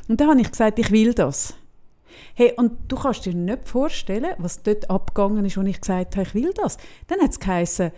Und 0.07 0.21
dann 0.21 0.29
habe 0.29 0.41
ich 0.41 0.51
gesagt, 0.51 0.77
ich 0.77 0.91
will 0.91 1.13
das. 1.13 1.55
Hey, 2.41 2.53
und 2.57 2.71
du 2.87 2.95
kannst 2.95 3.23
dir 3.27 3.35
nicht 3.35 3.67
vorstellen, 3.67 4.33
was 4.39 4.63
dort 4.63 4.89
abgegangen 4.89 5.45
ist, 5.45 5.59
als 5.59 5.67
ich 5.67 5.79
gesagt 5.79 6.15
habe, 6.17 6.25
ich 6.27 6.33
will 6.33 6.51
das. 6.55 6.77
Dann 7.07 7.19
hat 7.21 7.29
es 7.29 7.39
geheißen, 7.39 7.91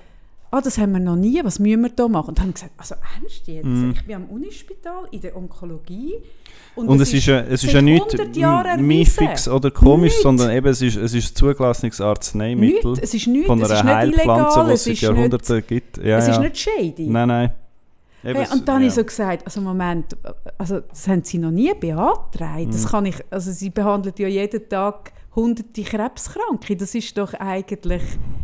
ah, 0.52 0.60
das 0.60 0.78
haben 0.78 0.91
wir 0.91 1.00
noch 1.00 1.16
nie, 1.16 1.39
was 1.46 1.60
müssen 1.60 1.82
wir 1.82 1.89
da 1.91 2.10
machen? 2.10 2.28
Und 2.30 2.39
dann 2.39 2.48
habe 2.48 2.50
ich 2.50 2.56
gesagt, 2.56 2.74
also 2.78 2.96
ernst 3.22 3.48
jetzt? 3.48 3.64
Mhm. 3.64 3.94
Ich 3.96 4.06
bin 4.06 4.16
am 4.18 4.26
Unispital 4.26 5.06
in 5.12 5.22
der 5.22 5.38
Onkologie 5.38 6.16
Und 6.76 7.00
es 7.00 7.14
ist, 7.14 7.26
ja- 7.26 7.39
es 7.39 7.64
ist 7.64 7.72
ja 7.72 7.82
nicht 7.82 8.02
100 8.04 8.36
Jahren 8.36 8.80
m- 8.80 8.91
erwiesen. 8.91 9.28
fix 9.30 9.48
oder 9.48 9.72
komisch, 9.72 10.12
Nichts. 10.12 10.24
sondern 10.24 10.52
eben 10.52 10.68
es 10.68 10.82
ist, 10.82 10.98
es 10.98 11.14
ist 11.14 11.32
ein 11.32 11.36
zugelassenes 11.38 12.02
Arzneimittel 12.02 12.96
es 13.02 13.14
ist 13.14 13.28
nichts, 13.28 13.48
von 13.48 13.62
es 13.62 13.72
einer 13.72 13.78
ist 13.80 13.86
nicht 13.86 13.96
Heilpflanze, 13.96 14.66
die 14.66 14.72
es 14.72 14.74
es 14.74 14.84
seit 14.84 14.94
ist 14.96 15.02
Jahrhunderten 15.04 15.56
nicht, 15.56 15.68
gibt. 15.70 15.98
Ja, 16.00 16.18
es 16.18 16.28
ja. 16.28 16.34
ist 16.34 16.39
nicht 16.41 16.58
shady. 16.58 17.08
Nein, 17.08 17.28
nein. 17.30 17.52
Eben, 18.24 18.39
Hey, 18.39 18.47
und 18.53 18.67
dann 18.67 18.76
habe 18.76 18.84
ja. 18.86 18.88
ich 18.89 18.93
so 18.93 19.03
gesagt, 19.03 19.45
also 19.45 19.61
Moment, 19.61 20.15
also 20.57 20.80
das 20.80 21.07
haben 21.07 21.24
sie 21.24 21.38
noch 21.38 21.51
nie 21.51 21.74
beantragt. 21.74 22.67
Mhm. 22.67 22.71
Das 22.71 22.88
kann 22.89 23.05
ich, 23.05 23.15
also 23.30 23.51
sie 23.51 23.69
behandeln 23.69 24.15
ja 24.17 24.28
jeden 24.28 24.67
Tag 24.69 25.11
hunderte 25.36 25.84
Krebskranke. 25.84 26.76
Das 26.78 26.95
ist 26.95 27.17
doch 27.17 27.34
eigentlich, 27.34 28.01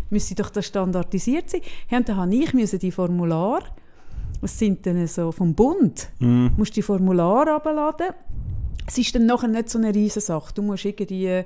müsste 0.09 0.36
doch 0.36 0.49
das 0.49 0.65
standardisiert 0.65 1.49
sein. 1.49 1.61
Ja, 1.89 1.99
und 1.99 2.09
dann 2.09 2.17
habe 2.17 2.36
ich 2.36 2.53
müssen 2.53 2.80
die 2.80 2.91
Formular, 2.91 3.61
das 4.41 4.57
sind 4.57 4.86
dann 4.86 5.05
so 5.07 5.32
vom 5.32 5.53
Bund, 5.53 6.09
Mhm. 6.19 6.51
musst 6.57 6.75
die 6.75 6.82
Formular 6.82 7.47
abladen. 7.47 8.07
Es 8.92 8.98
ist 8.98 9.14
dann 9.14 9.28
nachher 9.28 9.48
nicht 9.48 9.70
so 9.70 9.78
eine 9.78 9.94
riesige 9.94 10.20
Sache. 10.22 10.52
Du 10.56 10.64
musst 10.64 10.84
irgendwie 10.84 11.44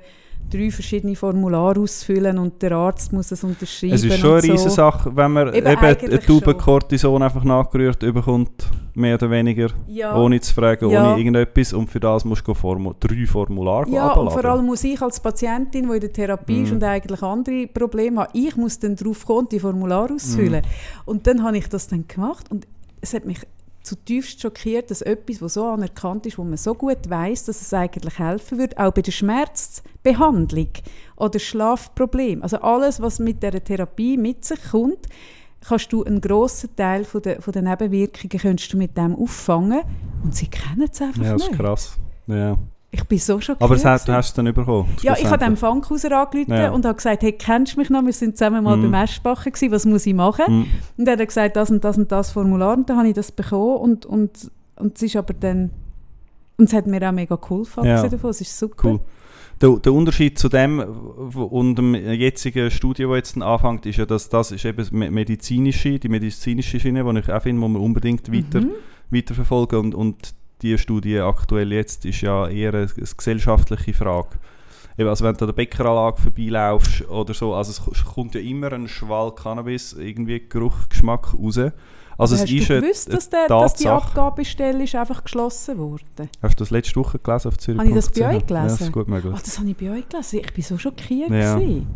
drei 0.50 0.70
verschiedene 0.70 1.14
Formulare 1.14 1.78
ausfüllen 1.80 2.38
und 2.38 2.62
der 2.62 2.72
Arzt 2.72 3.12
muss 3.12 3.30
es 3.32 3.44
unterschreiben. 3.44 3.92
Es 3.94 4.02
ist 4.04 4.18
schon 4.18 4.32
eine 4.32 4.40
so. 4.42 4.52
riesige 4.52 4.70
Sache, 4.70 5.14
wenn 5.14 5.30
man 5.32 5.48
Eben 5.54 5.66
eben, 5.66 5.78
eine 5.84 6.20
Tube. 6.20 6.56
Cortison 6.56 7.22
einfach 7.22 7.44
nachgerührt 7.44 7.98
bekommt, 8.00 8.50
mehr 8.94 9.16
oder 9.16 9.30
weniger, 9.30 9.68
Ja. 9.86 10.16
ohne 10.16 10.40
zu 10.40 10.54
fragen, 10.54 10.88
Ja. 10.88 11.10
ohne 11.12 11.18
irgendetwas. 11.18 11.74
Und 11.74 11.88
für 11.90 12.00
das 12.00 12.24
musst 12.24 12.48
du 12.48 12.54
Formu 12.54 12.94
drei 12.98 13.26
Formulare 13.26 13.90
Ja, 13.90 14.08
abladen. 14.08 14.28
und 14.28 14.32
vor 14.32 14.44
allem 14.46 14.64
muss 14.64 14.82
ich 14.84 15.00
als 15.02 15.20
Patientin, 15.20 15.86
die 15.88 15.94
in 15.94 16.00
der 16.00 16.12
Therapie 16.14 16.62
ist 16.62 16.70
Mhm. 16.70 16.76
und 16.76 16.84
eigentlich 16.84 17.22
andere 17.22 17.66
Probleme 17.66 18.22
hat, 18.22 18.30
ich 18.32 18.56
muss 18.56 18.78
dann 18.78 18.96
drauf 18.96 19.26
kommen, 19.26 19.48
die 19.50 19.60
Formulare 19.60 20.14
ausfüllen. 20.14 20.62
Und 21.04 21.26
dann 21.26 21.42
habe 21.42 21.58
ich 21.58 21.68
das 21.68 21.88
dann 21.88 22.06
gemacht 22.08 22.50
und 22.50 22.66
es 23.02 23.12
hat 23.12 23.26
mich 23.26 23.40
zutiefst 23.84 24.40
schockiert, 24.40 24.90
dass 24.90 25.02
etwas, 25.02 25.40
was 25.40 25.54
so 25.54 25.66
anerkannt 25.66 26.26
ist, 26.26 26.38
wo 26.38 26.44
man 26.44 26.56
so 26.56 26.74
gut 26.74 27.08
weiß, 27.08 27.44
dass 27.44 27.60
es 27.60 27.72
eigentlich 27.72 28.18
helfen 28.18 28.58
würde, 28.58 28.78
auch 28.78 28.92
bei 28.92 29.02
der 29.02 29.12
Schmerzbehandlung 29.12 30.70
oder 31.16 31.38
Schlafproblem, 31.38 32.42
also 32.42 32.58
alles, 32.58 33.00
was 33.00 33.18
mit 33.18 33.42
der 33.42 33.62
Therapie 33.62 34.16
mit 34.16 34.44
sich 34.44 34.62
kommt, 34.70 35.06
kannst 35.66 35.92
du 35.92 36.02
einen 36.04 36.20
grossen 36.20 36.74
Teil 36.76 37.04
von 37.04 37.22
der, 37.22 37.40
von 37.40 37.52
der 37.52 37.62
Nebenwirkungen 37.62 38.38
kannst 38.38 38.72
du 38.72 38.76
mit 38.76 38.96
dem 38.96 39.14
auffangen 39.14 39.82
und 40.22 40.34
sie 40.34 40.46
kennen 40.48 40.88
es 40.90 41.00
einfach 41.00 41.22
Ja, 41.22 41.32
das 41.32 41.42
ist 41.42 41.50
nicht. 41.50 41.60
krass. 41.60 41.98
Ja. 42.26 42.58
Ich 42.96 43.04
bin 43.04 43.18
so 43.18 43.40
schockiert. 43.40 43.62
Aber 43.62 43.76
hat, 43.76 44.08
du 44.08 44.12
hast 44.12 44.28
es 44.28 44.34
dann 44.34 44.44
bekommen. 44.52 44.88
Ja, 45.02 45.14
ich 45.14 45.24
habe 45.26 45.38
dem 45.38 45.56
schlussendlich. 45.56 45.60
Funkhaus 45.60 46.04
angerufen 46.04 46.52
Ja. 46.52 46.70
und 46.70 46.84
habe 46.84 46.94
gesagt, 46.94 47.22
hey, 47.22 47.32
kennst 47.32 47.74
du 47.74 47.80
mich 47.80 47.90
noch? 47.90 48.04
Wir 48.04 48.12
sind 48.12 48.36
zusammen 48.38 48.62
mal 48.62 48.76
Mhm. 48.76 48.90
beim 48.92 49.02
Eschbacher 49.04 49.50
gewesen, 49.50 49.72
was 49.72 49.84
muss 49.84 50.06
ich 50.06 50.14
machen? 50.14 50.44
Mhm. 50.48 50.66
Und 50.98 51.08
er 51.08 51.16
hat 51.18 51.26
gesagt, 51.26 51.56
das 51.56 51.70
und 51.70 51.82
das 51.84 51.98
und 51.98 52.12
das 52.12 52.30
Formular 52.30 52.76
und 52.76 52.88
dann 52.88 52.98
habe 52.98 53.08
ich 53.08 53.14
das 53.14 53.32
bekommen 53.32 53.76
und, 53.78 54.06
und, 54.06 54.50
und 54.76 54.96
es 54.96 55.02
ist 55.02 55.16
aber 55.16 55.34
dann, 55.34 55.70
und 56.56 56.66
es 56.68 56.72
hat 56.72 56.86
mir 56.86 57.06
auch 57.08 57.12
mega 57.12 57.34
geholfen, 57.36 57.84
Ja. 57.84 58.06
davon, 58.06 58.30
es 58.30 58.40
ist 58.40 58.56
super. 58.58 58.88
Cool. 58.88 59.00
Der, 59.60 59.70
der 59.78 59.92
Unterschied 59.92 60.38
zu 60.38 60.48
dem 60.48 60.78
und 60.80 61.76
dem 61.76 61.94
jetzigen 61.94 62.70
Studium, 62.70 63.10
das 63.12 63.18
jetzt 63.34 63.42
anfängt, 63.42 63.86
ist 63.86 63.96
ja, 63.98 64.06
dass 64.06 64.28
das 64.28 64.50
ist 64.52 64.64
eben 64.64 64.84
me- 64.92 65.10
medizinische, 65.10 65.98
die 65.98 66.08
medizinische 66.08 66.78
Schiene, 66.80 67.04
die 67.04 67.18
ich 67.20 67.32
auch 67.32 67.42
finde, 67.42 67.60
muss 67.60 67.70
man 67.70 67.82
unbedingt 67.82 68.32
weiter, 68.32 68.60
Mhm. 68.62 68.70
weiterverfolgen 69.10 69.78
und, 69.78 69.94
und 69.94 70.34
die 70.62 70.78
Studie 70.78 71.18
aktuell 71.20 71.72
jetzt 71.72 72.04
ist 72.04 72.20
ja 72.20 72.48
eher 72.48 72.74
eine, 72.74 72.82
eine 72.82 73.06
gesellschaftliche 73.16 73.92
Frage. 73.92 74.30
Eben, 74.96 75.08
also 75.08 75.24
wenn 75.24 75.34
du 75.34 75.40
an 75.40 75.48
der 75.48 75.54
Bäckeranlage 75.54 76.22
vorbeilaufst 76.22 77.08
oder 77.08 77.34
so, 77.34 77.54
also 77.54 77.90
es 77.90 78.04
kommt 78.04 78.34
ja 78.34 78.40
immer 78.40 78.72
ein 78.72 78.86
Schwall 78.86 79.34
Cannabis, 79.34 79.92
irgendwie 79.94 80.40
Geruch, 80.48 80.88
Geschmack 80.88 81.34
raus. 81.34 81.58
Also 82.16 82.36
hast 82.36 82.44
es 82.44 82.50
ist 82.52 82.70
du 82.70 82.80
gewusst, 82.80 83.12
dass, 83.12 83.28
der, 83.28 83.48
dass 83.48 83.74
die. 83.74 83.88
Abgabestelle 83.88 84.84
ist 84.84 84.94
einfach 84.94 85.24
geschlossen 85.24 85.78
wurde? 85.78 86.28
Hast 86.40 86.60
du 86.60 86.62
das 86.62 86.70
letzte 86.70 86.94
Woche 86.96 87.18
gelesen 87.18 87.48
auf 87.48 87.58
Zürich? 87.58 87.80
Habe 87.80 87.88
ich 87.88 87.94
das 87.96 88.10
bei 88.10 88.26
euch 88.28 88.32
Ja, 88.34 88.38
das 88.38 88.46
gelesen? 88.46 88.84
ist 88.84 88.92
gut 88.92 89.08
möglich. 89.08 89.34
Ach, 89.36 89.42
das 89.42 89.58
habe 89.58 89.68
ich 89.70 89.76
bei 89.76 89.90
euch 89.90 90.08
gelesen. 90.08 90.40
Ich 90.40 90.56
war 90.56 90.64
so 90.64 90.78
schockiert. 90.78 91.30
Ja. 91.30 91.56
gewesen. 91.56 91.86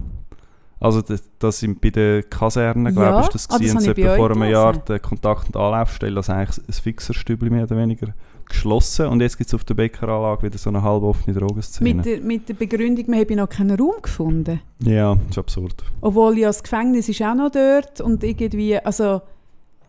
Also 0.80 1.02
das, 1.02 1.22
das 1.38 1.58
sind 1.58 1.80
bei 1.80 1.90
den 1.90 2.28
Kasernen, 2.30 2.86
Ja, 2.86 2.90
glaube 2.92 3.20
ich, 3.20 3.26
ist 3.26 3.34
das 3.34 3.50
ah, 3.50 3.58
das 3.58 3.86
ich 3.86 4.04
vor 4.04 4.30
einem 4.30 4.40
gelesen. 4.40 4.50
Jahr 4.52 4.76
die 4.76 4.98
Kontakt- 5.00 5.46
und 5.46 5.56
Anlaufstelle, 5.56 6.16
also 6.16 6.32
eigentlich 6.32 6.68
ein 6.68 6.72
Fixerstübli 6.72 7.50
mehr 7.50 7.64
oder 7.64 7.76
weniger, 7.76 8.14
geschlossen 8.48 9.06
und 9.06 9.20
jetzt 9.20 9.36
gibt 9.38 9.48
es 9.48 9.54
auf 9.54 9.64
der 9.64 9.74
Bäckeranlage 9.74 10.42
wieder 10.44 10.58
so 10.58 10.70
eine 10.70 10.82
halboffene 10.82 11.38
Drogenszene. 11.38 11.94
Mit, 11.94 12.06
der, 12.06 12.20
mit 12.20 12.48
der 12.48 12.54
Begründung, 12.54 13.06
wir 13.08 13.16
haben 13.20 13.36
noch 13.36 13.48
keinen 13.48 13.78
Raum 13.78 13.94
gefunden. 14.02 14.60
ja, 14.80 15.14
das 15.14 15.30
ist 15.30 15.38
absurd. 15.38 15.84
Obwohl 16.00 16.38
ja 16.38 16.48
das 16.48 16.62
Gefängnis 16.62 17.08
ist 17.08 17.20
auch 17.22 17.34
noch 17.34 17.50
dort 17.50 18.00
und 18.00 18.24
irgendwie, 18.24 18.76
also 18.78 19.20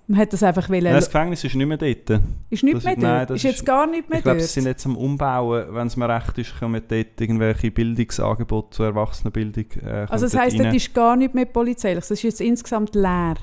man 0.07 0.22
hat 0.22 0.34
das 0.34 0.41
einfach 0.41 0.68
wollen. 0.70 0.86
Nein, 0.86 0.93
das 0.95 1.05
Gefängnis 1.05 1.43
ist 1.43 1.53
nicht 1.53 1.68
mehr 1.68 1.78
dort. 1.78 2.22
ist 2.49 2.64
nicht 2.64 2.78
das 2.78 2.84
mehr 2.84 2.93
ist- 2.93 3.01
dort? 3.03 3.12
nein, 3.14 3.28
das 3.28 3.36
ist 3.38 3.43
jetzt 3.43 3.66
gar 3.66 3.86
nicht 3.86 4.10
mehr 4.10 4.18
Ich 4.18 4.24
glaube, 4.24 4.39
dort? 4.39 4.47
sie 4.49 4.53
sind 4.60 4.66
jetzt 4.66 4.86
am 4.88 4.97
Umbauen, 4.97 5.66
wenn 5.72 5.86
es 5.86 5.95
mir 5.97 6.10
recht 6.10 6.36
ist, 6.39 6.57
kommen 6.60 6.82
dort 6.88 7.22
irgendwelche 7.22 7.70
Bildungsangebote 7.70 8.70
zur 8.72 8.88
Erwachsenenbildung. 8.88 9.66
Äh, 9.86 10.07
also 10.10 10.26
das 10.26 10.36
heisst, 10.36 10.57
rein. 10.57 10.64
dort 10.64 10.76
ist 10.76 10.93
gar 10.95 11.16
nicht 11.16 11.36
mehr 11.36 11.45
polizeilich. 11.45 11.99
Das 11.99 12.10
ist 12.12 12.24
jetzt 12.24 12.41
insgesamt 12.41 12.95
leer. 12.95 13.36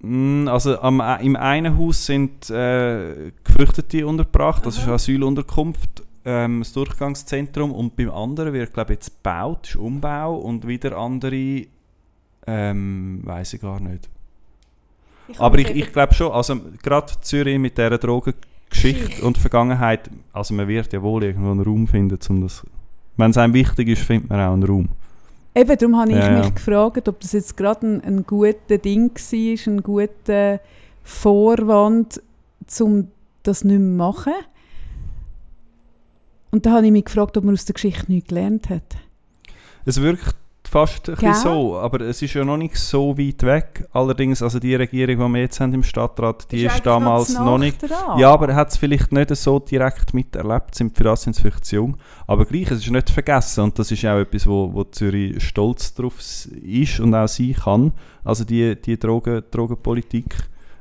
Mm, 0.00 0.48
Also 0.48 0.80
am, 0.80 1.00
äh, 1.00 1.24
im 1.24 1.36
einen 1.36 1.76
Haus 1.78 2.06
sind 2.06 2.50
äh, 2.50 3.32
Geflüchtete 3.44 4.06
untergebracht, 4.06 4.64
das 4.66 4.74
ist 4.74 4.80
Aha. 4.80 4.86
eine 4.88 4.94
Asylunterkunft, 4.96 6.02
ähm, 6.24 6.60
das 6.60 6.72
Durchgangszentrum 6.72 7.72
und 7.72 7.96
beim 7.96 8.10
anderen 8.10 8.52
wird 8.52 8.74
glaube 8.74 8.92
ich 8.92 8.96
jetzt 8.98 9.16
gebaut, 9.22 9.68
ist 9.68 9.76
Umbau 9.76 10.36
und 10.36 10.66
wieder 10.66 10.96
andere, 10.96 11.66
ähm, 12.46 13.20
weiß 13.24 13.54
ich 13.54 13.60
gar 13.60 13.80
nicht. 13.80 14.08
Aber 15.38 15.58
ich, 15.58 15.70
ich 15.70 15.92
glaube 15.92 16.14
schon, 16.14 16.30
also 16.30 16.56
gerade 16.82 17.12
Zürich 17.20 17.58
mit 17.58 17.76
dieser 17.76 17.98
Drogengeschichte 17.98 18.46
Geschichte. 18.70 19.24
und 19.24 19.38
Vergangenheit, 19.38 20.10
also 20.32 20.54
man 20.54 20.68
wird 20.68 20.92
ja 20.92 21.02
wohl 21.02 21.24
irgendwo 21.24 21.50
einen 21.50 21.62
Raum 21.62 21.86
finden, 21.86 22.18
um 22.28 22.42
das, 22.42 22.64
wenn 23.16 23.30
es 23.30 23.38
einem 23.38 23.54
wichtig 23.54 23.88
ist, 23.88 24.02
findet 24.02 24.30
man 24.30 24.40
auch 24.40 24.52
einen 24.52 24.64
Raum. 24.64 24.88
Eben, 25.56 25.78
darum 25.78 25.96
habe 25.98 26.10
ich 26.10 26.18
Ja, 26.18 26.30
mich 26.30 26.44
ja. 26.44 26.50
gefragt, 26.50 27.08
ob 27.08 27.18
das 27.20 27.32
jetzt 27.32 27.56
gerade 27.56 27.86
ein, 27.86 28.00
ein 28.04 28.26
guter 28.26 28.76
Ding 28.76 29.10
war, 29.14 29.72
ein 29.72 29.82
guter 29.82 30.60
Vorwand, 31.02 32.20
um 32.80 33.08
das 33.42 33.64
nicht 33.64 33.78
mehr 33.78 33.88
zu 33.88 33.96
machen. 33.96 34.34
Und 36.50 36.66
da 36.66 36.72
habe 36.72 36.86
ich 36.86 36.92
mich 36.92 37.06
gefragt, 37.06 37.36
ob 37.38 37.44
man 37.44 37.54
aus 37.54 37.64
der 37.64 37.72
Geschichte 37.74 38.04
nichts 38.12 38.28
gelernt 38.28 38.68
hat. 38.68 38.82
Es 39.86 40.00
wirkt 40.02 40.34
fast 40.68 41.08
ein 41.08 41.14
bisschen 41.14 41.34
so, 41.34 41.76
aber 41.78 42.00
es 42.02 42.20
ist 42.22 42.34
ja 42.34 42.44
noch 42.44 42.56
nicht 42.56 42.76
so 42.76 43.16
weit 43.16 43.42
weg. 43.42 43.88
Allerdings, 43.92 44.42
also 44.42 44.58
die 44.58 44.74
Regierung, 44.74 45.18
die 45.18 45.34
wir 45.34 45.40
jetzt 45.40 45.60
haben 45.60 45.74
im 45.74 45.82
Stadtrat, 45.82 46.50
die 46.50 46.64
ist, 46.64 46.70
eigentlich 46.70 46.82
damals 46.82 47.34
noch 47.34 47.44
nah 47.44 47.58
nicht... 47.58 47.82
dran. 47.82 48.18
Ja, 48.18 48.32
aber 48.32 48.48
er 48.48 48.56
hat 48.56 48.70
es 48.70 48.76
vielleicht 48.76 49.12
nicht 49.12 49.34
so 49.36 49.58
direkt 49.58 50.14
miterlebt, 50.14 50.74
sind, 50.74 50.96
für 50.96 51.04
das 51.04 51.22
sind 51.22 51.34
sie 51.34 51.42
vielleicht 51.42 51.64
zu 51.64 51.76
jung. 51.76 51.96
Aber 52.26 52.44
gleich, 52.44 52.70
es 52.70 52.78
ist 52.78 52.90
nicht 52.90 53.10
vergessen 53.10 53.64
und 53.64 53.78
das 53.78 53.90
ist 53.90 54.04
auch 54.04 54.18
etwas, 54.18 54.46
wo, 54.46 54.72
wo 54.72 54.84
Zürich 54.84 55.42
stolz 55.42 55.94
drauf 55.94 56.14
ist 56.18 57.00
und 57.00 57.14
auch 57.14 57.28
sein 57.28 57.54
kann. 57.54 57.92
Also 58.24 58.44
die, 58.44 58.80
die 58.80 58.98
Drogen, 58.98 59.42
Drogenpolitik, 59.50 60.34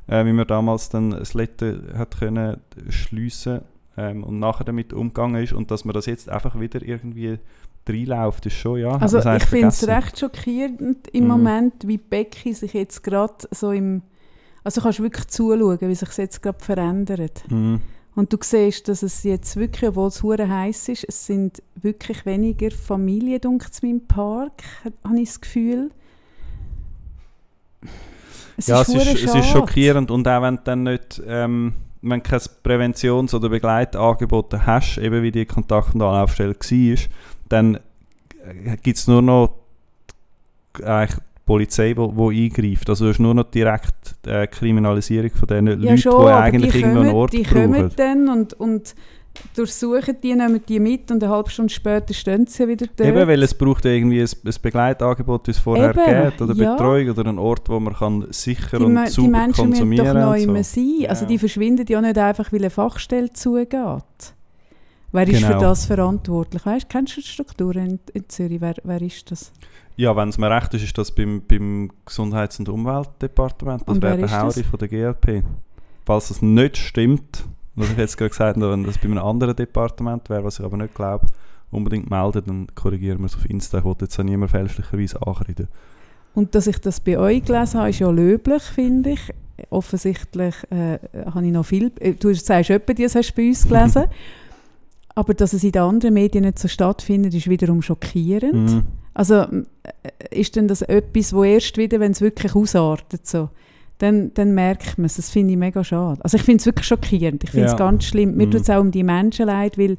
äh, 0.07 0.25
wie 0.25 0.33
man 0.33 0.47
damals 0.47 0.89
dann 0.89 1.11
das 1.11 1.33
Letten 1.33 1.93
hat 1.97 2.19
können 2.19 2.57
schliessen 2.89 3.61
ähm, 3.97 4.23
und 4.23 4.39
nachher 4.39 4.63
damit 4.63 4.93
umgegangen 4.93 5.43
ist 5.43 5.53
und 5.53 5.71
dass 5.71 5.85
man 5.85 5.93
das 5.93 6.05
jetzt 6.05 6.29
einfach 6.29 6.59
wieder 6.59 6.81
irgendwie 6.81 7.39
reinläuft, 7.89 8.45
ist 8.45 8.55
schon, 8.55 8.79
ja. 8.79 8.91
Also 8.97 9.19
ich 9.19 9.43
finde 9.45 9.67
es 9.67 9.87
recht 9.87 10.19
schockierend 10.19 11.07
im 11.09 11.23
Mhm. 11.23 11.29
Moment, 11.29 11.73
wie 11.85 11.97
Becky 11.97 12.53
sich 12.53 12.73
jetzt 12.73 13.03
gerade 13.03 13.35
so 13.51 13.71
im 13.71 14.01
Also 14.63 14.81
kannst 14.81 14.97
du 14.97 15.03
wirklich 15.03 15.27
zuschauen, 15.27 15.77
wie 15.79 15.93
sich 15.93 16.07
das 16.07 16.17
jetzt 16.17 16.41
gerade 16.41 16.57
verändert. 16.63 17.43
Mhm. 17.49 17.81
Und 18.15 18.31
du 18.33 18.37
siehst, 18.41 18.87
dass 18.87 19.03
es 19.03 19.23
jetzt 19.23 19.57
wirklich, 19.57 19.89
obwohl 19.89 20.07
es 20.07 20.23
hure 20.23 20.49
heiß 20.49 20.89
ist, 20.89 21.05
es 21.07 21.25
sind 21.27 21.61
wirklich 21.75 22.25
weniger 22.25 22.71
Familien, 22.71 23.41
dunkt 23.41 23.83
im 23.83 24.07
Park, 24.07 24.63
habe 25.03 25.19
ich 25.19 25.29
das 25.29 25.41
Gefühl. 25.41 25.91
Es 28.57 28.67
ja, 28.67 28.81
ist 28.81 28.89
es, 28.89 29.05
ist, 29.13 29.25
es 29.25 29.35
ist 29.35 29.47
schockierend 29.47 30.09
und 30.11 30.27
auch 30.27 30.41
wenn 30.41 30.55
du 30.55 30.61
dann 30.63 30.83
nicht, 30.83 31.21
ähm, 31.27 31.73
wenn 32.01 32.21
du 32.21 32.29
kein 32.29 32.39
Präventions- 32.63 33.33
oder 33.33 33.49
Begleitangebot 33.49 34.53
hast, 34.65 34.97
eben 34.97 35.21
wie 35.21 35.31
die 35.31 35.45
Kontakt- 35.45 35.93
und 35.93 36.01
Anlaufstelle 36.01 36.55
war, 36.55 36.97
dann 37.49 37.75
äh, 37.75 38.77
gibt 38.81 38.97
es 38.97 39.07
nur 39.07 39.21
noch 39.21 39.59
eigentlich 40.83 41.21
Polizei, 41.45 41.93
die 41.93 42.01
eingreift. 42.01 42.89
Also 42.89 43.05
du 43.05 43.11
hast 43.11 43.19
nur 43.19 43.33
noch 43.33 43.49
direkt 43.51 44.15
äh, 44.25 44.47
Kriminalisierung 44.47 45.29
von 45.29 45.47
den 45.47 45.67
ja, 45.67 45.73
Leuten, 45.73 45.97
schon, 45.97 46.25
die 46.25 46.31
eigentlich 46.31 46.71
die 46.71 46.79
irgendwo 46.79 46.99
einen 47.01 47.13
Ort 47.13 47.33
die 47.33 47.43
brauchen. 47.43 47.73
Die 47.73 47.79
kommen 47.79 47.91
dann 47.95 48.29
und, 48.29 48.53
und 48.53 48.95
durchsuchen 49.55 50.17
die, 50.23 50.33
nehmen 50.33 50.61
die 50.67 50.79
mit 50.79 51.11
und 51.11 51.23
eine 51.23 51.31
halbe 51.31 51.49
Stunde 51.49 51.71
später 51.71 52.13
stehen 52.13 52.47
sie 52.47 52.67
wieder 52.67 52.87
dort. 52.95 53.07
Eben, 53.07 53.27
weil 53.27 53.43
es 53.43 53.53
braucht 53.53 53.85
irgendwie 53.85 54.21
ein, 54.21 54.29
ein 54.45 54.53
Begleitangebot, 54.61 55.47
wie 55.47 55.51
es 55.51 55.59
vorher 55.59 55.91
Eben, 55.91 56.29
gibt, 56.29 56.41
oder 56.41 56.55
ja. 56.55 56.71
Betreuung 56.71 57.09
oder 57.09 57.29
einen 57.29 57.39
Ort, 57.39 57.69
wo 57.69 57.79
man 57.79 57.93
kann 57.93 58.25
sicher 58.31 58.79
die, 58.79 58.85
und 58.85 59.09
sauber 59.09 59.27
Die 59.27 59.31
Menschen 59.31 59.69
müssen 59.69 59.97
doch 59.97 60.13
neu 60.13 60.41
so. 60.41 60.63
sein. 60.63 60.95
Ja. 60.99 61.09
Also 61.09 61.25
die 61.25 61.37
verschwinden 61.37 61.85
ja 61.87 62.01
nicht 62.01 62.17
einfach, 62.17 62.51
weil 62.51 62.59
eine 62.61 62.69
Fachstelle 62.69 63.31
zugeht. 63.31 64.33
Wer 65.15 65.27
ist 65.27 65.39
Genau. 65.41 65.47
für 65.59 65.65
das 65.65 65.85
verantwortlich? 65.85 66.65
Weißt, 66.65 66.89
kennst 66.89 67.15
du 67.17 67.21
die 67.21 67.27
Struktur 67.27 67.75
in, 67.77 67.99
in 68.13 68.27
Zürich? 68.27 68.59
Wer, 68.59 68.75
wer 68.83 69.01
ist 69.01 69.31
das? 69.31 69.51
Ja, 69.95 70.15
wenn 70.15 70.27
es 70.29 70.37
mir 70.37 70.51
recht 70.51 70.73
ist, 70.73 70.83
ist 70.83 70.97
das 70.97 71.09
beim, 71.11 71.41
beim 71.47 71.89
Gesundheits- 72.05 72.59
und 72.59 72.67
Umweltdepartement. 72.67 73.81
Das 73.87 73.95
Und 73.95 74.03
wäre 74.03 74.17
der 74.17 74.41
Hauri 74.41 74.63
von 74.63 74.77
der 74.79 74.87
GLP. 74.89 75.43
Falls 76.05 76.27
das 76.27 76.41
nicht 76.41 76.75
stimmt, 76.77 77.45
was 77.75 77.89
ich 77.91 77.97
jetzt 77.97 78.17
gerade 78.17 78.29
gesagt 78.29 78.57
habe, 78.57 78.71
wenn 78.71 78.83
das 78.83 78.97
bei 78.97 79.05
einem 79.05 79.17
anderen 79.19 79.55
Departement 79.55 80.29
wäre, 80.29 80.43
was 80.43 80.59
ich 80.59 80.65
aber 80.65 80.77
nicht 80.77 80.93
glaube, 80.93 81.25
unbedingt 81.71 82.09
melden, 82.09 82.43
dann 82.45 82.67
korrigieren 82.75 83.19
wir 83.19 83.25
es 83.25 83.35
auf 83.35 83.49
Insta. 83.49 83.77
Ich 83.79 83.83
wollte 83.85 84.05
jetzt 84.05 84.19
auch 84.19 84.23
niemand 84.23 84.51
fälschlicherweise 84.51 85.21
ankreiden. 85.25 85.67
Und 86.33 86.53
dass 86.55 86.67
ich 86.67 86.79
das 86.79 86.99
bei 86.99 87.17
euch 87.17 87.43
gelesen 87.45 87.79
habe, 87.79 87.89
ist 87.89 87.99
ja 87.99 88.09
löblich, 88.09 88.63
finde 88.63 89.11
ich. 89.11 89.33
Offensichtlich 89.69 90.55
äh, 90.69 90.99
habe 91.25 91.45
ich 91.45 91.51
noch 91.53 91.65
viel... 91.65 91.91
äh, 92.01 92.13
Du 92.13 92.33
sagst 92.33 92.69
etwa, 92.69 92.93
das 92.93 93.15
hast 93.15 93.31
du 93.31 93.35
bei 93.41 93.47
uns 93.47 93.65
gelesen. 93.67 94.03
Aber 95.15 95.33
dass 95.33 95.53
es 95.53 95.63
in 95.63 95.71
den 95.71 95.81
anderen 95.81 96.13
Medien 96.13 96.43
nicht 96.43 96.59
so 96.59 96.67
stattfindet, 96.67 97.33
ist 97.33 97.49
wiederum 97.49 97.81
schockierend. 97.81 98.53
Mhm. 98.71 98.83
Also 99.13 99.35
äh, 99.35 99.61
ist 100.31 100.55
denn 100.57 100.67
das 100.67 100.81
etwas, 100.81 101.33
wo 101.33 101.43
erst 101.43 101.77
wieder, 101.77 101.99
wenn 102.01 102.11
es 102.11 102.19
wirklich 102.21 102.53
ausartet, 102.53 103.25
so, 103.25 103.49
dann, 103.99 104.33
dann 104.33 104.53
merkt 104.53 104.97
man 104.97 105.05
es. 105.05 105.15
Das 105.15 105.29
finde 105.29 105.53
ich 105.53 105.57
mega 105.57 105.83
schade. 105.85 106.19
Also 106.21 106.35
ich 106.35 106.43
finde 106.43 106.59
es 106.59 106.65
wirklich 106.65 106.85
schockierend. 106.85 107.43
Ich 107.45 107.51
finde 107.51 107.67
es 107.67 107.71
Ja. 107.71 107.77
ganz 107.77 108.03
schlimm. 108.03 108.35
Mir 108.35 108.47
Mhm. 108.47 108.51
tut 108.51 108.61
es 108.61 108.69
auch 108.69 108.81
um 108.81 108.91
die 108.91 109.03
Menschen 109.03 109.45
leid, 109.45 109.77
weil 109.77 109.97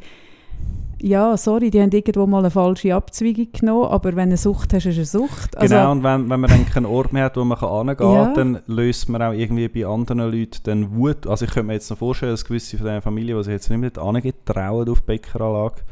ja, 1.03 1.37
sorry, 1.37 1.71
die 1.71 1.81
haben 1.81 1.91
irgendwo 1.91 2.27
mal 2.27 2.39
eine 2.39 2.51
falsche 2.51 2.95
Abzweigung 2.95 3.49
genommen, 3.53 3.87
aber 3.91 4.11
wenn 4.11 4.17
du 4.17 4.23
eine 4.23 4.37
Sucht 4.37 4.73
hast, 4.73 4.87
ist 4.87 4.97
es 4.99 5.15
eine 5.15 5.27
Sucht. 5.27 5.57
Also, 5.57 5.75
genau, 5.75 5.93
und 5.93 6.03
wenn, 6.03 6.29
wenn 6.31 6.41
man 6.41 6.51
dann 6.51 6.67
keinen 6.67 6.87
Ort 6.87 7.13
mehr 7.13 7.25
hat, 7.25 7.37
wo 7.37 7.45
man 7.45 7.59
hingehen 7.59 7.97
kann, 7.97 8.13
Ja. 8.13 8.33
dann 8.35 8.59
löst 8.67 9.09
man 9.09 9.21
auch 9.23 9.33
irgendwie 9.33 9.69
bei 9.69 9.87
anderen 9.87 10.21
Leuten 10.21 10.59
dann 10.65 10.97
Wut. 10.97 11.27
Also 11.27 11.45
ich 11.45 11.51
könnte 11.51 11.67
mir 11.67 11.75
jetzt 11.75 11.91
noch 11.91 11.99
vorstellen, 11.99 12.33
dass 12.33 12.45
gewisse 12.45 12.79
von 12.79 12.87
diesen 12.87 13.03
Familien, 13.03 13.37
die 13.37 13.45
sich 13.45 13.53
jetzt 13.53 13.71
nicht 13.71 13.79
mehr 13.97 14.05
hingehen 14.05 14.35
trauen 14.45 14.89
auf 14.89 15.01
die 15.01 15.07
Bäckeranlage, 15.07 15.83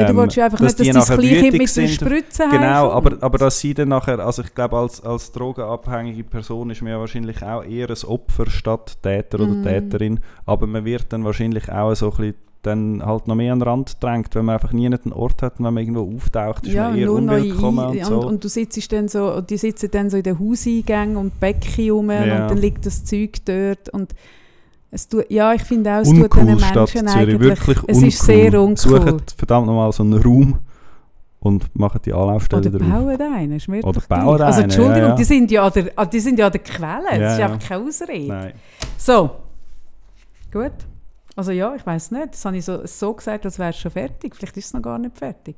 ja, 0.00 0.06
du 0.06 0.16
willst 0.16 0.36
ja 0.36 0.44
einfach 0.46 0.58
dass 0.58 0.78
nicht, 0.78 0.90
die 0.90 0.94
dass 0.94 1.06
das 1.06 1.18
Gleiche 1.18 1.52
mit 1.56 1.68
sind. 1.68 1.88
Spritze 1.90 2.44
Genau, 2.50 2.90
aber, 2.90 3.16
aber 3.20 3.38
dass 3.38 3.60
sie 3.60 3.74
dann 3.74 3.88
nachher, 3.88 4.18
also 4.20 4.42
ich 4.42 4.54
glaube, 4.54 4.76
als, 4.76 5.02
als 5.02 5.32
drogenabhängige 5.32 6.24
Person 6.24 6.70
ist 6.70 6.82
man 6.82 6.92
ja 6.92 6.98
wahrscheinlich 6.98 7.42
auch 7.42 7.62
eher 7.64 7.88
ein 7.90 8.04
Opfer 8.06 8.48
statt 8.48 8.96
Täter 9.02 9.40
oder 9.40 9.52
Mm. 9.52 9.62
Täterin, 9.64 10.20
aber 10.46 10.66
man 10.66 10.84
wird 10.84 11.12
dann 11.12 11.24
wahrscheinlich 11.24 11.70
auch 11.70 11.94
so 11.94 12.06
ein 12.10 12.16
bisschen 12.16 12.34
dann 12.62 13.04
halt 13.04 13.26
noch 13.26 13.34
mehr 13.34 13.52
an 13.52 13.58
den 13.58 13.68
Rand 13.68 13.94
gedrängt, 14.00 14.34
wenn 14.36 14.44
man 14.44 14.54
einfach 14.54 14.72
nie 14.72 14.86
einen 14.86 15.12
Ort 15.12 15.42
hat 15.42 15.58
und 15.58 15.66
wenn 15.66 15.74
man 15.74 15.82
irgendwo 15.82 16.14
auftaucht, 16.16 16.64
ist 16.64 16.74
ja, 16.74 16.90
man 16.90 16.98
eher 16.98 17.12
unwillkommen 17.12 17.86
und 17.86 18.04
so. 18.04 18.20
und, 18.20 18.24
und 18.24 18.44
du 18.44 18.48
sitzt 18.48 18.92
dann 18.92 19.08
so, 19.08 19.40
die 19.40 19.56
sitzen 19.56 19.90
dann 19.90 20.10
so 20.10 20.16
in 20.16 20.22
den 20.22 20.38
Hauseingängen 20.38 21.16
und 21.16 21.40
Becken 21.40 21.90
rum 21.90 22.10
Ja. 22.12 22.22
und 22.22 22.50
dann 22.50 22.58
liegt 22.58 22.86
das 22.86 23.04
Zeug 23.04 23.44
dort 23.44 23.88
und 23.88 24.14
es 24.92 25.08
tut, 25.08 25.28
ja, 25.30 25.52
ich 25.54 25.62
finde 25.62 25.90
auch, 25.90 26.00
es 26.02 26.08
tut 26.10 26.18
uncool 26.22 26.44
diesen 26.44 26.60
Stadt 26.60 26.74
Menschen 26.94 27.08
Zürich, 27.08 27.16
eigentlich, 27.34 27.40
wirklich 27.40 27.78
es 27.88 27.96
uncool. 27.96 28.08
ist 28.08 28.22
sehr 28.22 28.60
uncool. 28.62 28.76
Sucht 28.76 29.34
verdammt 29.36 29.66
nochmal 29.66 29.90
so 29.92 30.02
einen 30.04 30.22
Raum 30.22 30.58
und 31.40 31.74
machen 31.76 32.00
die 32.04 32.12
Anlaufstelle 32.12 32.68
Oder 32.68 32.78
drauf. 32.78 32.88
bauen 32.88 33.20
einen, 33.20 33.52
ist 33.56 33.68
mir 33.68 33.82
Oder 33.84 34.00
bauen 34.08 34.40
Also 34.42 34.58
einen, 34.60 34.64
Entschuldigung, 34.64 34.98
ja, 35.02 35.08
ja. 35.08 35.14
Die, 35.16 35.24
sind 35.24 35.50
ja 35.50 35.66
an 35.66 35.72
der, 35.74 35.92
ah, 35.96 36.04
die 36.04 36.20
sind 36.20 36.38
ja 36.38 36.46
an 36.46 36.52
der 36.52 36.60
Quelle, 36.62 37.02
das 37.10 37.18
Ja, 37.18 37.32
ist 37.32 37.38
ja. 37.40 37.46
einfach 37.46 37.68
keine 37.68 37.84
Ausrede. 37.84 38.28
Nein. 38.28 38.52
So, 38.96 39.30
gut. 40.52 40.72
Also 41.34 41.50
ja, 41.52 41.74
ich 41.74 41.84
weiß 41.86 42.10
nicht, 42.10 42.34
das 42.34 42.44
habe 42.44 42.58
ich 42.58 42.64
so, 42.64 42.86
so 42.86 43.14
gesagt, 43.14 43.46
als 43.46 43.58
wäre 43.58 43.70
es 43.70 43.78
schon 43.78 43.90
fertig. 43.90 44.36
Vielleicht 44.36 44.56
ist 44.58 44.66
es 44.66 44.74
noch 44.74 44.82
gar 44.82 44.98
nicht 44.98 45.16
fertig. 45.16 45.56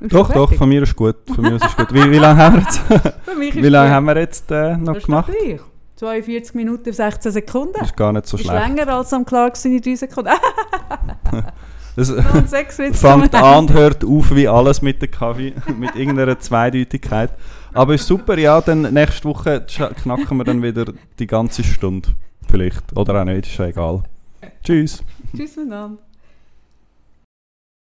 Ist 0.00 0.14
Doch, 0.14 0.32
doch, 0.32 0.54
von 0.54 0.68
mir 0.68 0.82
ist 0.84 0.94
gut. 0.96 1.16
Von 1.34 1.42
mir 1.42 1.56
ist 1.56 1.64
es 1.66 1.76
gut. 1.76 1.92
Wie, 1.92 2.08
wie 2.10 2.18
lange 2.18 2.38
haben 2.40 2.54
wir 2.54 2.60
jetzt, 2.62 2.80
ist 2.90 3.56
wie 3.56 3.68
lange 3.68 3.88
gut. 3.88 3.94
haben 3.96 4.06
wir 4.06 4.16
jetzt 4.18 4.50
äh, 4.52 4.76
noch 4.76 4.94
Das 4.94 4.96
ist 4.98 5.06
gemacht? 5.06 5.30
gleich. 5.42 5.60
42 6.02 6.54
Minuten 6.54 6.92
16 6.92 7.30
Sekunden. 7.30 7.80
Ist 7.80 7.96
gar 7.96 8.12
nicht 8.12 8.26
so 8.26 8.36
ist 8.36 8.42
schlecht. 8.42 8.60
länger 8.60 8.88
als 8.88 9.12
am 9.12 9.24
Clark 9.24 9.56
seine 9.56 9.80
3 9.80 9.94
Sekunden. 9.94 10.32
Das 11.94 12.08
Und 12.08 12.48
6 12.48 12.78
Witze 12.78 12.94
fängt 12.94 13.34
an 13.34 13.58
und 13.66 13.72
hört 13.74 14.02
auf 14.02 14.34
wie 14.34 14.48
alles 14.48 14.80
mit 14.80 15.02
dem 15.02 15.10
Kaffee, 15.10 15.52
mit 15.78 15.94
irgendeiner 15.94 16.38
Zweideutigkeit. 16.38 17.28
Aber 17.74 17.92
ist 17.92 18.06
super, 18.06 18.38
ja, 18.38 18.62
dann 18.62 18.94
nächste 18.94 19.28
Woche 19.28 19.66
knacken 19.66 20.38
wir 20.38 20.44
dann 20.44 20.62
wieder 20.62 20.86
die 21.18 21.26
ganze 21.26 21.62
Stunde. 21.62 22.08
Vielleicht. 22.50 22.96
Oder 22.96 23.20
auch 23.20 23.24
nicht, 23.26 23.46
ist 23.46 23.58
ja 23.58 23.66
egal. 23.66 24.04
Tschüss. 24.64 25.04
Tschüss 25.36 25.54
miteinander. 25.54 25.98